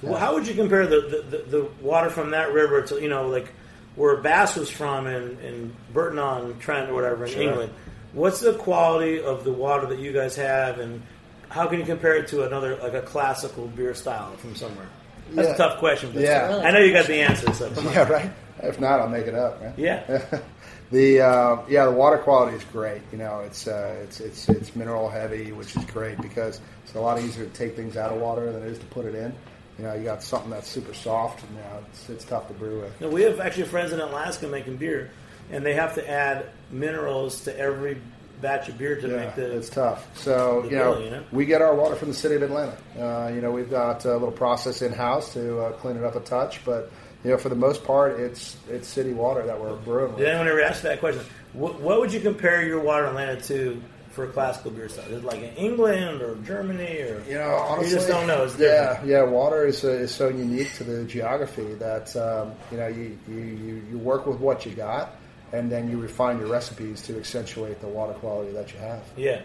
So 0.01 0.13
how 0.15 0.35
would 0.35 0.47
you 0.47 0.55
compare 0.55 0.87
the, 0.87 1.01
the, 1.31 1.37
the, 1.39 1.45
the 1.61 1.69
water 1.81 2.11
from 2.11 2.31
that 2.31 2.53
river 2.53 2.83
to 2.83 3.01
you 3.01 3.09
know 3.09 3.29
like 3.29 3.49
where 3.97 4.17
Bass 4.17 4.57
was 4.57 4.69
from 4.69 5.07
in, 5.07 5.39
in 5.41 5.77
Burton 5.93 6.19
on 6.19 6.59
Trent 6.59 6.91
or 6.91 6.95
whatever 6.95 7.25
in 7.27 7.31
Sure. 7.33 7.43
England? 7.43 7.73
What's 8.13 8.41
the 8.41 8.53
quality 8.55 9.21
of 9.23 9.45
the 9.45 9.53
water 9.53 9.87
that 9.87 9.99
you 9.99 10.13
guys 10.13 10.37
have, 10.37 10.79
and 10.79 11.03
how 11.49 11.67
can 11.67 11.79
you 11.81 11.85
compare 11.87 12.17
it 12.17 12.29
to 12.29 12.45
another 12.45 12.77
like 12.77 12.95
a 12.95 13.03
classical 13.03 13.67
beer 13.69 13.95
style 13.95 14.33
from 14.37 14.55
somewhere? 14.55 14.87
That's 15.33 15.49
Yeah. 15.49 15.55
a 15.55 15.57
tough 15.57 15.79
question. 15.79 16.11
But 16.13 16.23
Yeah. 16.23 16.61
I 16.65 16.71
know 16.71 16.81
you 16.81 16.93
got 16.93 17.07
the 17.07 17.21
answer. 17.23 17.53
So 17.55 17.71
come 17.71 17.87
on. 17.87 17.93
Yeah, 17.95 18.09
right. 18.09 18.31
If 18.63 18.79
not, 18.81 19.01
I'll 19.01 19.09
make 19.09 19.27
it 19.27 19.35
up. 19.35 19.61
Right? 19.63 19.73
Yeah. 19.79 20.23
the 20.95 21.21
uh, 21.21 21.59
yeah, 21.69 21.87
the 21.87 21.91
water 21.93 22.19
quality 22.19 22.57
is 22.57 22.65
great. 22.73 23.03
You 23.11 23.19
know, 23.19 23.41
it's 23.41 23.67
uh, 23.67 23.97
it's 24.05 24.21
it's 24.21 24.49
it's 24.49 24.77
mineral 24.77 25.11
heavy, 25.11 25.53
which 25.53 25.77
is 25.77 25.85
great 25.87 26.21
because 26.23 26.61
it's 26.85 26.95
a 26.95 27.01
lot 27.01 27.21
easier 27.21 27.45
to 27.45 27.51
take 27.53 27.75
things 27.75 27.97
out 27.97 28.13
of 28.13 28.21
water 28.21 28.51
than 28.53 28.63
it 28.63 28.69
is 28.69 28.79
to 28.79 28.87
put 28.87 29.05
it 29.05 29.15
in. 29.15 29.35
You 29.79 29.85
know, 29.85 29.95
you 29.95 30.05
got 30.05 30.23
something 30.23 30.51
that's 30.51 30.69
super 30.69 30.95
soft, 30.95 31.43
and 31.43 31.51
you 31.57 31.63
know, 31.63 31.85
it's, 31.91 32.09
it's 32.09 32.25
tough 32.25 32.47
to 32.47 32.55
brew 32.55 32.81
with. 32.83 33.01
No, 33.01 33.09
we 33.09 33.23
have 33.23 33.41
actually 33.41 33.65
friends 33.65 33.93
in 33.93 33.99
Alaska 34.01 34.47
making 34.47 34.77
beer, 34.77 35.11
and 35.51 35.67
they 35.67 35.75
have 35.75 35.97
to 35.97 36.09
add 36.09 36.47
minerals 36.71 37.43
to 37.43 37.59
every 37.59 38.01
batch 38.41 38.69
of 38.69 38.79
beer 38.79 39.01
to 39.01 39.09
Yeah, 39.09 39.17
make 39.17 39.35
the. 39.35 39.57
it's 39.57 39.69
tough. 39.69 40.07
So 40.17 40.63
you 40.65 40.77
know, 40.77 40.95
bill, 40.95 41.05
you 41.05 41.11
know? 41.11 41.25
we 41.33 41.45
get 41.45 41.61
our 41.61 41.75
water 41.75 41.97
from 41.97 42.09
the 42.09 42.15
city 42.15 42.37
of 42.37 42.43
Atlanta. 42.43 42.77
Uh, 42.97 43.33
you 43.35 43.41
know, 43.41 43.51
we've 43.51 43.71
got 43.71 44.05
a 44.05 44.13
little 44.13 44.31
process 44.31 44.81
in 44.81 44.93
house 44.93 45.33
to 45.33 45.59
uh, 45.61 45.73
clean 45.73 45.97
it 45.97 46.05
up 46.05 46.15
a 46.15 46.21
touch, 46.21 46.65
but 46.65 46.93
you 47.25 47.31
know, 47.31 47.39
for 47.39 47.49
the 47.49 47.55
most 47.57 47.85
part, 47.85 48.21
it's 48.21 48.57
it's 48.69 48.87
city 48.87 49.13
water 49.13 49.45
that 49.47 49.59
we're 49.59 49.75
brewing 49.77 50.11
with. 50.11 50.19
Did 50.19 50.29
anyone 50.29 50.49
ever 50.49 50.61
ask 50.63 50.83
that 50.83 51.01
question? 51.01 51.23
What, 51.55 51.81
what 51.81 52.01
would 52.01 52.13
you 52.13 52.21
compare 52.21 52.63
your 52.65 52.81
water 52.81 53.05
in 53.05 53.11
Atlanta 53.11 53.41
to 53.43 53.81
for 54.11 54.25
a 54.25 54.29
classical 54.29 54.71
beer 54.71 54.89
style? 54.89 55.07
Is 55.07 55.19
it 55.19 55.25
like 55.25 55.39
in 55.41 55.55
England 55.55 56.21
or 56.23 56.37
Germany 56.45 56.99
or 57.01 57.23
You 57.29 57.35
know, 57.35 57.51
honestly, 57.55 57.91
you 57.91 57.97
just 57.97 58.09
don't 58.09 58.27
know? 58.27 58.45
It's 58.45 58.59
yeah, 58.59 58.89
different. 58.91 59.11
yeah. 59.11 59.23
Water 59.23 59.67
is 59.67 59.85
uh, 59.85 59.89
is 59.89 60.15
so 60.15 60.29
unique 60.29 60.73
to 60.75 60.85
the 60.85 61.05
geography 61.05 61.75
that 61.75 62.15
um, 62.17 62.53
you 62.71 62.77
know 62.77 62.87
you, 62.89 63.19
you, 63.29 63.35
you, 63.37 63.83
you 63.91 63.99
work 63.99 64.27
with 64.27 64.39
what 64.39 64.67
you 64.67 64.73
got, 64.73 65.17
and 65.53 65.71
then 65.73 65.91
you 65.91 65.99
refine 65.99 66.39
your 66.39 66.49
recipes 66.49 67.01
to 67.03 67.17
accentuate 67.17 67.81
the 67.81 67.89
water 67.89 68.13
quality 68.15 68.53
that 68.53 68.73
you 68.73 68.79
have. 68.81 69.03
Yeah, 69.17 69.41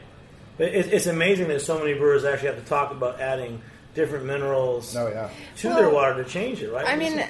but 0.57 0.67
it, 0.67 0.91
it's 0.93 1.07
amazing 1.07 1.47
that 1.47 1.61
so 1.61 1.79
many 1.79 1.93
brewers 1.93 2.25
actually 2.25 2.49
have 2.49 2.59
to 2.61 2.69
talk 2.69 2.91
about 2.91 3.21
adding 3.21 3.61
different 3.95 4.25
minerals 4.25 4.95
Oh 4.95 5.07
yeah, 5.07 5.29
to 5.57 5.67
Well, 5.69 5.77
their 5.77 5.89
water 5.89 6.23
to 6.23 6.29
change 6.29 6.61
it, 6.61 6.71
right? 6.71 6.85
I 6.87 6.95
mean, 6.95 7.25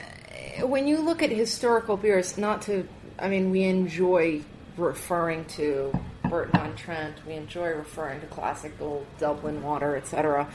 when 0.68 0.88
you 0.88 1.00
look 1.00 1.22
at 1.22 1.30
historical 1.30 1.98
beers, 1.98 2.38
not 2.38 2.62
to, 2.64 2.88
I 3.18 3.28
mean, 3.28 3.52
we 3.52 3.64
enjoy 3.64 4.42
referring 4.78 5.46
to 5.46 5.94
Burton 6.30 6.60
on 6.60 6.76
Trent, 6.76 7.16
we 7.26 7.34
enjoy 7.34 7.70
referring 7.70 8.22
to 8.22 8.28
classical 8.28 9.06
Dublin 9.18 9.64
water, 9.64 9.96
etc. 9.96 10.48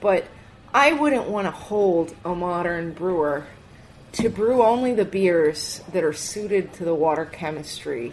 But 0.00 0.24
I 0.72 0.92
wouldn't 0.92 1.28
want 1.28 1.46
to 1.46 1.50
hold 1.50 2.14
a 2.24 2.34
modern 2.34 2.92
brewer 2.92 3.46
to 4.12 4.28
brew 4.28 4.62
only 4.62 4.94
the 4.94 5.04
beers 5.04 5.82
that 5.92 6.02
are 6.02 6.12
suited 6.12 6.72
to 6.74 6.84
the 6.84 6.94
water 6.94 7.24
chemistry 7.26 8.12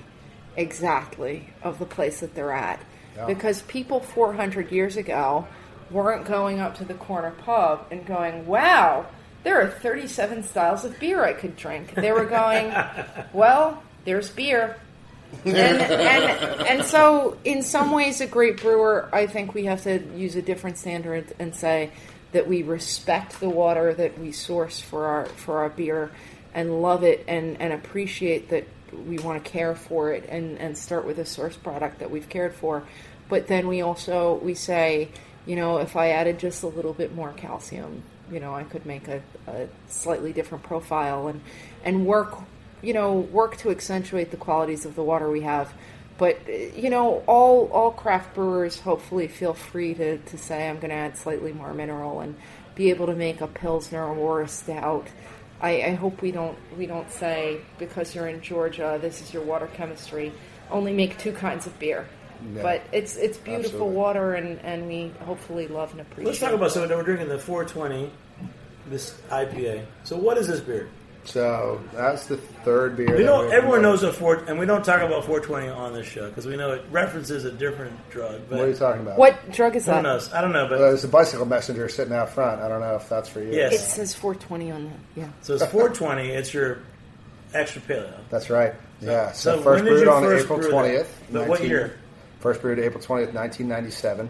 exactly 0.58 1.50
of 1.64 1.80
the 1.80 1.86
place 1.86 2.20
that 2.20 2.36
they're 2.36 2.52
at. 2.52 2.80
Yeah. 3.16 3.26
Because 3.26 3.62
people 3.64 4.00
400 4.02 4.72
years 4.72 4.98
ago 4.98 5.48
weren't 5.90 6.26
going 6.26 6.60
up 6.60 6.78
to 6.78 6.86
the 6.86 6.94
corner 6.94 7.32
pub 7.32 7.88
and 7.92 8.06
going, 8.06 8.46
wow, 8.46 9.06
there 9.46 9.62
are 9.62 9.70
37 9.70 10.44
styles 10.44 10.84
of 10.86 11.00
beer 11.00 11.24
I 11.24 11.34
could 11.34 11.56
drink. 11.56 11.94
They 11.94 12.12
were 12.12 12.26
going, 12.26 12.74
well, 13.34 13.82
there's 14.04 14.30
beer. 14.32 14.76
and, 15.46 15.56
and, 15.56 16.62
and 16.62 16.84
so, 16.84 17.38
in 17.46 17.62
some 17.62 17.92
ways, 17.92 18.22
a 18.22 18.28
great 18.28 18.60
brewer, 18.60 19.08
I 19.14 19.28
think 19.28 19.54
we 19.54 19.66
have 19.66 19.84
to 19.84 20.00
use 20.16 20.36
a 20.36 20.42
different 20.42 20.80
standard 20.80 21.32
and 21.38 21.56
say 21.56 21.92
that 22.32 22.48
we 22.48 22.64
respect 22.64 23.40
the 23.40 23.50
water 23.50 23.94
that 23.94 24.18
we 24.20 24.32
source 24.32 24.80
for 24.80 25.06
our 25.06 25.26
for 25.26 25.60
our 25.60 25.70
beer 25.70 26.12
and 26.54 26.82
love 26.82 27.04
it 27.04 27.24
and, 27.28 27.62
and 27.62 27.72
appreciate 27.72 28.50
that 28.50 28.68
we 29.08 29.20
want 29.20 29.44
to 29.44 29.50
care 29.50 29.76
for 29.76 30.12
it 30.12 30.26
and, 30.28 30.58
and 30.58 30.78
start 30.78 31.06
with 31.06 31.20
a 31.20 31.26
source 31.26 31.56
product 31.56 32.00
that 32.00 32.10
we've 32.10 32.30
cared 32.30 32.56
for. 32.56 32.84
But 33.30 33.48
then 33.48 33.68
we 33.68 33.82
also 33.82 34.36
we 34.36 34.56
say, 34.56 35.10
you 35.46 35.56
know, 35.56 35.78
if 35.78 35.96
I 35.96 36.10
added 36.10 36.40
just 36.40 36.64
a 36.64 36.68
little 36.68 36.94
bit 36.94 37.14
more 37.14 37.32
calcium, 37.34 38.04
you 38.32 38.40
know, 38.40 38.54
I 38.54 38.64
could 38.64 38.86
make 38.86 39.08
a, 39.08 39.22
a 39.48 39.68
slightly 39.88 40.34
different 40.34 40.64
profile 40.64 41.28
and 41.28 41.42
and 41.84 42.06
work 42.06 42.36
you 42.82 42.94
know 42.94 43.14
work 43.14 43.58
to 43.58 43.72
accentuate 43.72 44.32
the 44.32 44.38
qualities 44.38 44.86
of 44.86 44.96
the 44.96 45.04
water 45.04 45.30
we 45.30 45.42
have. 45.42 45.74
But 46.18 46.48
you 46.48 46.90
know, 46.90 47.24
all 47.28 47.68
all 47.72 47.92
craft 47.92 48.36
brewers 48.36 48.80
hopefully 48.80 49.28
feel 49.28 49.54
free 49.54 49.94
to, 49.96 50.18
to 50.18 50.38
say 50.38 50.70
I'm 50.70 50.78
going 50.78 50.90
to 50.90 50.96
add 50.96 51.18
slightly 51.18 51.52
more 51.52 51.74
mineral 51.74 52.22
and 52.22 52.36
be 52.76 52.90
able 52.90 53.08
to 53.08 53.16
make 53.16 53.42
a 53.42 53.48
pilsner 53.48 54.06
or 54.06 54.42
a 54.42 54.48
stout. 54.48 55.08
I, 55.62 55.82
I 55.82 55.92
hope 55.92 56.22
we 56.22 56.32
don't 56.32 56.58
we 56.78 56.86
don't 56.86 57.12
say 57.12 57.62
because 57.80 58.14
you're 58.14 58.28
in 58.28 58.42
Georgia, 58.42 59.00
this 59.02 59.22
is 59.22 59.34
your 59.34 59.44
water 59.44 59.68
chemistry. 59.68 60.32
Only 60.70 60.94
make 60.94 61.18
two 61.18 61.32
kinds 61.32 61.68
of 61.68 61.78
beer. 61.80 62.08
Yeah. 62.56 62.62
But 62.62 62.82
it's 62.92 63.16
it's 63.18 63.38
beautiful 63.38 63.66
Absolutely. 63.66 63.96
water, 63.96 64.34
and, 64.36 64.60
and 64.60 64.88
we 64.88 65.12
hopefully 65.26 65.68
love 65.68 65.92
and 65.92 66.02
appreciate. 66.02 66.28
Let's 66.28 66.40
talk 66.40 66.54
about 66.54 66.72
so 66.72 66.88
we're 66.88 67.04
drinking 67.04 67.30
the 67.30 67.40
420, 67.40 68.12
this 68.90 69.14
IPA. 69.30 69.86
So 70.04 70.18
what 70.18 70.38
is 70.38 70.48
this 70.48 70.60
beer? 70.60 70.90
So 71.26 71.82
that's 71.92 72.28
the 72.28 72.38
third 72.38 72.96
beer. 72.96 73.08
We 73.08 73.18
that 73.18 73.24
know 73.24 73.48
everyone 73.50 73.82
knows 73.82 74.04
what 74.04 74.16
four, 74.16 74.36
and 74.48 74.60
we 74.60 74.66
don't 74.68 74.86
talk 74.86 75.02
about 75.02 75.26
420 75.26 75.70
on 75.70 75.94
this 75.94 76.08
show 76.08 76.30
because 76.30 76.46
we 76.46 76.56
know 76.56 76.72
it 76.74 76.86
references 76.92 77.46
a 77.46 77.52
different 77.52 77.98
drug. 78.12 78.42
But 78.48 78.60
What 78.60 78.66
are 78.66 78.70
you 78.70 78.76
talking 78.76 79.02
about? 79.02 79.18
What 79.18 79.52
drug 79.52 79.76
is 79.76 79.86
Who 79.86 79.92
that? 79.92 80.04
knows? 80.04 80.32
I 80.32 80.42
don't 80.42 80.54
know, 80.54 80.68
but 80.68 80.80
Well, 80.80 80.90
there's 80.90 81.04
a 81.04 81.08
bicycle 81.08 81.48
messenger 81.48 81.90
sitting 81.90 82.14
out 82.14 82.30
front. 82.30 82.62
I 82.62 82.68
don't 82.68 82.80
know 82.80 82.96
if 82.96 83.10
that's 83.10 83.28
for 83.28 83.42
you. 83.42 83.52
Yes. 83.54 83.74
It 83.74 83.80
says 83.80 84.14
420 84.14 84.72
on 84.72 84.84
the 84.86 85.22
yeah. 85.22 85.30
so 85.42 85.56
it's 85.56 85.66
420. 85.66 86.30
It's 86.30 86.54
your 86.54 86.80
extra 87.56 87.82
pale 87.82 88.04
ale. 88.04 88.20
That's 88.30 88.50
right. 88.50 88.74
Yeah. 89.02 89.32
So 89.32 89.58
So, 89.58 89.64
first 89.64 89.84
when 89.84 89.94
brewed 89.94 90.08
on 90.08 90.24
first 90.24 90.46
April 90.46 90.70
twentieth. 90.70 91.24
But 91.32 91.48
what 91.48 91.64
year? 91.64 91.98
First 92.46 92.62
brewed 92.62 92.78
April 92.78 93.02
twentieth, 93.02 93.34
nineteen 93.34 93.68
ninety 93.68 93.90
seven, 93.90 94.30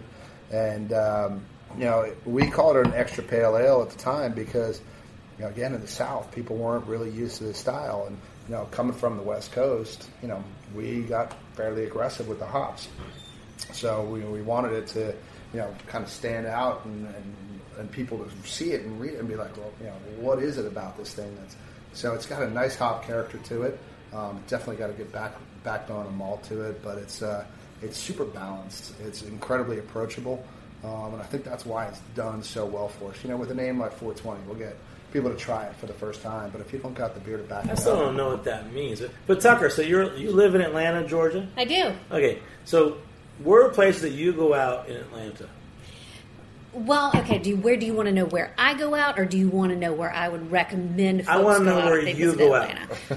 and 0.49 0.93
um, 0.93 1.43
you 1.77 1.83
know 1.83 2.13
we 2.23 2.49
called 2.49 2.77
it 2.77 2.87
an 2.87 2.93
extra 2.93 3.21
pale 3.21 3.57
ale 3.57 3.81
at 3.81 3.89
the 3.89 3.97
time 3.97 4.31
because 4.31 4.79
you 5.37 5.43
know 5.43 5.49
again 5.51 5.73
in 5.73 5.81
the 5.81 5.87
South 5.87 6.31
people 6.31 6.55
weren't 6.55 6.87
really 6.87 7.09
used 7.09 7.39
to 7.39 7.43
this 7.43 7.57
style, 7.57 8.05
and 8.07 8.17
you 8.47 8.55
know 8.55 8.69
coming 8.71 8.93
from 8.93 9.17
the 9.17 9.21
West 9.21 9.51
Coast, 9.51 10.09
you 10.21 10.29
know 10.29 10.41
we 10.73 11.01
got 11.01 11.35
fairly 11.55 11.83
aggressive 11.83 12.29
with 12.29 12.39
the 12.39 12.45
hops, 12.45 12.87
so 13.73 14.05
we, 14.05 14.21
we 14.21 14.41
wanted 14.41 14.71
it 14.71 14.87
to 14.87 15.13
you 15.51 15.59
know 15.59 15.75
kind 15.87 16.01
of 16.01 16.09
stand 16.09 16.47
out 16.47 16.85
and, 16.85 17.07
and 17.07 17.35
and 17.79 17.91
people 17.91 18.17
to 18.19 18.47
see 18.47 18.71
it 18.71 18.85
and 18.85 18.97
read 18.97 19.15
it 19.15 19.19
and 19.19 19.27
be 19.27 19.35
like, 19.35 19.57
well, 19.57 19.73
you 19.81 19.87
know, 19.87 19.95
what 20.21 20.39
is 20.39 20.57
it 20.57 20.65
about 20.65 20.95
this 20.95 21.13
thing 21.13 21.35
that's 21.41 21.57
so 21.91 22.13
it's 22.13 22.25
got 22.25 22.41
a 22.41 22.49
nice 22.49 22.77
hop 22.77 23.03
character 23.03 23.39
to 23.39 23.63
it. 23.63 23.77
Um, 24.13 24.41
definitely 24.47 24.77
got 24.77 24.89
a 24.89 24.93
good 24.93 25.11
back 25.11 25.33
backbone 25.65 26.05
and 26.07 26.15
malt 26.15 26.43
to 26.45 26.61
it, 26.61 26.81
but 26.81 26.97
it's 26.97 27.21
uh, 27.21 27.43
it's 27.81 27.97
super 27.97 28.25
balanced. 28.25 28.93
It's 29.01 29.23
incredibly 29.23 29.79
approachable, 29.79 30.45
um, 30.83 31.13
and 31.13 31.21
I 31.21 31.25
think 31.25 31.43
that's 31.43 31.65
why 31.65 31.85
it's 31.87 31.99
done 32.15 32.43
so 32.43 32.65
well 32.65 32.87
for 32.87 33.11
us. 33.11 33.17
You 33.23 33.29
know, 33.29 33.37
with 33.37 33.51
a 33.51 33.55
name 33.55 33.79
like 33.79 33.91
420, 33.91 34.41
we'll 34.47 34.55
get 34.55 34.77
people 35.13 35.29
to 35.29 35.37
try 35.37 35.65
it 35.65 35.75
for 35.77 35.85
the 35.85 35.93
first 35.93 36.21
time, 36.21 36.49
but 36.51 36.61
if 36.61 36.73
you 36.73 36.79
don't 36.79 36.93
got 36.93 37.13
the 37.13 37.19
beer 37.21 37.37
to 37.37 37.43
back 37.43 37.67
I 37.69 37.75
still 37.75 37.93
up, 37.93 37.99
don't 37.99 38.17
know 38.17 38.29
what 38.29 38.43
that 38.45 38.71
means. 38.73 39.01
But 39.27 39.39
Tucker, 39.41 39.69
so 39.69 39.81
you're 39.81 40.13
you 40.15 40.31
live 40.31 40.55
in 40.55 40.61
Atlanta, 40.61 41.07
Georgia. 41.07 41.47
I 41.55 41.65
do. 41.65 41.93
Okay, 42.11 42.39
so 42.65 42.97
where 43.43 43.65
are 43.65 43.69
places 43.69 44.01
that 44.03 44.11
you 44.11 44.33
go 44.33 44.53
out 44.53 44.89
in 44.89 44.97
Atlanta? 44.97 45.47
Well, 46.73 47.11
okay. 47.15 47.39
Do 47.39 47.51
you, 47.51 47.55
where 47.55 47.77
do 47.77 47.85
you 47.85 47.93
want 47.93 48.07
to 48.07 48.13
know 48.13 48.25
where 48.25 48.53
I 48.57 48.73
go 48.73 48.93
out, 48.95 49.17
or 49.17 49.23
do 49.23 49.37
you 49.37 49.47
want 49.47 49.71
to 49.71 49.77
know 49.77 49.93
where 49.93 50.11
I 50.11 50.27
would 50.27 50.51
recommend? 50.51 51.25
Folks 51.25 51.29
I 51.29 51.41
want 51.41 51.59
to 51.59 51.63
know 51.63 51.77
where 51.77 52.05
you 52.05 52.13
visit 52.13 52.37
go 52.37 52.53
out. 52.53 52.69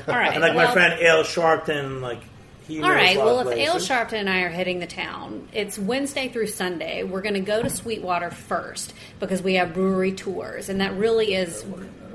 All 0.07 0.15
right. 0.15 0.33
And 0.35 0.43
like 0.43 0.55
my 0.55 0.73
friend 0.73 1.03
Al 1.03 1.25
Sharpton, 1.25 2.01
like 2.01 2.21
he 2.69 2.83
All 2.83 2.91
right. 2.91 3.17
Well, 3.17 3.49
if 3.49 3.57
Ale. 3.57 3.77
Sharpton 3.77 4.13
and 4.13 4.29
I 4.29 4.43
are 4.43 4.51
hitting 4.51 4.79
the 4.79 4.87
town, 4.87 5.49
it's 5.53 5.79
Wednesday 5.79 6.29
through 6.29 6.49
Sunday. 6.49 7.03
We're 7.03 7.23
going 7.23 7.35
to 7.35 7.41
go 7.41 7.63
to 7.63 7.71
Sweetwater 7.71 8.31
first 8.31 8.93
because 9.19 9.41
we 9.41 9.55
have 9.55 9.73
brewery 9.73 10.13
tours, 10.13 10.69
and 10.69 10.83
that 10.83 10.95
really 10.95 11.35
is 11.35 11.65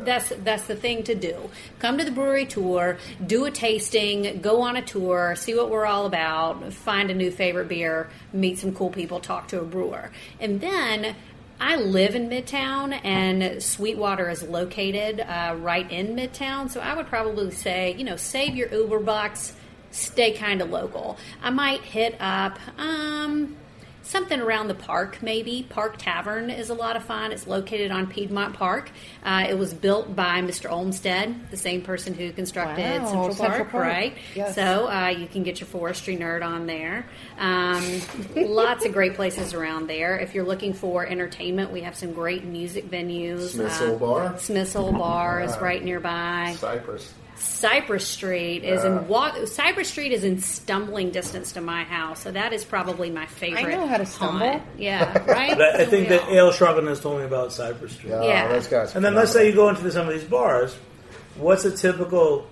that's 0.05 0.29
that's 0.43 0.67
the 0.67 0.75
thing 0.75 1.03
to 1.03 1.15
do. 1.15 1.49
Come 1.79 1.97
to 1.97 2.05
the 2.05 2.11
brewery 2.11 2.45
tour, 2.45 2.99
do 3.25 3.45
a 3.45 3.51
tasting, 3.51 4.41
go 4.41 4.61
on 4.61 4.75
a 4.75 4.83
tour, 4.83 5.35
see 5.35 5.55
what 5.55 5.71
we're 5.71 5.87
all 5.87 6.05
about, 6.05 6.71
find 6.71 7.09
a 7.09 7.15
new 7.15 7.31
favorite 7.31 7.67
beer, 7.67 8.11
meet 8.31 8.59
some 8.59 8.75
cool 8.75 8.91
people, 8.91 9.19
talk 9.19 9.47
to 9.49 9.59
a 9.59 9.65
brewer, 9.65 10.11
and 10.39 10.61
then. 10.61 11.15
I 11.59 11.77
live 11.77 12.15
in 12.15 12.29
Midtown, 12.29 12.99
and 13.05 13.63
Sweetwater 13.63 14.27
is 14.27 14.43
located 14.43 15.21
uh, 15.21 15.55
right 15.59 15.89
in 15.89 16.13
Midtown. 16.13 16.69
So 16.69 16.81
I 16.81 16.93
would 16.93 17.07
probably 17.07 17.51
say, 17.51 17.95
you 17.95 18.03
know, 18.03 18.17
save 18.17 18.55
your 18.55 18.73
Uber 18.73 18.99
bucks, 18.99 19.53
stay 19.93 20.33
kind 20.33 20.61
of 20.61 20.69
local. 20.69 21.17
I 21.41 21.49
might 21.49 21.81
hit 21.81 22.15
up 22.19 22.59
um, 22.77 23.55
something 24.01 24.41
around 24.41 24.67
the 24.67 24.73
park, 24.73 25.19
maybe. 25.21 25.65
Park 25.69 25.95
Tavern 25.97 26.49
is 26.49 26.69
a 26.69 26.73
lot 26.73 26.97
of 26.97 27.03
fun. 27.05 27.31
It's 27.31 27.47
located 27.47 27.89
on 27.89 28.07
Piedmont 28.07 28.53
Park. 28.55 28.91
Uh, 29.23 29.45
it 29.49 29.57
was 29.57 29.73
built 29.73 30.13
by 30.15 30.41
Mr. 30.41 30.69
Olmsted, 30.69 31.49
the 31.51 31.55
same 31.57 31.81
person 31.83 32.13
who 32.13 32.31
constructed 32.33 33.01
Wow, 33.01 33.07
Central, 33.07 33.33
Central 33.33 33.59
Park, 33.59 33.71
Park. 33.71 33.83
right? 33.85 34.17
Yes. 34.35 34.55
So 34.55 34.89
uh, 34.89 35.07
you 35.07 35.25
can 35.27 35.43
get 35.43 35.59
your 35.61 35.67
forestry 35.67 36.17
nerd 36.17 36.43
on 36.43 36.65
there. 36.67 37.05
Um, 37.37 38.01
lots 38.35 38.85
of 38.85 38.91
great 38.93 39.13
places 39.13 39.53
around 39.53 39.87
there. 39.87 40.17
If 40.19 40.33
you're 40.35 40.43
looking 40.45 40.73
for 40.73 41.05
entertainment, 41.05 41.71
we 41.71 41.81
have 41.81 41.95
some 41.95 42.11
great 42.13 42.43
music 42.43 42.89
venues. 42.91 43.51
Smith's 43.51 43.79
Uh, 43.79 43.91
Old 43.91 43.99
Bar? 44.01 44.37
Smith's 44.39 44.75
Old 44.75 44.97
Bar 44.97 45.41
is 45.43 45.57
right 45.59 45.83
nearby. 45.83 46.55
Cypress. 46.59 47.13
Cypress 47.43 48.07
Street 48.07 48.63
is 48.63 48.83
in 48.83 49.07
walk. 49.07 49.35
Cypress 49.47 49.89
Street 49.89 50.11
is 50.11 50.23
in 50.23 50.39
stumbling 50.39 51.11
distance 51.11 51.51
to 51.53 51.61
my 51.61 51.83
house, 51.83 52.21
so 52.21 52.31
that 52.31 52.53
is 52.53 52.63
probably 52.65 53.09
my 53.09 53.25
favorite. 53.25 53.65
I 53.65 53.71
know 53.71 53.87
how 53.87 53.97
to 53.97 54.05
stumble. 54.05 54.39
haunt. 54.47 54.63
Yeah, 54.77 55.17
right. 55.27 55.57
But 55.57 55.75
I, 55.75 55.81
I 55.83 55.85
think 55.85 56.09
that 56.09 56.23
all- 56.27 56.37
Al 56.37 56.51
Sharpton 56.51 56.87
has 56.87 56.99
told 56.99 57.19
me 57.19 57.25
about 57.25 57.51
Cypress 57.53 57.93
Street. 57.93 58.11
Yeah, 58.11 58.23
Yeah. 58.23 58.47
those 58.47 58.67
guys. 58.67 58.93
are 58.93 58.97
And 58.97 59.05
then 59.05 59.15
let's 59.15 59.31
say 59.31 59.47
you 59.47 59.53
go 59.55 59.69
into 59.69 59.89
some 59.91 60.07
of 60.07 60.13
these 60.13 60.23
bars. 60.23 60.75
What's 61.35 61.65
a 61.65 61.71
typical 61.75 62.47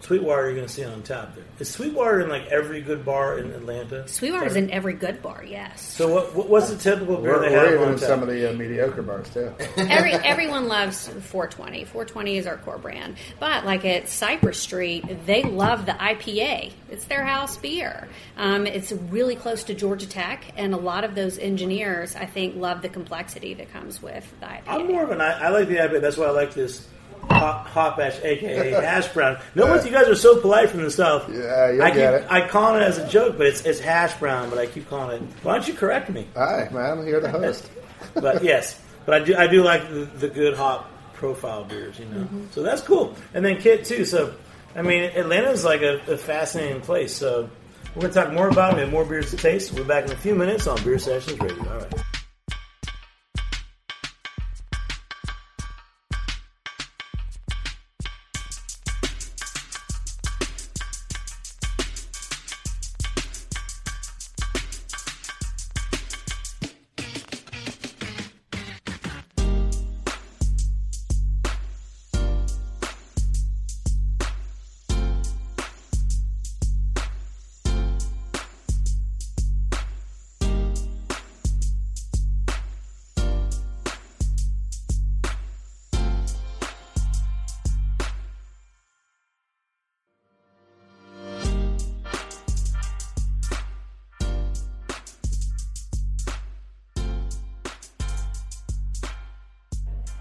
Sweetwater 0.00 0.46
you're 0.46 0.54
going 0.54 0.66
to 0.66 0.72
see 0.72 0.84
on 0.84 1.02
tap 1.02 1.34
there? 1.34 1.44
Is 1.58 1.70
Sweetwater 1.70 2.20
in 2.20 2.28
like 2.28 2.46
every 2.46 2.80
good 2.80 3.04
bar 3.04 3.38
in 3.38 3.50
Atlanta? 3.50 4.06
Sweetwater's 4.08 4.56
in 4.56 4.70
every 4.70 4.94
good 4.94 5.22
bar. 5.22 5.44
Yes. 5.44 5.82
So 5.82 6.12
what, 6.12 6.34
what 6.34 6.48
what's 6.48 6.70
the 6.70 6.76
typical 6.76 7.16
beer 7.16 7.34
we're, 7.34 7.40
they 7.40 7.54
we're 7.54 7.64
have 7.64 7.74
even 7.74 7.82
on 7.84 7.92
in 7.94 7.98
tap? 7.98 8.08
some 8.08 8.22
of 8.22 8.28
the 8.28 8.50
uh, 8.50 8.52
mediocre 8.54 9.02
bars 9.02 9.28
too. 9.30 9.52
Every, 9.76 10.12
everyone 10.12 10.68
loves 10.68 11.08
420. 11.08 11.84
420 11.84 12.36
is 12.36 12.46
our 12.46 12.58
core 12.58 12.78
brand. 12.78 13.16
But 13.40 13.64
like 13.64 13.84
at 13.84 14.08
Cypress 14.08 14.60
Street, 14.60 15.26
they 15.26 15.42
love 15.42 15.86
the 15.86 15.92
IPA. 15.92 16.72
It's 16.90 17.04
their 17.06 17.24
house 17.24 17.56
beer. 17.56 18.08
Um, 18.36 18.66
it's 18.66 18.92
really 18.92 19.36
close 19.36 19.64
to 19.64 19.74
Georgia 19.74 20.08
Tech, 20.08 20.44
and 20.56 20.74
a 20.74 20.78
lot 20.78 21.04
of 21.04 21.14
those 21.14 21.38
engineers, 21.38 22.16
I 22.16 22.26
think, 22.26 22.56
love 22.56 22.82
the 22.82 22.88
complexity 22.88 23.54
that 23.54 23.72
comes 23.72 24.02
with 24.02 24.32
the 24.40 24.46
IPA. 24.46 24.62
I'm 24.66 24.86
more 24.86 25.02
of 25.02 25.10
an 25.10 25.20
I, 25.20 25.46
I 25.46 25.48
like 25.48 25.68
the 25.68 25.76
IPA. 25.76 26.00
That's 26.00 26.16
why 26.16 26.26
I 26.26 26.30
like 26.30 26.54
this 26.54 26.86
hot, 27.30 27.66
hot 27.66 28.00
ash, 28.00 28.18
aka 28.22 28.70
hash 28.70 29.08
brown. 29.14 29.38
No 29.54 29.66
one, 29.66 29.84
you 29.84 29.92
guys 29.92 30.08
are 30.08 30.16
so 30.16 30.40
polite 30.40 30.70
from 30.70 30.82
the 30.82 30.90
south. 30.90 31.28
Yeah, 31.32 31.70
you'll 31.70 31.82
I 31.82 31.90
keep, 31.90 31.96
get 31.96 32.14
it. 32.14 32.26
I 32.30 32.48
call 32.48 32.76
it 32.76 32.82
as 32.82 32.98
a 32.98 33.08
joke, 33.08 33.36
but 33.38 33.46
it's, 33.46 33.64
it's 33.64 33.80
hash 33.80 34.14
brown. 34.18 34.50
But 34.50 34.58
I 34.58 34.66
keep 34.66 34.88
calling 34.88 35.22
it. 35.22 35.28
Why 35.42 35.54
don't 35.54 35.66
you 35.68 35.74
correct 35.74 36.10
me? 36.10 36.26
Hi, 36.34 36.68
man. 36.72 37.06
You're 37.06 37.20
the 37.20 37.30
host. 37.30 37.70
But 38.14 38.42
yes, 38.42 38.80
but 39.04 39.20
I 39.20 39.24
do 39.24 39.36
I 39.36 39.46
do 39.48 39.62
like 39.62 39.88
the, 39.90 40.04
the 40.04 40.28
good 40.28 40.54
hop 40.54 40.90
profile 41.14 41.64
beers, 41.64 41.98
you 41.98 42.06
know. 42.06 42.22
Mm-hmm. 42.22 42.44
So 42.52 42.62
that's 42.62 42.80
cool. 42.80 43.14
And 43.34 43.44
then 43.44 43.60
Kit 43.60 43.84
too. 43.84 44.04
So 44.04 44.34
I 44.74 44.82
mean, 44.82 45.04
Atlanta's 45.04 45.64
like 45.64 45.82
a, 45.82 46.00
a 46.06 46.16
fascinating 46.16 46.80
place. 46.80 47.14
So 47.14 47.50
we're 47.94 48.02
gonna 48.02 48.14
talk 48.14 48.32
more 48.32 48.48
about 48.48 48.72
it. 48.72 48.76
We 48.76 48.80
have 48.82 48.90
more 48.92 49.04
beers 49.04 49.30
to 49.30 49.36
taste. 49.36 49.72
We're 49.72 49.84
back 49.84 50.04
in 50.04 50.12
a 50.12 50.16
few 50.16 50.34
minutes 50.34 50.66
on 50.66 50.82
Beer 50.84 50.98
Sessions 50.98 51.38
Radio. 51.40 51.68
All 51.68 51.78
right. 51.78 51.94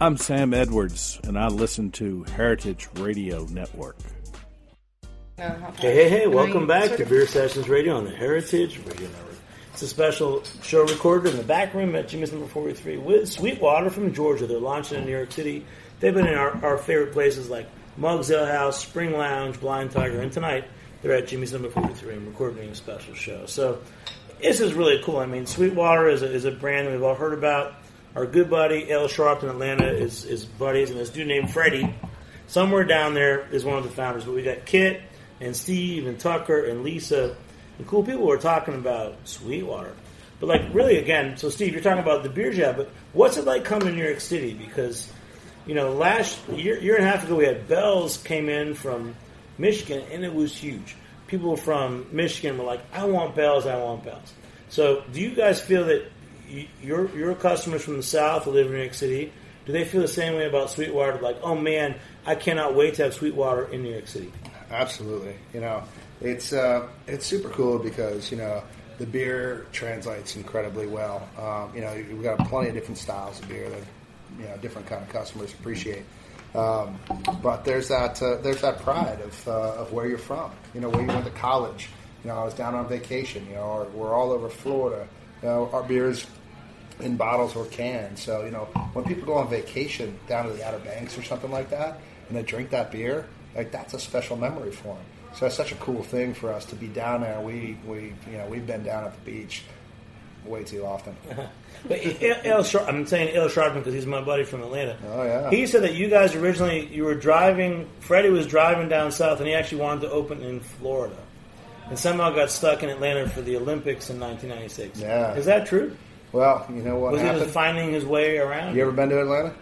I'm 0.08 0.16
Sam 0.16 0.53
Edwards, 0.53 1.20
and 1.26 1.38
I 1.38 1.47
listen 1.47 1.91
to 1.91 2.24
Heritage 2.24 2.88
Radio 2.93 3.43
Network. 3.47 3.97
Hey, 5.36 5.51
hey, 5.82 6.08
hey, 6.08 6.28
welcome 6.28 6.66
back 6.66 6.95
to 6.95 7.05
Beer 7.05 7.28
Sessions 7.28 7.68
Radio 7.68 7.97
on 7.97 8.05
the 8.05 8.12
Heritage 8.12 8.78
Radio 8.86 9.10
Network. 9.10 9.36
It's 9.74 9.82
a 9.82 9.88
special 9.89 10.43
show 10.64 10.86
recorded 10.86 11.32
in 11.32 11.38
the 11.38 11.43
back 11.43 11.74
room 11.74 11.93
at 11.97 12.08
Jimmy's 12.08 12.32
number 12.32 12.47
43 12.47 12.99
with 12.99 13.28
Sweetwater 13.28 13.89
from 13.89 14.14
Georgia. 14.14 14.47
They're 14.47 14.60
launching 14.60 14.99
in 14.99 15.05
New 15.05 15.12
York 15.12 15.34
City. 15.34 15.66
They've 15.99 16.14
been 16.14 16.28
in 16.28 16.36
our, 16.36 16.51
our 16.64 16.78
favorite 16.78 17.12
places 17.12 17.49
like 17.49 17.68
Mugs 17.97 18.32
Ale 18.32 18.45
House, 18.45 18.80
Spring 18.82 19.12
Lounge, 19.12 19.60
Blind 19.60 19.91
Tiger, 19.91 20.22
and 20.22 20.32
tonight 20.32 20.70
they're 21.01 21.16
at 21.16 21.28
Jimmy's 21.28 21.51
number 21.51 21.70
43 21.70 22.14
and 22.14 22.28
recording 22.28 22.70
a 22.70 22.76
special 22.76 23.14
show. 23.14 23.45
So 23.45 23.82
this 24.41 24.62
is 24.62 24.74
really 24.74 25.01
cool. 25.03 25.18
I 25.18 25.26
mean, 25.26 25.45
Sweetwater 25.45 26.08
is 26.08 26.22
a, 26.22 26.32
is 26.32 26.45
a 26.45 26.51
brand 26.51 26.89
we've 26.89 27.03
all 27.03 27.14
heard 27.14 27.34
about. 27.34 27.74
Our 28.18 28.26
good 28.26 28.49
buddy 28.49 28.89
El 28.89 29.07
Sharp 29.07 29.43
in 29.43 29.49
Atlanta 29.49 29.88
is, 29.88 30.26
is 30.26 30.43
buddies, 30.43 30.89
and 30.89 30.99
this 30.99 31.11
dude 31.11 31.28
named 31.28 31.51
Freddie, 31.51 31.93
somewhere 32.47 32.84
down 32.84 33.13
there, 33.13 33.47
is 33.51 33.63
one 33.63 33.78
of 33.78 33.84
the 33.84 33.91
founders. 33.91 34.26
But 34.26 34.34
we 34.34 34.41
got 34.41 34.65
Kit 34.65 35.03
and 35.39 35.55
Steve 35.55 36.07
and 36.07 36.20
Tucker 36.20 36.65
and 36.65 36.84
Lisa, 36.84 37.38
and 37.78 37.86
cool 37.86 38.01
people 38.01 38.24
who 38.24 38.32
are 38.32 38.39
talking 38.39 38.74
about 38.74 39.15
Sweetwater. 39.26 39.93
But 40.39 40.47
like, 40.47 40.74
really, 40.74 40.97
again, 40.97 41.38
so 41.38 41.51
Steve, 41.51 41.74
you're 41.74 41.84
talking 41.84 42.01
about 42.01 42.24
the 42.24 42.30
beer 42.30 42.51
jab, 42.51 42.78
but 42.78 42.89
what's 43.13 43.38
it 43.38 43.45
like 43.45 43.63
coming 43.63 43.89
to 43.89 43.93
New 43.93 44.03
York 44.03 44.20
City? 44.20 44.55
Because 44.55 45.11
you 45.68 45.76
know, 45.76 45.91
last 45.91 46.39
year, 46.49 46.80
year 46.80 46.95
and 46.95 47.05
a 47.05 47.07
half 47.07 47.24
ago, 47.24 47.36
we 47.36 47.45
had 47.45 47.68
Bell's 47.68 48.18
came 48.18 48.49
in 48.49 48.74
from 48.74 49.15
Michigan, 49.59 50.03
and 50.11 50.26
it 50.26 50.34
was 50.34 50.57
huge. 50.57 50.95
People 51.28 51.55
from 51.55 52.07
Michigan 52.11 52.57
were 52.57 52.63
like, 52.63 52.82
"I 52.91 53.05
want 53.05 53.36
Bell's, 53.36 53.68
I 53.68 53.78
want 53.78 54.05
Bell's." 54.05 54.34
So, 54.70 55.03
do 55.13 55.22
you 55.22 55.36
guys 55.36 55.61
feel 55.61 55.86
that 55.86 56.09
your 56.82 57.16
your 57.16 57.36
customers 57.36 57.84
from 57.84 57.98
the 57.98 58.04
South 58.04 58.45
who 58.45 58.52
live 58.52 58.68
in 58.68 58.74
New 58.74 58.80
York 58.80 58.93
City 58.93 59.32
do 59.68 59.74
they 59.74 59.84
feel 59.84 60.00
the 60.02 60.08
same 60.08 60.36
way 60.36 60.45
about 60.45 60.70
Sweetwater? 60.70 61.20
Like, 61.20 61.39
oh 61.43 61.54
man, 61.54 61.95
I 62.26 62.36
cannot 62.36 62.74
wait 62.74 62.95
to 62.95 63.04
have 63.04 63.14
Sweetwater 63.14 63.66
in 63.66 63.84
New 63.84 63.91
York 63.91 64.08
City. 64.08 64.32
Absolutely. 64.72 65.36
You 65.54 65.60
know, 65.60 65.84
it's 66.22 66.54
uh, 66.54 66.88
it's 67.06 67.26
super 67.26 67.50
cool 67.50 67.78
because 67.78 68.32
you 68.32 68.38
know 68.38 68.64
the 68.98 69.06
beer 69.06 69.68
translates 69.74 70.38
incredibly 70.38 70.88
well. 70.88 71.28
Um, 71.38 71.76
you 71.76 71.82
know, 71.82 71.93
we've 71.93 72.24
got 72.24 72.39
plenty 72.48 72.70
of 72.70 72.76
different 72.76 72.98
styles 72.98 73.41
of 73.41 73.50
beer 73.50 73.70
that 73.70 73.84
you 74.39 74.45
know 74.45 74.56
different 74.58 74.88
kind 74.88 75.04
of 75.04 75.10
customers 75.10 75.54
appreciate. 75.54 76.06
Um, 76.56 76.98
but 77.43 77.66
there's 77.66 77.89
that 77.89 78.22
uh, 78.22 78.38
there's 78.38 78.62
that 78.62 78.80
pride 78.80 79.20
of 79.20 79.48
uh, 79.50 79.74
of 79.76 79.91
where 79.91 80.08
you're 80.08 80.18
from. 80.18 80.52
You 80.74 80.80
know, 80.80 80.89
where 80.89 81.02
you 81.02 81.08
went 81.08 81.26
to 81.26 81.32
college. 81.32 81.89
You 82.24 82.30
know, 82.30 82.38
I 82.38 82.45
was 82.45 82.54
down 82.54 82.74
on 82.74 82.88
vacation. 82.88 83.45
You 83.50 83.56
know, 83.56 83.64
or 83.64 83.86
we're 83.88 84.14
all 84.14 84.32
over 84.32 84.48
Florida. 84.48 85.10
You 85.43 85.50
know, 85.50 85.70
our 85.74 85.84
beers 85.84 86.26
in 87.00 87.18
bottles 87.18 87.56
or 87.56 87.66
cans. 87.66 88.22
So 88.22 88.43
you 88.45 88.52
know, 88.52 88.66
when 88.93 89.06
people 89.06 89.26
go 89.26 89.36
on 89.36 89.50
vacation 89.50 90.18
down 90.28 90.48
to 90.48 90.54
the 90.54 90.68
Outer 90.68 90.80
Banks 90.80 91.18
or 91.18 91.24
something 91.24 91.52
like 91.52 91.70
that, 91.70 92.00
and 92.28 92.38
they 92.38 92.43
drink 92.43 92.70
that 92.72 92.91
beer, 92.91 93.28
like 93.56 93.72
that's 93.72 93.93
a 93.93 94.00
special 94.00 94.38
memory 94.38 94.72
for 94.72 94.95
them. 94.95 95.04
So 95.36 95.45
it's 95.45 95.56
such 95.56 95.72
a 95.72 95.76
cool 95.76 96.04
thing 96.04 96.34
for 96.34 96.52
us 96.52 96.66
to 96.66 96.76
be 96.76 96.88
down 96.88 97.22
there. 97.22 97.39
We 97.41 97.78
we 97.86 98.14
you 98.32 98.38
know 98.38 98.48
we've 98.50 98.66
been 98.66 98.84
down 98.84 99.04
at 99.06 99.14
the 99.14 99.32
beach 99.32 99.64
way 100.45 100.64
too 100.64 100.86
often. 100.86 101.16
But 101.88 102.00
El, 102.43 102.66
I'm 102.88 103.06
saying 103.06 103.36
El 103.36 103.50
Sharpman 103.50 103.76
because 103.76 103.93
he's 103.93 104.08
my 104.08 104.20
buddy 104.20 104.43
from 104.43 104.64
Atlanta. 104.64 104.98
Oh 105.10 105.24
yeah. 105.24 105.52
He 105.52 105.68
said 105.68 105.84
that 105.84 105.93
you 105.93 106.10
guys 106.10 106.34
originally 106.34 106.88
you 106.88 107.04
were 107.04 107.14
driving. 107.14 107.88
Freddie 108.00 108.32
was 108.32 108.48
driving 108.48 108.89
down 108.89 109.12
south, 109.12 109.38
and 109.38 109.48
he 109.48 109.54
actually 109.54 109.82
wanted 109.82 110.02
to 110.02 110.10
open 110.10 110.41
in 110.41 110.60
Florida, 110.60 111.16
and 111.88 111.98
somehow 111.98 112.32
got 112.32 112.50
stuck 112.50 112.82
in 112.82 112.89
Atlanta 112.89 113.30
for 113.30 113.41
the 113.43 113.56
Olympics 113.58 114.10
in 114.10 114.20
1996. 114.20 115.00
Yeah. 115.00 115.36
is 115.36 115.45
that 115.45 115.68
true? 115.68 115.95
Well, 116.32 116.66
you 116.70 116.82
know 116.84 116.98
what 116.98 117.14
was 117.14 117.22
he 117.22 117.28
happened? 117.28 117.44
just 117.46 117.54
finding 117.54 117.92
his 117.92 118.06
way 118.06 118.38
around? 118.38 118.76
you 118.76 118.82
ever 118.82 118.92
been 118.92 119.10
to 119.10 119.22
Atlanta? 119.22 119.54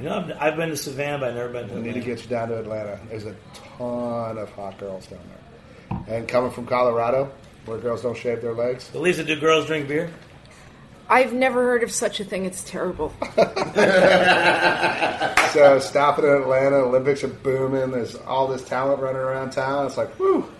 You 0.00 0.08
know, 0.08 0.18
I've, 0.18 0.30
I've 0.40 0.56
been 0.56 0.68
to 0.70 0.76
Savannah, 0.76 1.18
but 1.18 1.28
I've 1.30 1.34
never 1.36 1.48
been 1.48 1.68
to 1.68 1.74
Atlanta. 1.74 1.80
We 1.82 1.94
need 1.94 2.00
to 2.00 2.06
get 2.06 2.22
you 2.22 2.28
down 2.28 2.48
to 2.48 2.58
Atlanta. 2.58 3.00
There's 3.08 3.24
a 3.24 3.34
ton 3.78 4.38
of 4.38 4.50
hot 4.52 4.78
girls 4.78 5.06
down 5.06 5.20
there. 5.28 6.18
And 6.18 6.28
coming 6.28 6.50
from 6.50 6.66
Colorado, 6.66 7.32
where 7.64 7.78
girls 7.78 8.02
don't 8.02 8.16
shave 8.16 8.42
their 8.42 8.52
legs, 8.54 8.90
At 8.94 9.00
least, 9.00 9.24
do 9.26 9.40
girls 9.40 9.66
drink 9.66 9.88
beer? 9.88 10.10
I've 11.08 11.32
never 11.32 11.62
heard 11.62 11.82
of 11.84 11.90
such 11.92 12.18
a 12.20 12.24
thing. 12.24 12.44
It's 12.46 12.62
terrible. 12.64 13.12
so 15.52 15.78
stopping 15.80 16.24
in 16.24 16.32
Atlanta, 16.32 16.76
Olympics 16.76 17.22
are 17.24 17.28
booming. 17.28 17.92
There's 17.92 18.16
all 18.16 18.48
this 18.48 18.62
talent 18.62 19.00
running 19.00 19.20
around 19.22 19.50
town. 19.50 19.86
It's 19.86 19.96
like, 19.96 20.12
whew. 20.16 20.52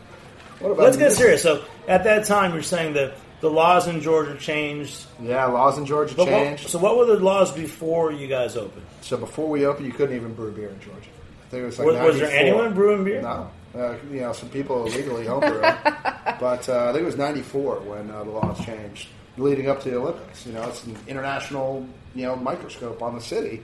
What 0.60 0.70
about 0.70 0.84
Let's 0.84 0.96
get 0.96 1.08
this? 1.08 1.18
serious. 1.18 1.42
So, 1.42 1.64
at 1.88 2.04
that 2.04 2.26
time, 2.26 2.54
you're 2.54 2.62
saying 2.62 2.94
that 2.94 3.14
the 3.40 3.50
laws 3.50 3.86
in 3.86 4.00
Georgia 4.00 4.36
changed. 4.38 5.04
Yeah, 5.20 5.46
laws 5.46 5.78
in 5.78 5.86
Georgia 5.86 6.14
But 6.16 6.28
what- 6.28 6.42
changed. 6.42 6.68
so, 6.68 6.78
what 6.78 6.96
were 6.96 7.04
the 7.06 7.16
laws 7.20 7.52
before 7.52 8.12
you 8.12 8.26
guys 8.28 8.56
opened? 8.56 8.84
So 9.02 9.16
before 9.16 9.48
we 9.48 9.66
opened, 9.66 9.86
you 9.86 9.92
couldn't 9.92 10.16
even 10.16 10.34
brew 10.34 10.52
beer 10.52 10.68
in 10.70 10.80
Georgia. 10.80 11.10
I 11.46 11.48
think 11.50 11.62
it 11.62 11.66
was 11.66 11.78
like 11.78 11.86
Was, 11.86 11.96
was 11.96 12.18
there 12.18 12.30
anyone 12.30 12.74
brewing 12.74 13.04
beer? 13.04 13.22
No. 13.22 13.50
Uh, 13.76 13.94
you 14.10 14.20
know, 14.20 14.32
some 14.32 14.48
people 14.48 14.86
illegally 14.86 15.26
homebrew. 15.26 15.60
but 16.40 16.68
uh, 16.68 16.88
I 16.88 16.92
think 16.92 17.02
it 17.02 17.04
was 17.04 17.16
94 17.16 17.80
when 17.80 18.10
uh, 18.10 18.24
the 18.24 18.30
laws 18.30 18.64
changed, 18.64 19.08
leading 19.36 19.68
up 19.68 19.82
to 19.82 19.90
the 19.90 19.96
Olympics. 19.98 20.46
You 20.46 20.52
know, 20.54 20.62
it's 20.68 20.82
an 20.84 20.96
international, 21.06 21.86
you 22.14 22.22
know, 22.24 22.36
microscope 22.36 23.02
on 23.02 23.14
the 23.14 23.20
city. 23.20 23.62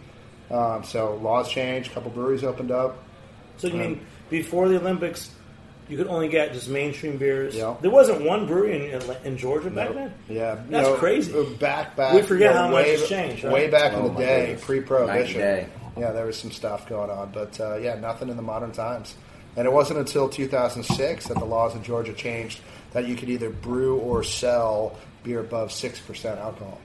Um, 0.50 0.84
so 0.84 1.16
laws 1.16 1.48
changed, 1.50 1.90
a 1.90 1.94
couple 1.94 2.10
breweries 2.10 2.44
opened 2.44 2.70
up. 2.70 2.98
So 3.56 3.68
you 3.68 3.72
Um, 3.74 3.78
mean 3.80 4.06
before 4.28 4.68
the 4.68 4.76
Olympics, 4.78 5.30
you 5.88 5.96
could 5.96 6.06
only 6.06 6.28
get 6.28 6.52
just 6.52 6.68
mainstream 6.68 7.16
beers? 7.18 7.54
Yeah. 7.54 7.74
There 7.80 7.90
wasn't 7.90 8.22
one 8.24 8.46
brewery 8.46 8.90
in, 8.92 9.02
in 9.24 9.36
Georgia 9.36 9.70
back 9.70 9.88
Nope. 9.94 9.94
then? 9.96 10.14
Yeah, 10.36 10.54
you 10.64 10.70
That's 10.70 10.88
know, 10.88 10.94
crazy. 10.96 11.32
uh, 11.38 11.44
Back, 11.58 11.96
back. 11.96 12.14
We 12.14 12.22
forget 12.22 12.50
you 12.50 12.54
know, 12.54 12.62
how 12.62 12.70
much 12.70 12.86
has 12.86 13.08
changed, 13.08 13.44
right? 13.44 13.52
Way 13.52 13.70
back 13.70 13.92
Oh, 13.94 14.06
in 14.06 14.14
the 14.14 14.20
day, 14.20 14.46
goodness. 14.46 14.64
pre-prohibition. 14.64 15.40
Day. 15.40 15.66
Yeah, 15.98 16.12
there 16.12 16.24
was 16.24 16.38
some 16.38 16.50
stuff 16.50 16.88
going 16.88 17.10
on, 17.10 17.30
but 17.32 17.58
uh, 17.60 17.76
yeah, 17.76 17.96
nothing 17.96 18.28
in 18.30 18.36
the 18.36 18.42
modern 18.42 18.72
times. 18.72 19.14
And 19.56 19.66
it 19.66 19.72
wasn't 19.72 19.98
until 19.98 20.28
2006 20.30 21.26
that 21.26 21.38
the 21.38 21.44
laws 21.44 21.74
in 21.74 21.82
Georgia 21.82 22.14
changed 22.14 22.60
that 22.92 23.06
you 23.06 23.14
could 23.16 23.28
either 23.28 23.50
brew 23.50 23.98
or 23.98 24.22
sell 24.22 24.96
beer 25.24 25.40
above 25.40 25.70
six 25.70 26.00
percent 26.00 26.38
alcohol. 26.38 26.80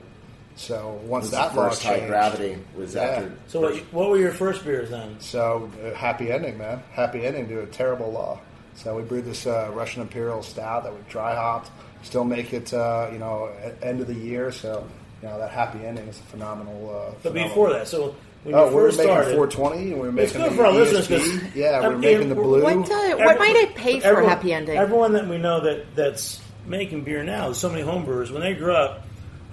So 0.56 1.00
once 1.04 1.30
that 1.30 1.52
the 1.54 1.60
law 1.60 1.68
first 1.70 1.82
high 1.84 1.94
changed, 1.94 2.08
gravity 2.08 2.58
was 2.76 2.94
Yeah. 2.94 3.02
after. 3.02 3.32
So 3.46 3.60
what, 3.60 3.76
what 3.92 4.10
were 4.10 4.18
your 4.18 4.32
first 4.32 4.64
beers 4.64 4.90
then? 4.90 5.16
So 5.20 5.70
uh, 5.82 5.94
happy 5.94 6.30
ending, 6.30 6.58
man. 6.58 6.82
Happy 6.92 7.24
ending 7.24 7.48
to 7.48 7.62
a 7.62 7.66
terrible 7.66 8.10
law. 8.12 8.40
So 8.78 8.94
we 8.96 9.02
brewed 9.02 9.24
this 9.24 9.46
uh, 9.46 9.70
Russian 9.74 10.02
Imperial 10.02 10.42
Stout 10.42 10.84
that 10.84 10.92
we 10.92 11.00
dry 11.10 11.34
hopped. 11.34 11.70
Still 12.04 12.24
make 12.24 12.52
it, 12.52 12.72
uh, 12.72 13.08
you 13.12 13.18
know, 13.18 13.50
at 13.62 13.82
end 13.82 14.00
of 14.00 14.06
the 14.06 14.14
year. 14.14 14.52
So 14.52 14.86
you 15.20 15.28
know 15.28 15.36
that 15.38 15.50
happy 15.50 15.84
ending 15.84 16.06
is 16.06 16.18
a 16.18 16.22
phenomenal. 16.22 16.88
Uh, 16.88 17.10
But 17.10 17.32
phenomenal- 17.32 17.48
before 17.48 17.72
that, 17.72 17.88
so 17.88 18.14
when 18.44 18.54
oh, 18.54 18.66
you 18.66 18.70
we 18.70 18.74
were 18.76 18.82
first 18.82 18.98
making 18.98 19.12
started, 19.12 19.34
420, 19.34 19.76
and 19.90 19.94
we 19.94 20.06
were 20.06 20.12
making 20.12 20.24
It's 20.24 20.32
good 20.36 20.52
the 20.52 20.56
for 20.56 20.66
our 20.66 20.72
ESB. 20.72 20.78
listeners 20.92 21.08
'cause- 21.08 21.54
yeah, 21.56 21.80
we 21.80 21.84
I 21.84 21.88
were 21.88 21.98
making 21.98 22.28
the 22.28 22.34
blue. 22.36 22.62
What, 22.62 22.76
uh, 22.76 22.76
what 22.78 23.20
Every- 23.20 23.38
might 23.38 23.56
it 23.56 23.74
pay 23.74 23.98
for 23.98 24.06
everyone- 24.06 24.30
Happy 24.30 24.52
Ending? 24.52 24.76
Everyone 24.78 25.12
that 25.14 25.26
we 25.26 25.38
know 25.38 25.60
that 25.60 25.96
that's 25.96 26.40
making 26.68 27.00
beer 27.02 27.24
now, 27.24 27.46
there's 27.46 27.58
so 27.58 27.68
many 27.68 27.82
homebrewers. 27.82 28.30
When 28.30 28.42
they 28.42 28.54
grew 28.54 28.74
up, 28.74 29.02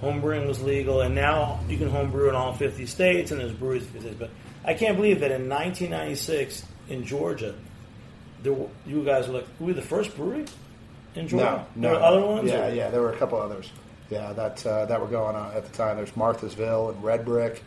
homebrewing 0.04 0.46
was 0.48 0.62
legal, 0.62 1.02
and 1.02 1.16
now 1.16 1.60
you 1.68 1.78
can 1.80 1.90
homebrew 1.90 2.30
in 2.30 2.36
all 2.36 2.54
50 2.54 2.86
states, 2.86 3.32
and 3.32 3.40
there's 3.42 3.54
breweries 3.54 3.82
in 3.84 3.88
50 3.88 4.02
states. 4.10 4.20
But 4.20 4.30
I 4.64 4.76
can't 4.76 4.98
believe 4.98 5.22
that 5.22 5.32
in 5.32 5.48
1996 5.50 6.64
in 6.90 7.04
Georgia, 7.06 7.56
there 8.46 8.68
you 8.86 9.04
guys 9.04 9.28
were 9.28 9.36
like, 9.36 9.48
were 9.60 9.68
we 9.68 9.74
the 9.74 9.82
first 9.82 10.16
brewery 10.16 10.46
in 11.16 11.28
Georgia? 11.28 11.66
No, 11.76 11.90
there 11.90 11.92
were 12.00 12.04
other 12.06 12.22
ones. 12.26 12.50
Yeah, 12.50 12.68
or- 12.68 12.74
yeah, 12.74 12.90
there 12.90 13.02
were 13.02 13.12
a 13.12 13.18
couple 13.18 13.40
others. 13.42 13.70
Yeah, 14.10 14.32
that 14.34 14.66
uh, 14.66 14.86
that 14.86 15.02
were 15.02 15.08
going 15.08 15.36
on 15.36 15.54
at 15.54 15.66
the 15.66 15.76
time. 15.76 15.98
There's 15.98 16.12
Marthasville 16.12 16.94
and 16.94 17.04
Red 17.04 17.26
Brick. 17.26 17.64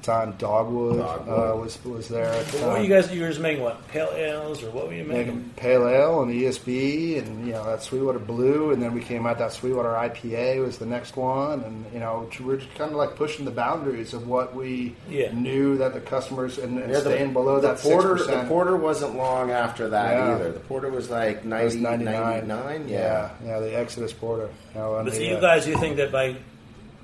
At 0.00 0.06
the 0.06 0.12
time, 0.12 0.32
Dogwood, 0.38 0.96
Dogwood. 0.98 1.50
Uh, 1.52 1.56
was 1.56 1.84
was 1.84 2.08
there. 2.08 2.24
At 2.24 2.46
the 2.46 2.52
But 2.58 2.66
what 2.68 2.78
were 2.78 2.82
you 2.84 2.88
guys? 2.88 3.12
You 3.12 3.20
were 3.20 3.28
just 3.28 3.40
making 3.40 3.62
what 3.62 3.86
pale 3.88 4.08
ales, 4.14 4.62
or 4.62 4.70
what 4.70 4.86
were 4.86 4.94
you 4.94 5.04
making? 5.04 5.26
making 5.36 5.50
pale 5.56 5.86
ale 5.86 6.22
and 6.22 6.30
the 6.30 6.44
ESB 6.46 7.18
and 7.18 7.46
you 7.46 7.52
know 7.52 7.64
that 7.66 7.82
Sweetwater 7.82 8.18
Blue 8.18 8.70
and 8.72 8.82
then 8.82 8.94
we 8.94 9.02
came 9.02 9.26
out 9.26 9.38
that 9.38 9.52
Sweetwater 9.52 9.90
IPA 9.90 10.64
was 10.64 10.78
the 10.78 10.86
next 10.86 11.16
one 11.16 11.60
and 11.64 11.84
you 11.92 12.00
know 12.00 12.28
we're 12.40 12.56
just 12.56 12.74
kind 12.76 12.90
of 12.90 12.96
like 12.96 13.14
pushing 13.16 13.44
the 13.44 13.50
boundaries 13.50 14.14
of 14.14 14.26
what 14.26 14.54
we 14.54 14.96
Yeah. 15.10 15.32
knew 15.32 15.76
that 15.78 15.92
the 15.92 16.00
customers 16.00 16.56
and, 16.58 16.78
and 16.78 16.88
Yeah, 16.90 17.00
the- 17.00 17.10
staying 17.10 17.32
below 17.34 17.60
the 17.60 17.68
that 17.74 17.78
porter. 17.78 18.16
six 18.16 18.30
The 18.30 18.44
porter 18.44 18.76
wasn't 18.76 19.16
long 19.16 19.50
after 19.50 19.88
that 19.90 20.14
Yeah. 20.16 20.34
either. 20.36 20.52
The 20.52 20.60
porter 20.60 20.88
was 20.90 21.10
like 21.10 21.44
It 21.44 21.64
was 21.64 21.76
99. 21.76 22.48
99? 22.48 22.88
Yeah. 22.88 22.98
Yeah. 22.98 23.30
yeah, 23.44 23.58
the 23.60 23.76
Exodus 23.78 24.12
Porter. 24.14 24.48
You 24.74 24.80
know, 24.80 24.96
and 24.96 25.04
But 25.04 25.12
so 25.14 25.20
the, 25.20 25.26
you 25.26 25.34
uh, 25.36 25.40
guys, 25.40 25.68
you 25.68 25.76
think 25.76 25.96
that 25.98 26.10
by 26.10 26.36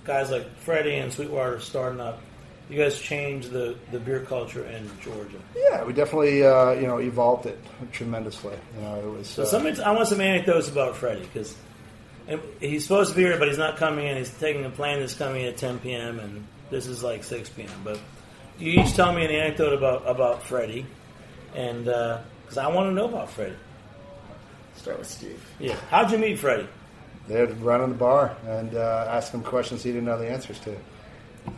guys 0.04 0.30
like 0.30 0.46
Freddie 0.60 0.94
and 0.96 1.12
Sweetwater 1.12 1.60
starting 1.60 2.00
up, 2.00 2.20
you 2.68 2.76
guys 2.82 2.98
changed 3.00 3.50
the, 3.50 3.76
the 3.92 3.98
beer 4.00 4.20
culture 4.20 4.64
in 4.64 4.90
Georgia. 5.00 5.38
yeah, 5.56 5.84
we 5.84 5.92
definitely 5.92 6.44
uh, 6.44 6.72
you 6.72 6.86
know 6.86 6.98
evolved 6.98 7.46
it 7.46 7.58
tremendously. 7.92 8.56
You 8.76 8.82
know, 8.82 8.98
it 8.98 9.18
was 9.18 9.28
So 9.28 9.42
uh, 9.42 9.46
some, 9.46 9.66
I 9.66 9.92
want 9.92 10.08
some 10.08 10.20
anecdotes 10.20 10.68
about 10.68 10.96
Freddie 10.96 11.22
because 11.22 11.56
he's 12.60 12.82
supposed 12.82 13.10
to 13.10 13.16
be 13.16 13.22
here, 13.22 13.38
but 13.38 13.48
he's 13.48 13.58
not 13.58 13.76
coming 13.76 14.06
in. 14.06 14.16
He's 14.16 14.36
taking 14.38 14.64
a 14.64 14.70
plane 14.70 15.00
that's 15.00 15.14
coming 15.14 15.42
in 15.42 15.48
at 15.48 15.56
10 15.56 15.78
p.m. 15.78 16.18
and 16.18 16.46
this 16.70 16.86
is 16.86 17.02
like 17.02 17.22
6 17.22 17.48
p.m. 17.50 17.70
But 17.84 18.00
you 18.58 18.80
each 18.80 18.94
tell 18.94 19.12
me 19.12 19.24
an 19.24 19.30
anecdote 19.30 19.72
about 19.72 20.08
about 20.08 20.42
Freddie, 20.42 20.86
and 21.54 21.84
because 21.84 22.58
I 22.58 22.68
want 22.68 22.90
to 22.90 22.94
know 22.94 23.08
about 23.08 23.30
Freddie. 23.30 23.56
Start 24.76 24.98
with 24.98 25.08
Steve. 25.08 25.42
Yeah, 25.58 25.74
how'd 25.90 26.10
you 26.10 26.18
meet 26.18 26.38
Freddie? 26.38 26.68
They'd 27.28 27.50
run 27.58 27.80
in 27.80 27.90
the 27.90 27.96
bar 27.96 28.36
and 28.46 28.74
uh, 28.74 29.06
ask 29.10 29.32
him 29.32 29.42
questions 29.42 29.82
he 29.82 29.90
didn't 29.90 30.04
know 30.04 30.18
the 30.18 30.28
answers 30.28 30.60
to. 30.60 30.76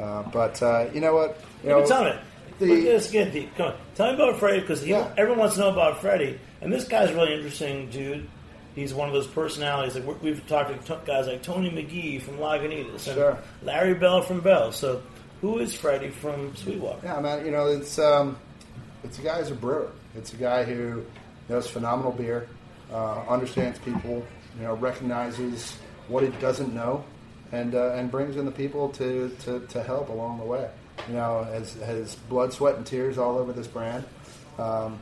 Uh, 0.00 0.22
but 0.32 0.60
uh, 0.62 0.86
you 0.92 1.00
know 1.00 1.14
what? 1.14 1.40
You 1.62 1.70
know, 1.70 1.84
tell 1.86 2.04
me. 2.04 2.12
the- 2.58 2.92
Let's 2.92 3.10
get 3.10 3.32
deep. 3.32 3.54
Come 3.56 3.68
on. 3.68 3.74
Tell 3.94 4.08
me 4.08 4.14
about 4.14 4.38
Freddie 4.38 4.60
because 4.60 4.86
Yeah. 4.86 5.08
everyone 5.16 5.38
wants 5.40 5.54
to 5.54 5.60
know 5.60 5.70
about 5.70 6.00
Freddie. 6.00 6.38
And 6.60 6.72
this 6.72 6.84
guy's 6.88 7.12
really 7.12 7.34
interesting, 7.34 7.88
dude. 7.90 8.28
He's 8.74 8.92
one 8.94 9.08
of 9.08 9.14
those 9.14 9.26
personalities. 9.28 9.96
Like 9.96 10.22
we've 10.22 10.44
talked 10.48 10.70
to 10.86 10.94
t- 10.94 11.00
guys 11.06 11.26
like 11.26 11.42
Tony 11.42 11.70
Magee 11.70 12.18
from 12.18 12.38
Lagunitas 12.38 13.06
and 13.08 13.16
Sure. 13.16 13.38
Larry 13.62 13.94
Bell 13.94 14.22
from 14.22 14.40
Bell. 14.40 14.70
So, 14.72 15.02
who 15.40 15.58
is 15.58 15.72
Freddie 15.74 16.10
from 16.10 16.54
Sweetwater? 16.56 17.00
Yeah, 17.04 17.20
man. 17.20 17.44
You 17.44 17.50
know, 17.52 17.66
it's 17.66 17.98
um, 17.98 18.36
it's 19.04 19.18
a 19.18 19.22
guy 19.22 19.38
who's 19.38 19.50
a 19.50 19.54
brewer. 19.54 19.90
It's 20.16 20.32
a 20.32 20.36
guy 20.36 20.64
who 20.64 21.04
knows 21.48 21.66
phenomenal 21.68 22.12
beer, 22.12 22.48
uh, 22.92 23.20
understands 23.28 23.78
people, 23.80 24.24
you 24.58 24.64
know, 24.64 24.74
recognizes 24.74 25.76
what 26.08 26.22
it 26.24 26.38
doesn't 26.40 26.74
know, 26.74 27.04
and 27.52 27.74
uh, 27.74 27.92
and 27.94 28.10
brings 28.10 28.36
in 28.36 28.44
the 28.44 28.50
people 28.50 28.88
to, 28.90 29.30
to, 29.44 29.60
to 29.68 29.82
help 29.82 30.08
along 30.08 30.38
the 30.38 30.44
way. 30.44 30.68
You 31.08 31.14
know, 31.14 31.44
has 31.44 31.74
has 31.74 32.14
blood, 32.14 32.52
sweat, 32.52 32.76
and 32.76 32.86
tears 32.86 33.18
all 33.18 33.38
over 33.38 33.52
this 33.52 33.66
brand. 33.66 34.04
Um, 34.58 34.98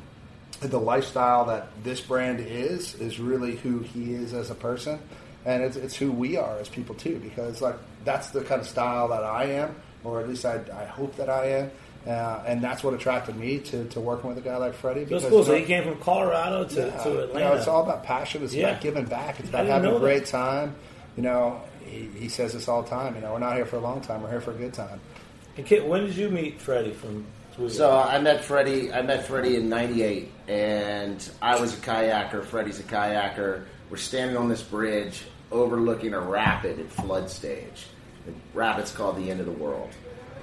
the 0.60 0.78
lifestyle 0.80 1.44
that 1.46 1.68
this 1.84 2.00
brand 2.00 2.40
is 2.40 2.94
is 2.94 3.18
really 3.18 3.56
who 3.56 3.80
he 3.80 4.12
is 4.14 4.32
as 4.34 4.50
a 4.50 4.54
person, 4.54 4.98
and 5.44 5.62
it's, 5.62 5.76
it's 5.76 5.96
who 5.96 6.10
we 6.12 6.36
are 6.36 6.58
as 6.58 6.68
people 6.68 6.94
too. 6.94 7.18
Because 7.18 7.60
like 7.62 7.76
that's 8.04 8.30
the 8.30 8.42
kind 8.42 8.60
of 8.60 8.66
style 8.66 9.08
that 9.08 9.24
I 9.24 9.44
am, 9.44 9.74
or 10.04 10.20
at 10.20 10.28
least 10.28 10.44
I, 10.44 10.60
I 10.72 10.84
hope 10.84 11.16
that 11.16 11.28
I 11.28 11.46
am. 11.46 11.70
Uh, 12.06 12.40
and 12.46 12.62
that's 12.62 12.84
what 12.84 12.94
attracted 12.94 13.34
me 13.34 13.58
to, 13.58 13.84
to 13.88 14.00
working 14.00 14.28
with 14.28 14.38
a 14.38 14.40
guy 14.40 14.56
like 14.58 14.74
Freddie. 14.74 15.02
Because, 15.02 15.24
cool. 15.24 15.38
you 15.38 15.44
So 15.44 15.52
know, 15.52 15.58
he 15.58 15.64
came 15.64 15.82
from 15.82 15.96
Colorado 16.00 16.62
to, 16.64 16.74
yeah, 16.86 17.02
to 17.02 17.08
you 17.10 17.18
Atlanta. 17.18 17.48
know, 17.48 17.54
it's 17.56 17.66
all 17.66 17.82
about 17.82 18.04
passion. 18.04 18.44
It's 18.44 18.54
Yeah. 18.54 18.68
about 18.68 18.80
giving 18.80 19.06
back. 19.06 19.40
It's 19.40 19.48
about 19.48 19.66
having 19.66 19.92
a 19.92 19.98
great 19.98 20.20
that. 20.20 20.30
time. 20.30 20.76
You 21.16 21.24
know, 21.24 21.60
he, 21.86 22.18
he 22.18 22.28
says 22.28 22.52
this 22.52 22.68
all 22.68 22.82
the 22.82 22.88
time. 22.88 23.14
You 23.14 23.20
know, 23.20 23.32
we're 23.32 23.38
not 23.38 23.56
here 23.56 23.66
for 23.66 23.76
a 23.76 23.80
long 23.80 24.00
time. 24.00 24.22
We're 24.22 24.30
here 24.30 24.40
for 24.40 24.52
a 24.52 24.56
good 24.56 24.74
time. 24.74 25.00
And 25.56 25.64
Kit, 25.64 25.86
when 25.86 26.04
did 26.04 26.16
you 26.16 26.28
meet 26.28 26.60
Freddie 26.60 26.92
from? 26.92 27.24
Sweetwater? 27.54 27.74
So 27.74 27.98
I 27.98 28.18
met 28.20 28.44
Freddie. 28.44 28.92
I 28.92 29.02
met 29.02 29.26
Freddie 29.26 29.56
in 29.56 29.68
'98, 29.68 30.30
and 30.48 31.30
I 31.40 31.58
was 31.58 31.74
a 31.74 31.80
kayaker. 31.80 32.44
Freddie's 32.44 32.80
a 32.80 32.84
kayaker. 32.84 33.64
We're 33.88 33.96
standing 33.96 34.36
on 34.36 34.48
this 34.48 34.62
bridge 34.62 35.22
overlooking 35.50 36.12
a 36.12 36.20
rapid 36.20 36.80
at 36.80 36.90
flood 36.90 37.30
stage. 37.30 37.86
The 38.26 38.32
rapid's 38.52 38.90
called 38.92 39.16
the 39.16 39.30
end 39.30 39.40
of 39.40 39.46
the 39.46 39.52
world, 39.52 39.90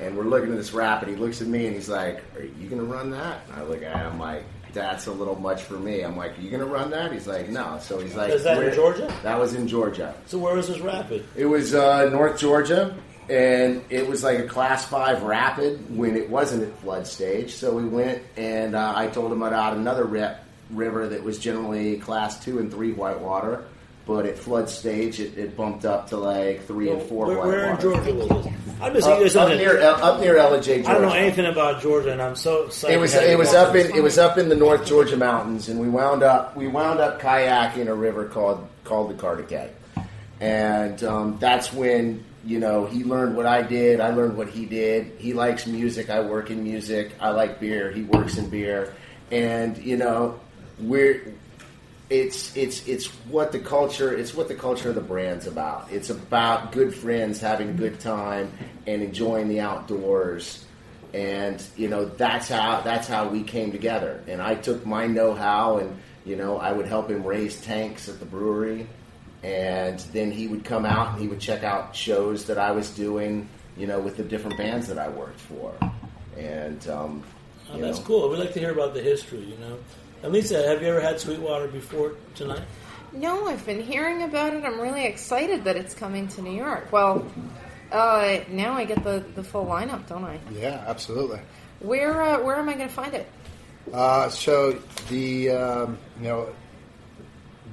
and 0.01 0.17
we're 0.17 0.23
looking 0.23 0.51
at 0.51 0.57
this 0.57 0.73
rapid. 0.73 1.09
He 1.09 1.15
looks 1.15 1.41
at 1.41 1.47
me 1.47 1.67
and 1.67 1.75
he's 1.75 1.89
like, 1.89 2.23
"Are 2.35 2.43
you 2.43 2.67
going 2.69 2.81
to 2.81 2.87
run 2.87 3.11
that?" 3.11 3.41
And 3.47 3.55
I 3.57 3.63
look 3.63 3.83
at 3.83 3.95
him 3.95 4.19
like. 4.19 4.43
That's 4.73 5.07
a 5.07 5.11
little 5.11 5.35
much 5.39 5.61
for 5.63 5.75
me. 5.75 6.01
I'm 6.01 6.17
like, 6.17 6.37
Are 6.37 6.41
you 6.41 6.49
gonna 6.49 6.65
run 6.65 6.89
that? 6.91 7.11
He's 7.11 7.27
like, 7.27 7.49
No. 7.49 7.77
So 7.81 7.99
he's 7.99 8.15
like, 8.15 8.31
Is 8.31 8.43
that 8.43 8.57
in 8.57 8.63
"Where-" 8.63 8.75
Georgia? 8.75 9.13
That 9.23 9.39
was 9.39 9.53
in 9.53 9.67
Georgia. 9.67 10.15
So 10.25 10.37
where 10.37 10.55
was 10.55 10.67
this 10.67 10.79
rapid? 10.79 11.25
It 11.35 11.45
was 11.45 11.73
uh, 11.75 12.09
North 12.09 12.39
Georgia, 12.39 12.95
and 13.29 13.83
it 13.89 14.07
was 14.07 14.23
like 14.23 14.39
a 14.39 14.47
class 14.47 14.85
five 14.87 15.23
rapid 15.23 15.95
when 15.95 16.15
it 16.15 16.29
wasn't 16.29 16.63
at 16.63 16.77
flood 16.79 17.07
stage. 17.07 17.53
So 17.53 17.73
we 17.73 17.85
went, 17.85 18.21
and 18.35 18.75
uh, 18.75 18.93
I 18.95 19.07
told 19.07 19.31
him 19.31 19.41
about 19.43 19.77
another 19.77 20.03
rep, 20.05 20.43
river 20.69 21.07
that 21.09 21.23
was 21.23 21.39
generally 21.39 21.97
class 21.97 22.43
two 22.43 22.59
and 22.59 22.71
three 22.71 22.91
whitewater, 22.93 23.65
but 24.05 24.25
at 24.25 24.37
flood 24.37 24.69
stage 24.69 25.19
it, 25.19 25.37
it 25.37 25.55
bumped 25.55 25.85
up 25.85 26.09
to 26.09 26.17
like 26.17 26.65
three 26.65 26.89
and 26.91 27.01
four 27.03 27.27
Where, 27.27 27.37
whitewater. 27.37 27.57
where 27.57 27.71
in 27.73 27.79
Georgia 27.79 28.13
was 28.13 28.45
this? 28.45 28.53
I'm 28.81 28.93
just 28.93 29.07
Up, 29.07 29.19
you 29.19 29.25
up 29.25 29.31
something. 29.31 29.57
near 29.57 29.79
up 29.81 30.19
near 30.19 30.35
Ellijay, 30.35 30.63
Georgia. 30.83 30.89
I 30.89 30.93
don't 30.93 31.01
know 31.03 31.13
anything 31.13 31.45
about 31.45 31.81
Georgia, 31.81 32.11
and 32.11 32.21
I'm 32.21 32.35
so 32.35 32.65
excited. 32.65 32.95
It 32.95 32.99
was 32.99 33.13
it 33.13 33.37
was 33.37 33.53
up 33.53 33.75
in 33.75 33.95
it 33.95 34.03
was 34.03 34.17
up 34.17 34.37
in 34.37 34.49
the 34.49 34.55
North 34.55 34.85
Georgia 34.85 35.15
mountains, 35.15 35.69
and 35.69 35.79
we 35.79 35.87
wound 35.87 36.21
up 36.23 36.57
we 36.57 36.67
wound 36.67 36.99
up 36.99 37.21
kayaking 37.21 37.87
a 37.87 37.93
river 37.95 38.25
called 38.25 38.67
called 38.83 39.09
the 39.09 39.13
Cartecay, 39.13 39.69
and 40.41 41.01
um, 41.03 41.37
that's 41.39 41.71
when 41.71 42.23
you 42.45 42.59
know 42.59 42.85
he 42.85 43.03
learned 43.05 43.37
what 43.37 43.45
I 43.45 43.61
did. 43.61 44.01
I 44.01 44.09
learned 44.09 44.35
what 44.37 44.49
he 44.49 44.65
did. 44.65 45.13
He 45.17 45.33
likes 45.33 45.65
music. 45.65 46.09
I 46.09 46.19
work 46.21 46.49
in 46.51 46.63
music. 46.63 47.11
I 47.21 47.29
like 47.29 47.59
beer. 47.61 47.91
He 47.91 48.03
works 48.03 48.37
in 48.37 48.49
beer, 48.49 48.93
and 49.31 49.77
you 49.77 49.95
know 49.97 50.39
we're 50.79 51.21
it's 52.13 52.55
it's 52.55 52.87
it's 52.87 53.07
what 53.27 53.51
the 53.51 53.57
culture 53.57 54.13
it's 54.13 54.35
what 54.35 54.47
the 54.47 54.53
culture 54.53 54.89
of 54.89 54.95
the 54.95 55.01
brand's 55.01 55.47
about. 55.47 55.91
It's 55.91 56.11
about 56.11 56.71
good 56.71 56.93
friends 56.93 57.39
having 57.39 57.69
a 57.69 57.73
good 57.73 57.99
time 57.99 58.53
and 58.85 59.01
enjoying 59.01 59.47
the 59.47 59.61
outdoors. 59.61 60.63
And 61.15 61.63
you 61.75 61.87
know 61.87 62.05
that's 62.05 62.49
how 62.49 62.81
that's 62.81 63.07
how 63.07 63.29
we 63.29 63.41
came 63.41 63.71
together. 63.71 64.23
And 64.27 64.43
I 64.43 64.53
took 64.53 64.85
my 64.85 65.07
know-how 65.07 65.77
and 65.77 65.97
you 66.23 66.35
know 66.35 66.57
I 66.57 66.71
would 66.71 66.85
help 66.85 67.09
him 67.09 67.23
raise 67.23 67.59
tanks 67.61 68.07
at 68.07 68.19
the 68.19 68.25
brewery, 68.25 68.85
and 69.41 69.97
then 70.13 70.31
he 70.31 70.47
would 70.47 70.63
come 70.63 70.85
out 70.85 71.13
and 71.13 71.21
he 71.21 71.27
would 71.27 71.39
check 71.39 71.63
out 71.63 71.95
shows 71.95 72.45
that 72.45 72.59
I 72.59 72.71
was 72.71 72.91
doing, 72.91 73.49
you 73.75 73.87
know, 73.87 73.99
with 73.99 74.17
the 74.17 74.23
different 74.23 74.57
bands 74.57 74.87
that 74.87 74.99
I 74.99 75.09
worked 75.09 75.39
for. 75.39 75.73
And 76.37 76.87
um, 76.87 77.23
Oh, 77.71 77.79
that's 77.79 77.99
know, 77.99 78.05
cool. 78.05 78.29
We 78.29 78.37
like 78.37 78.53
to 78.53 78.59
hear 78.59 78.71
about 78.71 78.93
the 78.93 79.01
history. 79.01 79.39
You 79.39 79.57
know, 79.57 79.77
and 80.23 80.33
Lisa, 80.33 80.67
have 80.67 80.81
you 80.81 80.87
ever 80.87 81.01
had 81.01 81.19
Sweetwater 81.19 81.67
before 81.67 82.13
tonight? 82.33 82.63
No, 83.11 83.47
I've 83.47 83.65
been 83.65 83.81
hearing 83.83 84.23
about 84.23 84.53
it. 84.53 84.63
I'm 84.63 84.79
really 84.79 85.05
excited 85.05 85.65
that 85.65 85.75
it's 85.75 85.93
coming 85.93 86.27
to 86.29 86.41
New 86.41 86.55
York. 86.55 86.91
Well, 86.91 87.25
uh, 87.91 88.39
now 88.49 88.73
I 88.73 88.85
get 88.85 89.03
the, 89.03 89.23
the 89.35 89.43
full 89.43 89.65
lineup, 89.65 90.07
don't 90.07 90.23
I? 90.23 90.39
Yeah, 90.51 90.83
absolutely. 90.87 91.39
Where 91.79 92.23
uh, 92.23 92.41
where 92.41 92.55
am 92.55 92.69
I 92.69 92.73
going 92.73 92.87
to 92.87 92.93
find 92.93 93.13
it? 93.13 93.29
Uh, 93.91 94.29
so 94.29 94.79
the 95.09 95.51
um, 95.51 95.97
you 96.17 96.29
know 96.29 96.49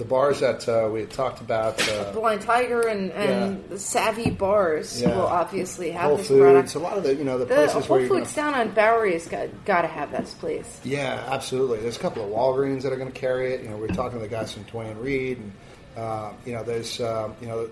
the 0.01 0.05
bars 0.07 0.41
that 0.41 0.67
uh, 0.69 0.89
we 0.91 1.01
had 1.01 1.11
talked 1.11 1.41
about. 1.41 1.81
Uh, 1.89 2.11
Blind 2.13 2.41
Tiger 2.41 2.89
and, 2.89 3.13
and 3.13 3.69
the 3.69 3.79
Savvy 3.79 4.31
Bars 4.31 5.01
Yeah. 5.01 5.15
will 5.15 5.27
obviously 5.27 5.91
have 5.93 6.03
Whole 6.09 6.17
this 6.17 6.29
Foods, 6.29 6.41
product. 6.41 6.75
a 6.75 6.79
lot 6.81 6.97
of 6.97 7.05
the 7.05 7.15
you 7.15 7.23
know 7.25 7.39
the 7.39 7.45
The 7.45 7.55
places 7.55 7.73
Whole 7.87 7.97
where 7.97 8.01
you're 8.01 8.09
gonna 8.09 8.21
Foods 8.25 8.35
down 8.35 8.55
on 8.55 8.71
Bowery 8.71 9.13
has 9.13 9.27
got, 9.29 9.49
got 9.67 9.83
to 9.83 9.89
have 9.89 10.11
this 10.11 10.35
place. 10.35 10.81
Yeah, 10.85 11.23
absolutely. 11.29 11.79
There's 11.81 11.97
a 11.97 12.01
couple 12.01 12.25
of 12.25 12.31
Walgreens 12.31 12.83
that 12.83 12.93
are 12.93 12.97
going 12.97 13.13
to 13.13 13.19
carry 13.19 13.53
it. 13.55 13.63
You 13.63 13.69
know, 13.69 13.77
we 13.77 13.85
are 13.85 13.95
talking 13.95 14.19
to 14.19 14.23
the 14.25 14.29
guys 14.29 14.53
from 14.53 14.63
Duane 14.65 14.97
Reade, 14.99 15.37
and 15.39 15.53
uh, 15.97 16.33
you 16.47 16.55
know, 16.55 16.63
there's 16.65 17.01
um, 17.01 17.35
you 17.41 17.47
know, 17.47 17.69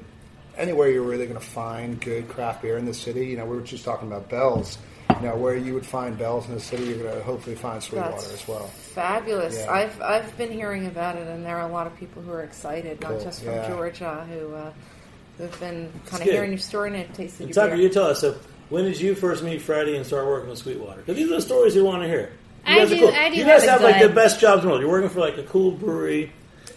anywhere 0.56 0.90
you're 0.90 1.02
really 1.02 1.26
going 1.26 1.40
to 1.40 1.44
find 1.44 2.00
good 2.00 2.28
craft 2.28 2.60
beer 2.62 2.76
in 2.76 2.84
the 2.84 2.94
city. 2.94 3.26
You 3.26 3.38
know, 3.38 3.46
we 3.46 3.56
were 3.56 3.62
just 3.62 3.84
talking 3.84 4.06
about 4.06 4.28
Bell's. 4.28 4.76
You 5.22 5.28
know, 5.28 5.36
where 5.36 5.56
you 5.56 5.74
would 5.74 5.86
find 5.86 6.16
Bell's 6.18 6.46
in 6.48 6.54
the 6.54 6.60
city, 6.60 6.84
you're 6.84 6.98
going 7.02 7.14
to 7.14 7.22
hopefully 7.22 7.56
find 7.56 7.82
Sweetwater 7.82 8.12
That's 8.12 8.32
as 8.34 8.48
well. 8.48 8.66
Fabulous. 8.68 9.56
Yeah. 9.58 9.70
I've 9.72 10.00
I've 10.00 10.36
been 10.38 10.50
hearing 10.52 10.86
about 10.86 11.16
it, 11.16 11.26
and 11.26 11.44
there 11.44 11.56
are 11.58 11.68
a 11.68 11.72
lot 11.72 11.86
of 11.86 11.96
people 11.96 12.22
who 12.22 12.32
are 12.32 12.42
excited, 12.42 13.00
Cool. 13.00 13.12
not 13.16 13.22
just 13.22 13.42
from 13.42 13.52
Yeah. 13.54 13.68
Georgia, 13.68 14.26
who 14.30 14.54
uh, 14.54 14.72
who've 15.38 15.60
been 15.60 15.92
kind 16.06 16.22
of 16.22 16.28
hearing 16.28 16.50
your 16.50 16.58
story 16.58 16.88
and 16.90 16.96
have 16.98 17.16
tasted 17.16 17.44
And 17.46 17.54
your 17.54 17.64
Tucker, 17.64 17.76
beer. 17.76 17.84
you 17.84 17.88
tell 17.90 18.06
us. 18.06 18.20
So, 18.20 18.36
when 18.70 18.84
did 18.84 19.00
you 19.00 19.14
first 19.14 19.42
meet 19.42 19.62
Freddie 19.62 19.96
and 19.96 20.04
start 20.06 20.26
working 20.26 20.50
with 20.50 20.58
Sweetwater? 20.58 21.00
Because 21.00 21.16
these 21.16 21.30
are 21.30 21.36
the 21.36 21.40
stories 21.42 21.74
you 21.74 21.84
want 21.84 22.02
to 22.02 22.08
hear. 22.08 22.32
You 22.66 22.74
I 22.74 22.78
guys 22.80 22.90
do- 22.90 22.98
cool. 22.98 23.08
I 23.14 23.30
do 23.30 23.36
You 23.36 23.44
guys 23.44 23.62
have 23.64 23.80
have 23.80 23.82
like 23.82 24.02
the 24.02 24.08
best 24.10 24.40
jobs 24.40 24.62
in 24.62 24.66
the 24.66 24.68
world. 24.70 24.82
You're 24.82 24.90
working 24.90 25.08
for 25.10 25.20
like 25.20 25.38
a 25.38 25.44
cool 25.44 25.70
brewery. 25.70 26.32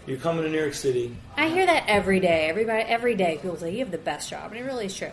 You're 0.07 0.17
coming 0.17 0.43
to 0.43 0.49
New 0.49 0.57
York 0.59 0.73
City. 0.73 1.15
I 1.37 1.49
hear 1.49 1.65
that 1.65 1.83
every 1.87 2.19
day. 2.19 2.47
Everybody, 2.49 2.83
every 2.83 3.15
day, 3.15 3.37
people 3.41 3.57
say 3.57 3.71
you 3.71 3.79
have 3.79 3.91
the 3.91 3.97
best 3.99 4.29
job, 4.31 4.51
and 4.51 4.59
it 4.59 4.63
really 4.63 4.85
is 4.87 4.95
true. 4.97 5.11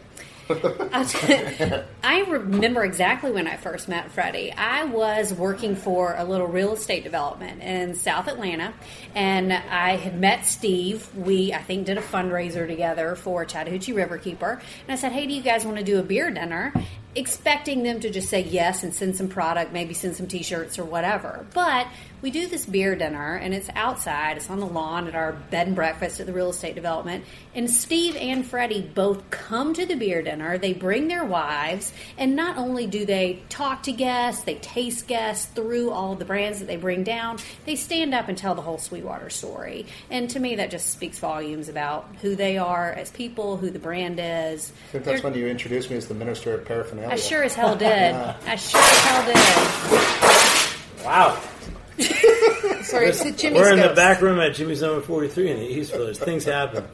T- 0.48 0.54
I 2.02 2.20
remember 2.28 2.84
exactly 2.84 3.30
when 3.30 3.46
I 3.46 3.56
first 3.56 3.88
met 3.88 4.10
Freddie. 4.10 4.52
I 4.52 4.84
was 4.84 5.32
working 5.32 5.76
for 5.76 6.14
a 6.16 6.24
little 6.24 6.46
real 6.46 6.72
estate 6.72 7.04
development 7.04 7.62
in 7.62 7.94
South 7.94 8.28
Atlanta, 8.28 8.72
and 9.14 9.52
I 9.52 9.96
had 9.96 10.18
met 10.18 10.46
Steve. 10.46 11.08
We, 11.14 11.52
I 11.52 11.62
think, 11.62 11.86
did 11.86 11.98
a 11.98 12.02
fundraiser 12.02 12.66
together 12.66 13.14
for 13.14 13.44
Chattahoochee 13.44 13.92
Riverkeeper, 13.92 14.52
and 14.52 14.90
I 14.90 14.96
said, 14.96 15.12
"Hey, 15.12 15.26
do 15.26 15.34
you 15.34 15.42
guys 15.42 15.64
want 15.64 15.78
to 15.78 15.84
do 15.84 15.98
a 15.98 16.02
beer 16.02 16.30
dinner?" 16.30 16.72
Expecting 17.14 17.82
them 17.82 18.00
to 18.00 18.10
just 18.10 18.28
say 18.28 18.42
yes 18.42 18.84
and 18.84 18.94
send 18.94 19.16
some 19.16 19.28
product, 19.28 19.72
maybe 19.72 19.92
send 19.92 20.14
some 20.14 20.28
T-shirts 20.28 20.78
or 20.78 20.84
whatever. 20.84 21.46
But 21.52 21.88
we 22.20 22.30
do 22.30 22.46
this 22.48 22.66
beer 22.66 22.96
dinner, 22.96 23.36
and 23.36 23.54
it's 23.54 23.68
outside. 23.74 24.36
It's 24.36 24.50
on 24.50 24.58
the 24.60 24.66
lawn 24.66 25.06
at 25.06 25.14
our 25.14 25.32
bed 25.32 25.66
and 25.68 25.76
breakfast 25.76 26.18
at 26.20 26.26
the 26.26 26.32
real 26.32 26.50
estate 26.50 26.74
development. 26.74 27.24
And 27.54 27.70
Steve 27.70 28.16
and 28.16 28.44
Freddie 28.46 28.82
both 28.82 29.30
come 29.30 29.72
to 29.74 29.86
the 29.86 29.94
beer 29.94 30.22
dinner. 30.22 30.58
They 30.58 30.72
bring 30.72 31.08
their 31.08 31.24
wives, 31.24 31.92
and 32.16 32.34
not 32.36 32.56
only 32.56 32.86
do 32.86 33.04
they 33.06 33.42
talk 33.48 33.84
to 33.84 33.92
guests, 33.92 34.42
they 34.44 34.56
taste 34.56 35.06
guests 35.06 35.46
through 35.46 35.90
all 35.90 36.14
the 36.16 36.24
brands 36.24 36.58
that 36.58 36.66
they 36.66 36.76
bring 36.76 37.04
down. 37.04 37.38
They 37.66 37.76
stand 37.76 38.14
up 38.14 38.28
and 38.28 38.36
tell 38.36 38.54
the 38.54 38.62
whole 38.62 38.78
Sweetwater 38.78 39.30
story. 39.30 39.86
And 40.10 40.28
to 40.30 40.40
me, 40.40 40.56
that 40.56 40.70
just 40.70 40.90
speaks 40.90 41.18
volumes 41.18 41.68
about 41.68 42.08
who 42.20 42.34
they 42.36 42.58
are 42.58 42.90
as 42.92 43.10
people, 43.10 43.56
who 43.56 43.70
the 43.70 43.78
brand 43.78 44.18
is. 44.20 44.72
I 44.88 44.92
think 44.92 45.04
that's 45.04 45.22
They're- 45.22 45.30
when 45.30 45.38
you 45.38 45.46
introduced 45.46 45.90
me 45.90 45.96
as 45.96 46.08
the 46.08 46.14
minister 46.14 46.54
of 46.54 46.64
paraphernalia. 46.64 47.10
I 47.10 47.16
sure 47.16 47.42
as 47.44 47.54
hell 47.56 47.76
did. 47.76 48.14
I 48.14 48.56
sure 48.56 48.80
as 48.80 48.98
hell 49.04 49.24
did. 49.26 51.04
Wow. 51.04 51.40
Sorry, 51.98 53.08
it's 53.08 53.22
the 53.22 53.32
Jimmy's 53.32 53.60
We're 53.60 53.72
in 53.72 53.78
the 53.80 53.84
Ghost. 53.88 53.96
back 53.96 54.20
room 54.22 54.38
at 54.40 54.54
Jimmy's 54.54 54.82
number 54.82 55.00
43 55.02 55.50
in 55.50 55.58
the 55.58 55.66
East 55.66 55.92
Village. 55.92 56.16
Things 56.16 56.44
happen. 56.44 56.84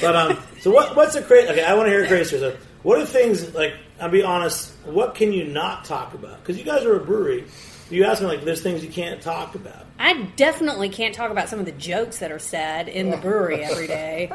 But 0.00 0.16
um, 0.16 0.38
so 0.60 0.70
what? 0.70 0.96
What's 0.96 1.14
the 1.14 1.22
crazy? 1.22 1.48
Okay, 1.48 1.64
I 1.64 1.74
want 1.74 1.86
to 1.86 1.90
hear 1.90 2.06
crazy. 2.06 2.38
So, 2.38 2.56
what 2.82 3.00
are 3.00 3.06
things 3.06 3.54
like? 3.54 3.74
I'll 4.00 4.08
be 4.08 4.22
honest. 4.22 4.72
What 4.84 5.14
can 5.14 5.32
you 5.32 5.44
not 5.44 5.84
talk 5.84 6.14
about? 6.14 6.40
Because 6.40 6.58
you 6.58 6.64
guys 6.64 6.84
are 6.84 6.96
a 6.96 7.04
brewery. 7.04 7.44
You 7.90 8.04
ask 8.04 8.22
me 8.22 8.28
like, 8.28 8.44
there's 8.44 8.62
things 8.62 8.84
you 8.84 8.90
can't 8.90 9.20
talk 9.20 9.56
about. 9.56 9.84
I 9.98 10.22
definitely 10.36 10.88
can't 10.90 11.14
talk 11.14 11.30
about 11.32 11.48
some 11.48 11.58
of 11.58 11.66
the 11.66 11.72
jokes 11.72 12.20
that 12.20 12.30
are 12.30 12.38
said 12.38 12.88
in 12.88 13.10
the 13.10 13.16
brewery 13.16 13.64
every 13.64 13.88
day. 13.88 14.32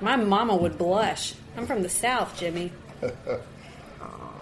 My 0.00 0.16
mama 0.16 0.56
would 0.56 0.76
blush. 0.76 1.34
I'm 1.56 1.66
from 1.66 1.82
the 1.82 1.88
South, 1.88 2.36
Jimmy. 2.38 2.72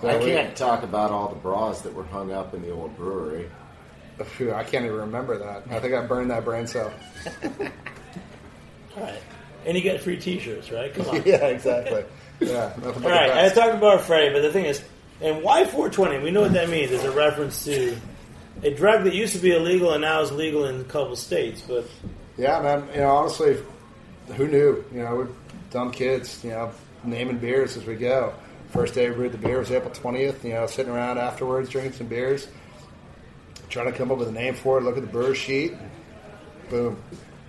I 0.03 0.19
can't 0.19 0.57
talk 0.57 0.83
about 0.83 1.11
all 1.11 1.29
the 1.29 1.35
bras 1.37 1.83
that 1.83 1.93
were 1.93 2.05
hung 2.05 2.33
up 2.33 2.55
in 2.55 2.63
the 2.63 2.71
old 2.71 2.97
brewery. 2.97 3.51
Phew, 4.25 4.53
I 4.53 4.65
can't 4.65 4.85
even 4.85 4.97
remember 4.97 5.39
that. 5.39 5.65
I 5.71 5.81
think 5.81 5.95
I 5.95 6.05
burned 6.05 6.31
that 6.31 6.45
brain 6.45 6.67
cell. 6.67 6.93
All 8.97 9.03
right, 9.03 9.21
and 9.65 9.77
you 9.77 9.83
get 9.83 10.01
free 10.01 10.17
T-shirts, 10.17 10.71
right? 10.71 10.93
Come 10.93 11.07
on. 11.09 11.23
yeah, 11.27 11.47
exactly. 11.47 12.05
Yeah, 12.41 12.73
All 12.85 12.93
right, 12.93 13.31
I 13.31 13.49
talked 13.49 13.75
about 13.75 14.03
Freddie, 14.03 14.33
but 14.33 14.43
the 14.43 14.53
thing 14.53 14.65
is, 14.65 14.83
and 15.21 15.43
why 15.43 15.65
420? 15.65 16.21
We 16.23 16.31
know 16.31 16.43
what 16.43 16.53
that 16.53 16.69
means. 16.69 16.93
It's 16.93 17.05
a 17.05 17.11
reference 17.11 17.65
to 17.65 17.97
a 18.63 18.71
drug 18.75 19.05
that 19.05 19.15
used 19.15 19.35
to 19.35 19.41
be 19.41 19.55
illegal 19.55 19.93
and 19.93 20.03
now 20.03 20.21
is 20.21 20.33
legal 20.33 20.65
in 20.67 20.81
a 20.81 20.85
couple 20.85 21.17
states. 21.17 21.61
But 21.61 21.87
Yeah, 22.37 22.61
man. 22.61 22.89
You 22.95 23.01
know, 23.01 23.11
honestly, 23.11 23.59
who 24.37 24.47
knew? 24.47 24.85
You 24.93 25.03
know, 25.03 25.17
we're 25.17 25.29
dumb 25.71 25.91
kids. 25.91 26.43
You 26.45 26.51
know, 26.51 26.71
naming 27.05 27.39
beers 27.39 27.77
as 27.77 27.85
we 27.85 27.97
go. 27.97 28.33
First 28.71 28.95
day 28.95 29.09
we 29.09 29.17
brewed 29.17 29.33
the 29.33 29.39
beer 29.39 29.59
was 29.59 29.71
April 29.71 29.93
20th. 29.93 30.45
You 30.45 30.55
know, 30.55 30.67
sitting 30.67 30.93
around 30.93 31.19
afterwards 31.19 31.71
drinking 31.71 31.95
some 31.95 32.07
beers, 32.07 32.49
trying 33.69 33.87
to 33.91 33.93
come 33.97 34.11
up 34.11 34.19
with 34.19 34.29
a 34.29 34.33
name 34.33 34.55
for 34.55 34.79
it. 34.79 34.83
Look 34.85 34.97
at 34.97 35.03
the 35.03 35.09
brewer 35.09 35.35
sheet. 35.35 35.75
Boom, 36.71 37.03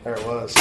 there 0.03 0.15
it 0.15 0.25
was. 0.25 0.53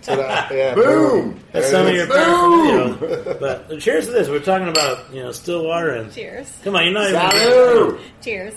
So 0.00 0.16
that, 0.16 0.50
yeah, 0.54 0.74
Boom! 0.74 1.40
That's 1.52 1.70
There 1.70 1.78
some 1.80 1.86
of 1.86 1.94
your 1.94 2.04
is. 2.04 2.08
paraphernalia. 2.98 3.36
but 3.40 3.72
uh, 3.72 3.78
cheers 3.80 4.06
to 4.06 4.12
this. 4.12 4.28
We're 4.28 4.38
talking 4.40 4.68
about 4.68 5.12
you 5.12 5.22
know 5.22 5.32
still 5.32 5.64
water 5.66 5.90
and 5.90 6.12
Cheers. 6.12 6.50
Come 6.64 6.76
on, 6.76 6.84
you're 6.84 6.94
not 6.94 7.08
even. 7.08 7.20
Salud! 7.20 8.00
Cheers. 8.22 8.54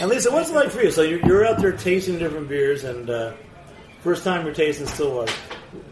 And 0.00 0.10
Lisa, 0.10 0.30
what's 0.32 0.50
it 0.50 0.54
like 0.54 0.70
for 0.70 0.82
you? 0.82 0.90
So 0.90 1.02
you're, 1.02 1.20
you're 1.26 1.46
out 1.46 1.60
there 1.60 1.72
tasting 1.72 2.18
different 2.18 2.48
beers, 2.48 2.84
and 2.84 3.08
uh, 3.10 3.32
first 4.00 4.24
time 4.24 4.44
you're 4.44 4.54
tasting 4.54 4.86
still 4.86 5.14
water. 5.16 5.32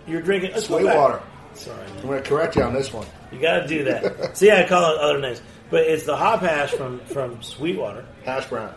You're 0.06 0.22
drinking 0.22 0.52
let's 0.52 0.66
go 0.66 0.76
back. 0.76 0.84
Sweetwater. 0.86 1.22
Sorry, 1.54 1.86
I'm 1.98 2.02
going 2.06 2.22
to 2.22 2.28
correct 2.28 2.56
you 2.56 2.62
on 2.62 2.72
this 2.72 2.92
one. 2.92 3.06
you 3.32 3.40
got 3.40 3.60
to 3.60 3.66
do 3.66 3.84
that. 3.84 4.36
See, 4.36 4.50
I 4.50 4.66
call 4.66 4.94
it 4.94 5.00
other 5.00 5.20
names, 5.20 5.42
but 5.70 5.82
it's 5.82 6.04
the 6.04 6.16
hop 6.16 6.40
hash 6.40 6.70
from 6.72 7.00
from 7.06 7.42
Sweetwater. 7.42 8.04
Hash 8.24 8.46
brown. 8.46 8.74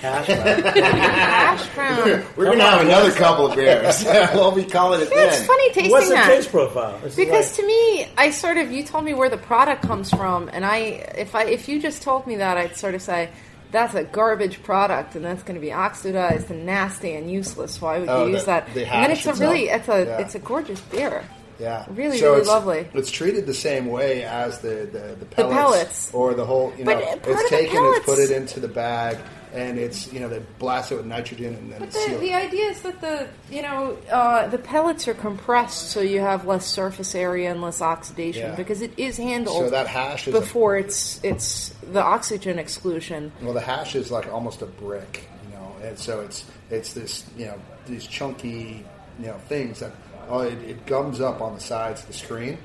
Hash 0.00 0.26
brown. 0.26 0.62
Hash 0.74 1.74
brown. 1.74 2.24
We're 2.36 2.44
going 2.46 2.58
to 2.58 2.64
have 2.64 2.82
another 2.82 3.10
couple 3.12 3.46
of 3.46 3.56
beers. 3.56 4.04
we'll 4.34 4.52
be 4.52 4.64
calling 4.64 5.00
it 5.00 5.08
It's 5.10 5.14
then. 5.38 5.46
funny 5.46 5.68
tasting 5.72 5.90
What's 5.90 6.08
the 6.08 6.14
that. 6.14 6.26
taste 6.28 6.50
profile? 6.50 7.00
It's 7.04 7.16
Because 7.16 7.46
like- 7.48 7.56
to 7.60 7.66
me, 7.66 8.08
I 8.16 8.30
sort 8.30 8.56
of 8.58 8.70
you 8.70 8.82
told 8.84 9.04
me 9.04 9.14
where 9.14 9.28
the 9.30 9.38
product 9.38 9.82
comes 9.82 10.10
from, 10.10 10.48
and 10.52 10.64
I 10.66 10.76
if 11.16 11.34
I 11.34 11.44
if 11.44 11.68
you 11.68 11.80
just 11.80 12.02
told 12.02 12.26
me 12.26 12.36
that, 12.36 12.56
I'd 12.56 12.76
sort 12.76 12.94
of 12.94 13.02
say 13.02 13.30
that's 13.72 13.94
a 13.94 14.04
garbage 14.04 14.62
product, 14.62 15.16
and 15.16 15.24
that's 15.24 15.42
going 15.42 15.54
to 15.56 15.60
be 15.60 15.72
oxidized 15.72 16.50
and 16.50 16.66
nasty 16.66 17.14
and 17.14 17.30
useless. 17.30 17.80
Why 17.80 17.98
would 17.98 18.08
Oh, 18.08 18.26
you 18.26 18.32
use 18.32 18.42
the- 18.42 18.46
that? 18.46 18.74
the 18.74 18.84
and 18.86 19.02
then 19.04 19.10
hash 19.10 19.26
it's 19.26 19.40
a 19.40 19.42
really 19.44 19.64
it's 19.68 19.88
a 19.88 20.04
Yeah. 20.04 20.18
it's 20.18 20.34
a 20.34 20.38
gorgeous 20.40 20.80
beer. 20.82 21.24
Yeah, 21.58 21.86
Really, 21.88 22.18
So 22.18 22.26
really 22.26 22.40
it's, 22.40 22.48
lovely. 22.50 22.86
It's 22.92 23.10
treated 23.10 23.46
the 23.46 23.54
same 23.54 23.86
way 23.86 24.24
as 24.24 24.58
the 24.60 24.86
the, 24.92 25.16
the 25.18 25.24
pellets, 25.24 25.54
pellets. 25.56 26.10
or 26.12 26.34
the 26.34 26.44
whole. 26.44 26.70
You 26.76 26.84
know, 26.84 26.94
But, 26.94 27.02
part 27.02 27.16
it's 27.16 27.28
of 27.28 27.36
the 27.38 27.48
taken, 27.48 27.76
it's 27.82 27.98
put 28.00 28.04
pellets- 28.04 28.30
it 28.30 28.36
into 28.36 28.60
the 28.60 28.68
bag, 28.68 29.16
and 29.52 29.78
it's 29.78 30.12
you 30.12 30.20
know 30.20 30.28
they 30.28 30.40
blast 30.58 30.92
it 30.92 30.96
with 30.96 31.06
nitrogen 31.06 31.54
and 31.54 31.72
then 31.72 31.78
But 31.78 31.88
it's 31.88 32.06
the, 32.06 32.16
the 32.16 32.34
idea 32.34 32.66
is 32.70 32.82
that 32.82 33.00
the 33.00 33.28
you 33.50 33.62
know 33.62 33.96
uh, 34.10 34.46
the 34.48 34.58
pellets 34.58 35.06
are 35.08 35.14
compressed, 35.14 35.90
so 35.90 36.00
you 36.00 36.20
have 36.20 36.46
less 36.46 36.66
surface 36.66 37.14
area 37.14 37.50
and 37.50 37.62
less 37.62 37.80
oxidation 37.82 38.50
Yeah. 38.50 38.54
because 38.56 38.82
it 38.82 38.92
is 38.98 39.16
handled 39.16 39.56
So 39.64 39.70
that 39.70 39.86
hash 39.86 40.28
is 40.28 40.34
a- 40.34 40.40
before 40.40 40.76
it's 40.76 41.20
it's 41.22 41.70
the 41.92 42.02
oxygen 42.02 42.58
exclusion. 42.58 43.32
Well, 43.42 43.54
the 43.54 43.60
hash 43.60 43.94
is 43.94 44.10
like 44.10 44.32
almost 44.32 44.62
a 44.62 44.66
brick, 44.66 45.28
you 45.44 45.56
know, 45.56 45.74
and 45.88 45.98
so 45.98 46.20
it's 46.20 46.44
it's 46.70 46.92
this 46.92 47.24
you 47.36 47.46
know 47.46 47.58
these 47.86 48.06
chunky 48.06 48.84
you 49.20 49.26
know 49.26 49.38
things 49.48 49.80
that 49.80 49.92
oh 50.28 50.40
it, 50.40 50.58
it 50.62 50.86
gums 50.86 51.20
up 51.20 51.40
on 51.40 51.54
the 51.54 51.60
sides 51.60 52.02
of 52.02 52.08
the 52.08 52.12
screen, 52.14 52.58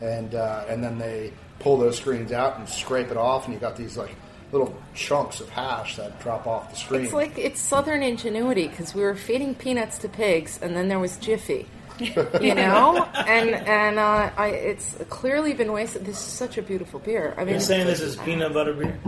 and 0.00 0.34
uh, 0.34 0.64
and 0.68 0.82
then 0.82 0.98
they 0.98 1.32
pull 1.58 1.76
those 1.76 1.96
screens 1.96 2.30
out 2.30 2.56
and 2.58 2.68
scrape 2.68 3.10
it 3.10 3.16
off, 3.16 3.46
and 3.46 3.54
you 3.54 3.58
got 3.60 3.76
these 3.76 3.96
like 3.96 4.14
little 4.52 4.74
chunks 4.94 5.40
of 5.40 5.48
hash 5.50 5.96
that 5.96 6.20
drop 6.20 6.46
off 6.46 6.70
the 6.70 6.76
screen. 6.76 7.04
It's 7.04 7.12
like 7.12 7.38
it's 7.38 7.60
Southern 7.60 8.02
ingenuity 8.02 8.68
because 8.68 8.94
we 8.94 9.02
were 9.02 9.14
feeding 9.14 9.54
peanuts 9.54 9.98
to 9.98 10.08
pigs, 10.08 10.58
and 10.62 10.74
then 10.74 10.88
there 10.88 10.98
was 10.98 11.16
Jiffy, 11.18 11.66
you 11.98 12.54
know, 12.54 13.04
and 13.14 13.50
and 13.54 13.98
uh, 13.98 14.30
I, 14.36 14.48
it's 14.48 14.96
clearly 15.08 15.52
been 15.52 15.72
wasted. 15.72 16.04
This 16.04 16.16
is 16.16 16.32
such 16.32 16.58
a 16.58 16.62
beautiful 16.62 17.00
beer. 17.00 17.34
I 17.36 17.44
mean, 17.44 17.54
You're 17.54 17.60
saying 17.60 17.86
this 17.86 18.00
is 18.00 18.16
peanut 18.16 18.52
butter 18.52 18.72
beer? 18.72 18.98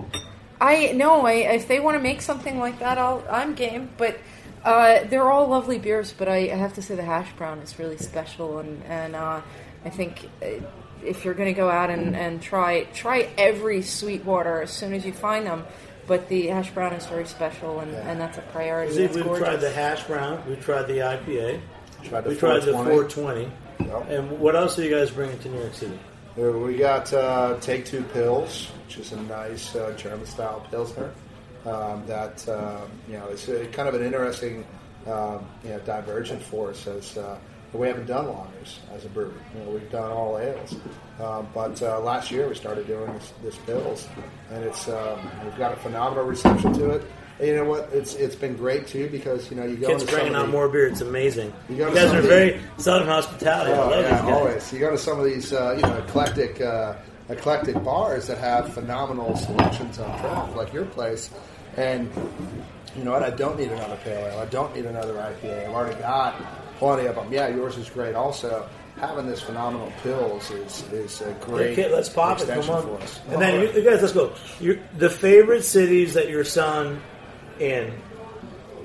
I 0.61 0.93
no, 0.93 1.25
I, 1.25 1.33
if 1.33 1.69
they 1.69 1.81
want 1.81 1.97
to 1.97 2.03
make 2.03 2.21
something 2.21 2.59
like 2.59 2.79
that, 2.81 2.99
I'll, 2.99 3.25
I'm 3.31 3.55
game. 3.55 3.91
But 3.97 4.19
uh, 4.65 5.05
they're 5.05 5.31
all 5.31 5.49
lovely 5.49 5.79
beers. 5.79 6.13
But 6.13 6.29
I, 6.29 6.51
I 6.51 6.57
have 6.57 6.75
to 6.75 6.83
say 6.83 6.95
the 6.97 7.05
hash 7.05 7.33
brown 7.33 7.61
is 7.61 7.79
really 7.79 7.97
special, 7.97 8.59
and 8.59 8.83
and 8.85 9.17
uh, 9.17 9.41
I 9.85 9.91
think 9.91 10.29
uh, 10.43 10.61
if 11.05 11.25
you're 11.25 11.35
going 11.35 11.53
to 11.53 11.59
go 11.59 11.69
out 11.69 11.91
and, 11.91 12.17
and 12.17 12.41
try 12.43 12.85
try 12.95 13.29
every 13.37 13.83
sweet 13.83 14.25
water 14.25 14.63
as 14.63 14.71
soon 14.71 14.93
as 14.93 15.05
you 15.05 15.13
find 15.13 15.47
them. 15.47 15.65
But 16.07 16.29
the 16.29 16.49
hash 16.49 16.71
brown 16.71 16.93
is 16.95 17.07
very 17.07 17.27
special, 17.27 17.81
and, 17.81 17.95
and 17.95 18.21
that's 18.21 18.37
a 18.37 18.43
priority. 18.43 18.95
See, 18.95 19.07
we've 19.07 19.23
gorgeous. 19.23 19.47
tried 19.47 19.57
the 19.57 19.71
hash 19.71 20.05
brown. 20.05 20.43
We've 20.49 20.61
tried 20.61 20.89
the 20.89 20.99
IPA. 20.99 21.61
Tried 22.05 22.25
the 22.25 22.31
we 22.31 22.37
tried 22.37 22.63
the 22.63 22.73
420. 22.73 23.49
420. 23.79 23.89
Yep. 23.91 24.11
And 24.11 24.41
what 24.41 24.57
else 24.57 24.79
are 24.79 24.83
you 24.83 24.91
guys 24.91 25.11
bringing 25.11 25.39
to 25.39 25.49
New 25.49 25.61
York 25.61 25.75
City? 25.75 25.99
Uh, 26.39 26.51
We 26.53 26.77
got 26.77 27.13
uh, 27.13 27.59
Take 27.61 27.85
Two 27.85 28.03
Pils, 28.03 28.71
which 28.87 28.99
is 28.99 29.13
a 29.13 29.21
nice 29.23 29.75
uh, 29.77 29.93
German 29.97 30.27
style 30.27 30.67
pilsner. 30.71 31.13
Um, 31.67 32.07
that 32.07 32.49
uh, 32.49 32.87
you 33.07 33.19
know, 33.19 33.29
it's 33.29 33.49
a, 33.49 33.67
kind 33.67 33.89
of 33.89 33.95
an 33.95 34.03
interesting 34.03 34.67
um, 35.07 35.47
you 35.63 35.71
know 35.71 35.79
divergent 35.81 36.43
for 36.43 36.71
us 36.71 36.87
as 36.87 37.19
uh, 37.19 37.39
we 37.73 37.87
haven't 37.87 38.07
done 38.07 38.27
lagers 38.27 38.77
as 38.95 39.05
a 39.05 39.09
brewery. 39.09 39.35
You 39.55 39.65
know, 39.65 39.71
we've 39.71 39.91
done 39.91 40.11
all 40.11 40.39
ales, 40.39 40.75
um, 41.21 41.47
but 41.55 41.81
uh, 41.83 42.01
last 42.01 42.31
year 42.31 42.49
we 42.49 42.55
started 42.55 42.87
doing 42.87 43.13
this, 43.15 43.33
this 43.43 43.57
pills, 43.59 44.09
and 44.51 44.65
it's 44.65 44.89
um, 44.89 45.19
we've 45.45 45.57
got 45.57 45.73
a 45.73 45.77
phenomenal 45.77 46.25
reception 46.25 46.73
to 46.75 46.91
it. 46.91 47.05
And 47.39 47.49
you 47.49 47.57
know 47.57 47.65
what? 47.65 47.89
It's 47.93 48.15
it's 48.17 48.35
been 48.35 48.57
great 48.57 48.87
too 48.87 49.09
because 49.09 49.51
you 49.51 49.57
know 49.57 49.65
you 49.65 49.77
go 49.77 49.87
Kids 49.89 50.05
bringing 50.05 50.35
out 50.35 50.49
more 50.51 50.69
beer. 50.69 50.89
It's 50.89 51.01
amazing. 51.01 51.53
You 51.69 51.77
You, 51.77 51.95
guys 51.95 52.13
are 52.13 52.21
very 52.21 52.61
Southern 52.77 53.09
hospitality. 53.09 53.73
I 53.73 53.77
Oh, 53.79 53.89
love 53.91 54.05
yeah, 54.05 54.35
always. 54.35 54.73
You 54.73 54.79
go 54.81 54.91
to 54.91 54.99
some 54.99 55.19
of 55.19 55.25
these, 55.25 55.53
uh, 55.53 55.73
you 55.77 55.83
know, 55.83 55.97
eclectic, 55.99 56.61
uh, 56.61 56.97
eclectic 57.31 57.83
bars 57.83 58.27
that 58.27 58.37
have 58.39 58.75
phenomenal 58.75 59.37
selections 59.37 59.99
on 59.99 60.19
draft, 60.21 60.55
like 60.55 60.73
your 60.75 60.85
place, 60.85 61.31
and 61.79 62.11
you 62.95 63.05
know 63.05 63.13
what? 63.13 63.23
I 63.23 63.31
don't 63.31 63.59
need 63.59 63.71
another 63.73 63.97
pale 64.05 64.27
ale. 64.27 64.41
I 64.41 64.47
don't 64.47 64.75
need 64.77 64.85
another 64.85 65.15
IPA. 65.15 65.69
I've 65.69 65.73
already 65.75 65.99
got 66.01 66.35
plenty 66.81 67.07
of 67.07 67.15
them. 67.15 67.33
Yeah, 67.33 67.47
yours 67.49 67.77
is 67.77 67.89
great. 67.89 68.15
Also, 68.17 68.69
having 68.99 69.27
this 69.27 69.41
phenomenal 69.41 69.93
pills 70.03 70.51
is 70.51 70.83
is 70.93 71.21
a 71.21 71.33
great. 71.43 71.79
Okay, 71.79 71.93
let's 71.93 72.09
pop 72.09 72.41
it. 72.41 72.49
Come 72.49 72.69
on. 72.71 72.83
for 72.83 72.95
us. 73.01 73.21
And 73.29 73.41
then, 73.41 73.61
you, 73.61 73.71
you 73.73 73.89
guys, 73.89 74.01
let's 74.01 74.13
go. 74.15 74.33
Your, 74.59 74.77
the 74.99 75.09
favorite 75.11 75.63
cities 75.63 76.15
that 76.15 76.29
your 76.29 76.43
son 76.45 77.01
in. 77.61 77.93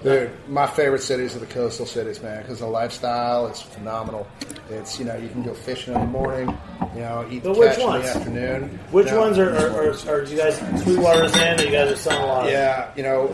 Dude, 0.04 0.30
my 0.48 0.68
favorite 0.68 1.02
cities 1.02 1.36
are 1.36 1.40
the 1.40 1.48
coastal 1.48 1.88
cities, 1.88 2.22
man, 2.22 2.44
because 2.44 2.60
the 2.60 2.68
lifestyle 2.68 3.48
is 3.48 3.60
phenomenal. 3.60 4.28
It's 4.70 5.00
you 5.00 5.06
know 5.06 5.16
you 5.16 5.30
can 5.30 5.42
go 5.42 5.56
fishing 5.56 5.96
in 5.96 6.00
the 6.02 6.06
morning, 6.06 6.56
you 6.94 7.00
know, 7.00 7.26
eat 7.32 7.42
But 7.42 7.54
the 7.54 7.60
which 7.60 7.70
catch 7.72 7.80
in 7.80 7.86
ones? 7.88 8.04
the 8.14 8.20
afternoon. 8.20 8.80
Which 8.92 9.08
Now- 9.08 9.20
ones 9.22 9.40
are, 9.40 9.50
are, 9.56 9.90
are, 9.90 10.10
are 10.16 10.24
you 10.26 10.38
guys 10.38 10.58
Sweetwater's 10.84 11.36
in? 11.36 11.60
Or 11.60 11.64
you 11.64 11.72
guys 11.72 11.92
are 11.92 11.96
selling 11.96 12.22
a 12.22 12.26
lot? 12.28 12.50
Yeah, 12.52 12.92
you 12.96 13.02
know, 13.02 13.34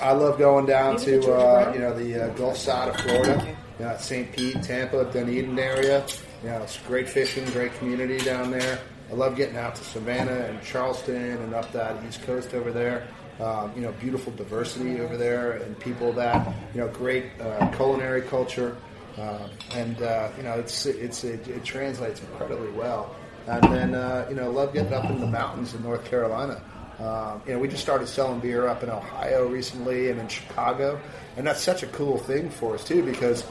I 0.00 0.12
love 0.12 0.38
going 0.38 0.66
down 0.66 0.98
to 0.98 1.32
uh, 1.32 1.72
you 1.74 1.80
know 1.80 1.98
the 1.98 2.26
uh, 2.26 2.28
Gulf 2.34 2.56
side 2.58 2.88
of 2.88 2.96
Florida, 3.00 3.56
St. 3.98 4.32
Pete, 4.32 4.62
Tampa, 4.62 5.04
Dunedin 5.12 5.58
area. 5.58 6.04
You 6.42 6.50
know, 6.50 6.62
it's 6.62 6.78
great 6.78 7.08
fishing, 7.08 7.44
great 7.46 7.74
community 7.74 8.18
down 8.18 8.50
there. 8.50 8.80
I 9.10 9.14
love 9.14 9.36
getting 9.36 9.56
out 9.56 9.74
to 9.74 9.84
Savannah 9.84 10.32
and 10.32 10.62
Charleston 10.62 11.14
and 11.14 11.54
up 11.54 11.70
that 11.72 12.02
East 12.04 12.22
Coast 12.22 12.54
over 12.54 12.72
there. 12.72 13.06
Um, 13.40 13.72
you 13.74 13.82
know, 13.82 13.92
beautiful 13.92 14.32
diversity 14.32 15.00
over 15.00 15.16
there 15.16 15.52
and 15.52 15.78
people 15.78 16.12
that 16.14 16.54
you 16.74 16.80
know, 16.80 16.88
great 16.88 17.26
uh, 17.40 17.68
culinary 17.76 18.22
culture. 18.22 18.76
Uh, 19.18 19.48
and 19.74 20.00
uh, 20.02 20.30
you 20.36 20.42
know, 20.42 20.52
it's 20.54 20.86
it's 20.86 21.24
it, 21.24 21.46
it 21.48 21.64
translates 21.64 22.20
incredibly 22.20 22.70
well. 22.70 23.14
And 23.46 23.62
then 23.64 23.94
uh, 23.94 24.26
you 24.28 24.36
know, 24.36 24.50
love 24.50 24.72
getting 24.72 24.92
up 24.92 25.04
in 25.10 25.20
the 25.20 25.26
mountains 25.26 25.74
in 25.74 25.82
North 25.82 26.04
Carolina. 26.04 26.62
Um, 26.98 27.42
you 27.46 27.52
know, 27.54 27.58
we 27.58 27.68
just 27.68 27.82
started 27.82 28.06
selling 28.06 28.38
beer 28.40 28.68
up 28.68 28.82
in 28.82 28.90
Ohio 28.90 29.48
recently 29.48 30.10
and 30.10 30.20
in 30.20 30.28
Chicago, 30.28 31.00
and 31.36 31.46
that's 31.46 31.60
such 31.60 31.82
a 31.82 31.86
cool 31.88 32.16
thing 32.16 32.48
for 32.48 32.74
us 32.74 32.84
too 32.84 33.02
because 33.02 33.44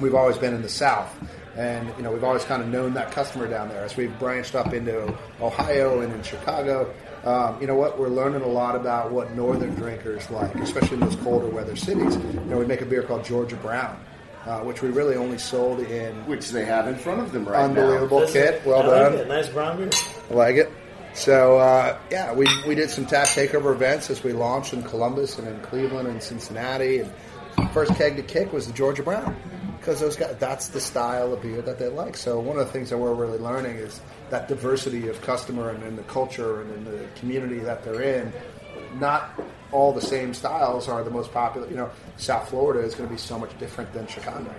we've 0.00 0.14
always 0.14 0.38
been 0.38 0.54
in 0.54 0.62
the 0.62 0.68
South, 0.68 1.16
and 1.56 1.88
you 1.96 2.02
know 2.02 2.12
we've 2.12 2.24
always 2.24 2.44
kind 2.44 2.62
of 2.62 2.68
known 2.68 2.94
that 2.94 3.10
customer 3.12 3.48
down 3.48 3.68
there. 3.68 3.84
As 3.84 3.96
we've 3.96 4.16
branched 4.18 4.54
up 4.54 4.72
into 4.72 5.14
Ohio 5.40 6.00
and 6.00 6.12
in 6.12 6.22
Chicago, 6.22 6.92
um, 7.24 7.60
you 7.60 7.66
know 7.66 7.74
what? 7.74 7.98
We're 7.98 8.08
learning 8.08 8.42
a 8.42 8.48
lot 8.48 8.76
about 8.76 9.12
what 9.12 9.34
northern 9.34 9.74
drinkers 9.74 10.30
like, 10.30 10.54
especially 10.56 10.94
in 10.94 11.00
those 11.00 11.16
colder 11.16 11.48
weather 11.48 11.76
cities. 11.76 12.16
You 12.16 12.40
know, 12.46 12.58
we 12.58 12.66
make 12.66 12.80
a 12.80 12.86
beer 12.86 13.02
called 13.02 13.24
Georgia 13.24 13.56
Brown, 13.56 13.98
uh, 14.46 14.60
which 14.60 14.82
we 14.82 14.90
really 14.90 15.16
only 15.16 15.38
sold 15.38 15.80
in 15.80 16.14
Which 16.26 16.50
they 16.50 16.64
have 16.64 16.86
in 16.88 16.96
front 16.96 17.20
of 17.20 17.32
them 17.32 17.44
right 17.44 17.58
now. 17.58 17.82
unbelievable 17.82 18.20
This 18.20 18.32
kit. 18.32 18.62
Well 18.64 18.90
I 18.90 18.98
done. 18.98 19.14
It. 19.14 19.28
Nice 19.28 19.48
brown 19.48 19.76
beer. 19.78 19.90
I 20.30 20.34
like 20.34 20.56
it. 20.56 20.70
So 21.14 21.58
uh, 21.58 21.98
yeah, 22.10 22.32
we 22.32 22.46
we 22.66 22.74
did 22.74 22.90
some 22.90 23.04
tap 23.04 23.26
takeover 23.28 23.72
events 23.72 24.10
as 24.10 24.22
we 24.22 24.32
launched 24.32 24.72
in 24.72 24.82
Columbus 24.82 25.38
and 25.38 25.48
in 25.48 25.58
Cleveland 25.60 26.06
and 26.06 26.22
Cincinnati. 26.22 27.00
And 27.00 27.12
first 27.72 27.94
keg 27.96 28.16
to 28.16 28.22
kick 28.22 28.52
was 28.52 28.68
the 28.68 28.72
Georgia 28.72 29.02
Brown 29.02 29.34
because 29.78 30.00
those 30.00 30.16
guys 30.16 30.36
that's 30.38 30.68
the 30.68 30.80
style 30.80 31.32
of 31.32 31.42
beer 31.42 31.62
that 31.62 31.78
they 31.78 31.88
like. 31.88 32.16
So 32.16 32.38
one 32.40 32.58
of 32.58 32.66
the 32.66 32.72
things 32.72 32.90
that 32.90 32.98
we're 32.98 33.14
really 33.14 33.38
learning 33.38 33.76
is 33.76 34.00
that 34.30 34.48
diversity 34.48 35.08
of 35.08 35.20
customer 35.22 35.70
and 35.70 35.82
in 35.82 35.96
the 35.96 36.02
culture 36.04 36.62
and 36.62 36.72
in 36.74 36.84
the 36.84 37.06
community 37.16 37.58
that 37.60 37.84
they're 37.84 38.02
in. 38.02 38.32
Not 38.98 39.38
all 39.70 39.92
the 39.92 40.00
same 40.00 40.32
styles 40.32 40.88
are 40.88 41.02
the 41.04 41.10
most 41.10 41.32
popular. 41.32 41.68
You 41.68 41.76
know, 41.76 41.90
South 42.16 42.48
Florida 42.48 42.80
is 42.80 42.94
going 42.94 43.08
to 43.08 43.14
be 43.14 43.20
so 43.20 43.38
much 43.38 43.56
different 43.58 43.92
than 43.92 44.06
Chicago 44.06 44.54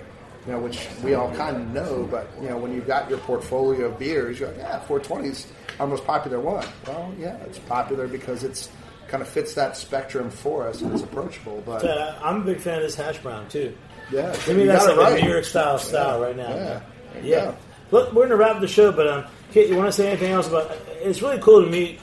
you 0.46 0.54
know, 0.54 0.60
which 0.60 0.88
we 1.04 1.14
all 1.14 1.34
kind 1.36 1.58
of 1.58 1.68
know, 1.74 2.08
but 2.10 2.28
you 2.42 2.50
know, 2.50 2.58
when 2.58 2.74
you've 2.74 2.88
got 2.88 3.10
your 3.10 3.20
portfolio 3.20 3.88
of 3.88 4.00
beers, 4.00 4.40
you're 4.40 4.50
like, 4.50 4.58
yeah, 4.58 4.82
420's 4.88 5.48
our 5.80 5.88
most 5.88 6.06
popular 6.06 6.40
one. 6.40 6.66
Well, 6.88 7.14
yeah, 7.20 7.36
it's 7.44 7.60
popular 7.60 8.08
because 8.08 8.44
it's 8.44 8.70
kind 9.08 9.22
of 9.22 9.28
fits 9.30 9.54
that 9.56 9.76
spectrum 9.76 10.30
for 10.30 10.68
us 10.68 10.82
and 10.82 10.94
it's 10.94 11.04
approachable. 11.04 11.62
But 11.66 11.84
Uh, 11.84 12.18
I'm 12.24 12.42
a 12.42 12.46
big 12.46 12.60
fan 12.60 12.78
of 12.78 12.84
this 12.84 12.96
hash 12.96 13.18
brown 13.20 13.50
too. 13.50 13.76
Yeah, 14.12 14.32
To 14.32 14.54
me, 14.54 14.66
that's 14.66 14.86
that's 14.86 14.98
like 14.98 15.14
it 15.14 15.22
a. 15.22 15.26
New 15.26 15.32
York 15.32 15.46
style 15.46 15.78
style 15.78 16.20
right 16.22 16.36
now. 16.36 16.50
Yeah. 16.50 16.82
There 17.14 17.24
you 17.24 17.30
yeah. 17.32 17.56
Look, 17.92 18.10
we're 18.10 18.28
going 18.28 18.30
to 18.30 18.36
wrap 18.36 18.60
the 18.60 18.68
show, 18.68 18.92
but 18.92 19.08
um, 19.08 19.26
Kit, 19.52 19.70
you 19.70 19.76
want 19.76 19.88
to 19.88 19.92
say 19.92 20.08
anything 20.10 20.32
else 20.32 20.48
about? 20.48 20.72
It's 21.02 21.22
really 21.22 21.40
cool 21.40 21.64
to 21.64 21.70
meet 21.70 22.00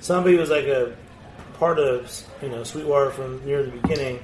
somebody 0.00 0.36
who's 0.36 0.50
like 0.50 0.66
a 0.66 0.96
part 1.54 1.78
of 1.78 2.22
you 2.42 2.48
know 2.48 2.62
Sweetwater 2.62 3.10
from 3.10 3.44
near 3.44 3.62
the 3.62 3.70
beginning. 3.72 4.20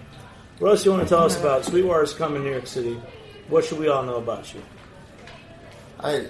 What 0.58 0.70
else 0.70 0.82
do 0.82 0.90
you 0.90 0.96
want 0.96 1.08
to 1.08 1.14
tell 1.14 1.24
us 1.24 1.38
about 1.38 1.64
Sweetwater's 1.64 2.12
coming 2.12 2.42
to 2.42 2.44
New 2.44 2.52
York 2.52 2.66
City? 2.66 3.00
What 3.48 3.64
should 3.64 3.78
we 3.78 3.88
all 3.88 4.04
know 4.04 4.16
about 4.16 4.52
you? 4.54 4.62
I, 5.98 6.26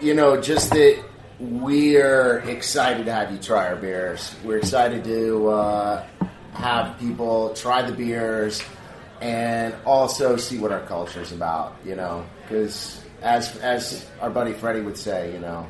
you 0.00 0.14
know, 0.14 0.40
just 0.40 0.70
that 0.70 1.02
we 1.40 1.96
are 1.96 2.38
excited 2.40 3.06
to 3.06 3.12
have 3.12 3.32
you 3.32 3.38
try 3.38 3.66
our 3.66 3.76
beers. 3.76 4.34
We're 4.44 4.58
excited 4.58 5.04
to 5.04 5.48
uh, 5.48 6.06
have 6.52 6.98
people 6.98 7.54
try 7.54 7.82
the 7.82 7.92
beers 7.92 8.62
and 9.24 9.74
also 9.86 10.36
see 10.36 10.58
what 10.58 10.70
our 10.70 10.82
culture 10.82 11.22
is 11.22 11.32
about. 11.32 11.74
You 11.84 11.96
know, 11.96 12.24
because 12.42 13.02
as 13.22 13.56
as 13.58 14.06
our 14.20 14.30
buddy 14.30 14.52
Freddie 14.52 14.82
would 14.82 14.98
say, 14.98 15.32
you 15.32 15.38
know, 15.40 15.66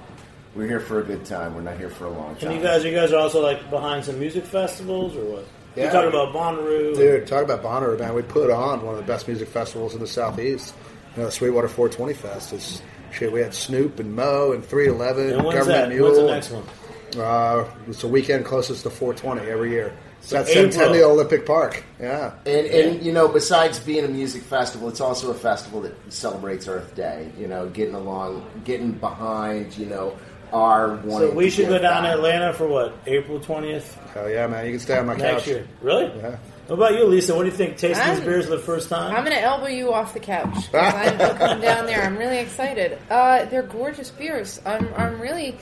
we're 0.54 0.66
here 0.66 0.80
for 0.80 1.00
a 1.00 1.04
good 1.04 1.24
time. 1.24 1.54
We're 1.54 1.62
not 1.62 1.78
here 1.78 1.90
for 1.90 2.06
a 2.06 2.10
long 2.10 2.34
time. 2.36 2.50
And 2.50 2.60
you 2.60 2.62
guys, 2.66 2.84
you 2.84 2.92
guys 2.92 3.12
are 3.12 3.18
also 3.20 3.40
like 3.42 3.70
behind 3.70 4.04
some 4.04 4.18
music 4.18 4.44
festivals 4.44 5.16
or 5.16 5.24
what? 5.24 5.46
Yeah. 5.76 5.86
you 5.86 5.90
talking 5.90 6.08
about 6.08 6.32
Bonnaroo. 6.34 6.94
Dude, 6.96 7.26
talk 7.26 7.42
about 7.42 7.62
Bonnaroo, 7.62 7.98
man. 7.98 8.14
We 8.14 8.22
put 8.22 8.50
on 8.50 8.82
one 8.82 8.94
of 8.94 9.00
the 9.00 9.06
best 9.06 9.26
music 9.26 9.48
festivals 9.48 9.94
in 9.94 10.00
the 10.00 10.06
southeast. 10.06 10.74
You 11.14 11.20
know, 11.22 11.26
the 11.26 11.32
Sweetwater 11.32 11.68
420 11.68 12.14
Fest. 12.14 12.52
It's 12.52 12.82
shit. 13.12 13.32
We 13.32 13.40
had 13.40 13.54
Snoop 13.54 13.98
and 14.00 14.14
Mo 14.14 14.52
and 14.52 14.64
311, 14.64 15.30
And 15.32 15.44
when's 15.44 15.58
Government 15.58 15.88
that? 15.88 15.94
Mule. 15.94 16.06
When's 16.06 16.18
the 16.18 16.26
next 16.26 16.50
one? 16.50 16.64
Uh, 17.24 17.68
it's 17.88 18.00
the 18.00 18.08
weekend 18.08 18.44
closest 18.44 18.82
to 18.84 18.90
420 18.90 19.48
every 19.48 19.70
year. 19.70 19.96
So 20.24 20.36
That's 20.36 20.48
April. 20.50 20.72
Centennial 20.72 21.10
Olympic 21.10 21.44
Park. 21.44 21.84
Yeah. 22.00 22.32
And, 22.46 22.66
and 22.66 23.02
you 23.04 23.12
know, 23.12 23.28
besides 23.28 23.78
being 23.78 24.04
a 24.06 24.08
music 24.08 24.42
festival, 24.42 24.88
it's 24.88 25.00
also 25.02 25.30
a 25.30 25.34
festival 25.34 25.82
that 25.82 25.94
celebrates 26.10 26.66
Earth 26.66 26.94
Day. 26.94 27.30
You 27.38 27.46
know, 27.46 27.68
getting 27.68 27.94
along, 27.94 28.44
getting 28.64 28.92
behind. 28.92 29.76
You 29.76 29.86
know, 29.86 30.18
our 30.52 30.96
one. 30.96 31.20
So 31.20 31.30
we 31.30 31.44
to 31.44 31.50
should 31.50 31.66
go 31.66 31.72
give 31.74 31.82
down 31.82 32.04
to. 32.04 32.12
Atlanta 32.12 32.54
for 32.54 32.66
what? 32.66 32.94
April 33.06 33.38
twentieth 33.38 33.94
Hell 34.14 34.30
yeah, 34.30 34.46
man. 34.46 34.64
You 34.64 34.70
can 34.72 34.80
stay 34.80 34.96
on 34.98 35.06
my 35.06 35.14
couch 35.14 35.22
next 35.22 35.36
couch. 35.42 35.46
year. 35.48 35.68
Really? 35.82 36.06
Yeah. 36.16 36.36
What 36.68 36.76
about 36.76 36.94
you, 36.94 37.04
Lisa? 37.04 37.34
What 37.34 37.42
do 37.42 37.50
you 37.50 37.54
think? 37.56 37.76
Tasting 37.76 37.90
these 38.08 38.18
I'm- 38.20 38.24
beers 38.24 38.46
for 38.46 38.52
the 38.52 38.58
first 38.62 38.88
time? 38.88 39.14
I'm 39.14 39.22
going 39.22 39.36
to 39.36 39.42
elbow 39.42 39.66
you 39.66 39.92
off 39.92 40.14
the 40.14 40.20
couch. 40.20 40.72
I'm 40.72 41.20
I'm 41.20 41.36
coming 41.36 41.60
down 41.60 41.84
there. 41.84 42.02
I'm 42.02 42.16
really 42.16 42.38
excited. 42.38 42.98
Uh, 43.10 43.44
they're 43.44 43.62
gorgeous 43.64 44.10
beers. 44.10 44.62
I'm, 44.64 44.88
I'm 44.96 45.20
really, 45.20 45.58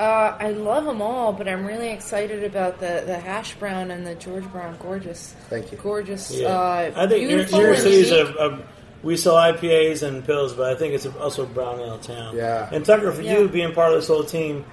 uh, 0.00 0.36
I 0.40 0.50
love 0.52 0.84
them 0.86 1.02
all, 1.02 1.32
but 1.32 1.46
I'm 1.46 1.66
really 1.66 1.90
excited 1.90 2.42
about 2.42 2.80
the, 2.80 3.02
the 3.06 3.18
hash 3.18 3.54
brown 3.56 3.90
and 3.90 4.06
the 4.06 4.14
George 4.14 4.44
Brown. 4.50 4.76
Gorgeous. 4.78 5.34
Thank 5.48 5.70
you. 5.72 5.78
Gorgeous. 5.78 6.30
Yeah. 6.32 6.48
Uh, 6.48 6.92
I 6.96 7.06
think 7.06 7.22
New 7.22 7.28
New 7.28 7.36
beautiful 7.36 7.60
York 7.60 7.74
and 7.74 7.82
City 7.82 7.96
is 7.96 8.10
a, 8.12 8.24
a. 8.26 8.62
We 9.02 9.16
sell 9.16 9.34
IPAs 9.36 10.02
and 10.02 10.24
pills, 10.24 10.52
but 10.52 10.70
I 10.70 10.74
think 10.78 10.94
it's 10.94 11.06
also 11.06 11.44
a 11.44 11.46
brown 11.46 11.80
ale 11.80 11.98
town. 11.98 12.36
Yeah. 12.36 12.68
And 12.72 12.84
Tucker, 12.84 13.12
for 13.12 13.22
Yeah. 13.22 13.38
you 13.38 13.48
being 13.48 13.72
part 13.72 13.92
of 13.92 13.98
this 13.98 14.08
whole 14.08 14.24
team, 14.24 14.64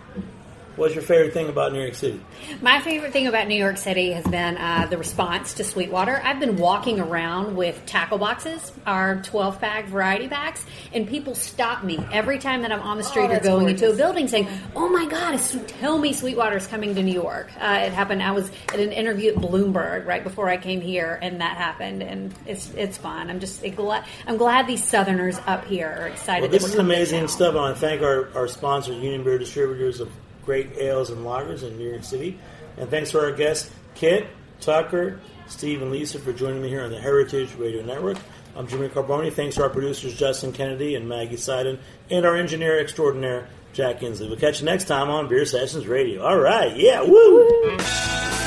what's 0.77 0.93
your 0.93 1.03
favorite 1.03 1.33
thing 1.33 1.49
about 1.49 1.73
New 1.73 1.81
York 1.81 1.95
City? 1.95 2.21
My 2.61 2.79
favorite 2.79 3.11
thing 3.11 3.27
about 3.27 3.47
New 3.47 3.55
York 3.55 3.77
City 3.77 4.11
has 4.11 4.25
been 4.25 4.57
uh, 4.57 4.87
the 4.89 4.97
response 4.97 5.55
to 5.55 5.63
Sweetwater. 5.63 6.21
I've 6.23 6.39
been 6.39 6.55
walking 6.55 6.99
around 6.99 7.55
with 7.57 7.85
tackle 7.85 8.17
boxes, 8.17 8.71
our 8.85 9.21
12 9.23 9.59
pack 9.59 9.85
variety 9.87 10.27
packs, 10.27 10.65
and 10.93 11.07
people 11.07 11.35
stop 11.35 11.83
me 11.83 11.99
every 12.11 12.39
time 12.39 12.61
that 12.61 12.71
I'm 12.71 12.81
on 12.81 12.97
the 12.97 13.03
street 13.03 13.25
or 13.25 13.29
that's 13.29 13.47
going 13.47 13.67
into 13.67 13.91
a 13.91 13.95
building 13.95 14.27
saying, 14.27 14.47
Oh 14.75 14.87
my 14.89 15.05
God, 15.07 15.37
tell 15.67 15.97
me 15.97 16.13
Sweetwater's 16.13 16.67
coming 16.67 16.95
to 16.95 17.03
New 17.03 17.13
York. 17.13 17.51
Uh, 17.59 17.79
it 17.85 17.91
happened, 17.93 18.23
I 18.23 18.31
was 18.31 18.49
at 18.69 18.79
an 18.79 18.91
interview 18.91 19.31
at 19.31 19.37
Bloomberg 19.37 20.05
right 20.05 20.23
before 20.23 20.47
I 20.47 20.57
came 20.57 20.81
here, 20.81 21.19
and 21.21 21.41
that 21.41 21.57
happened, 21.57 22.03
and 22.03 22.33
it's 22.45 22.71
it's 22.75 22.97
fun. 22.97 23.29
I'm 23.29 23.39
just 23.39 23.63
glad, 23.75 24.05
I'm 24.27 24.37
glad 24.37 24.67
these 24.67 24.83
Southerners 24.83 25.39
up 25.47 25.65
here 25.65 25.87
are 25.99 26.07
excited 26.07 26.43
Well, 26.43 26.51
this 26.51 26.63
is 26.65 26.75
amazing 26.75 27.21
town. 27.21 27.27
stuff. 27.29 27.55
I 27.55 27.57
want 27.57 27.75
to 27.75 27.81
thank 27.81 28.01
our, 28.01 28.29
our 28.35 28.47
sponsor, 28.47 28.93
Union 28.93 29.23
Beer 29.23 29.37
Distributors 29.37 29.99
of 29.99 30.11
great 30.47 30.77
ales 30.77 31.09
and 31.09 31.25
lagers 31.25 31.61
in 31.61 31.77
New 31.77 31.89
York 31.89 32.05
City. 32.05 32.39
And 32.77 32.89
thanks 32.89 33.11
to 33.11 33.19
our 33.19 33.33
guests, 33.33 33.69
Kit, 33.95 34.27
Tucker, 34.61 35.19
Steve, 35.47 35.81
and 35.81 35.91
Lisa 35.91 36.19
for 36.19 36.31
joining 36.31 36.61
me 36.61 36.69
here 36.69 36.85
on 36.85 36.89
the 36.89 37.01
Heritage 37.01 37.53
Radio 37.55 37.83
Network. 37.83 38.17
I'm 38.55 38.65
Jimmy 38.65 38.87
Carbone. 38.87 39.31
Thanks 39.33 39.57
to 39.57 39.63
our 39.63 39.69
producers, 39.69 40.17
Justin 40.17 40.53
Kennedy 40.53 40.95
and 40.95 41.07
Maggie 41.09 41.35
Seiden, 41.35 41.79
and 42.09 42.25
our 42.25 42.37
engineer 42.37 42.79
extraordinaire, 42.79 43.49
Jack 43.73 43.99
Inslee. 43.99 44.29
We'll 44.29 44.39
catch 44.39 44.61
you 44.61 44.65
next 44.65 44.85
time 44.85 45.09
on 45.09 45.27
Beer 45.27 45.43
Sessions 45.43 45.85
Radio. 45.85 46.23
All 46.23 46.39
right. 46.39 46.75
Yeah. 46.77 47.01
Woo! 47.01 48.46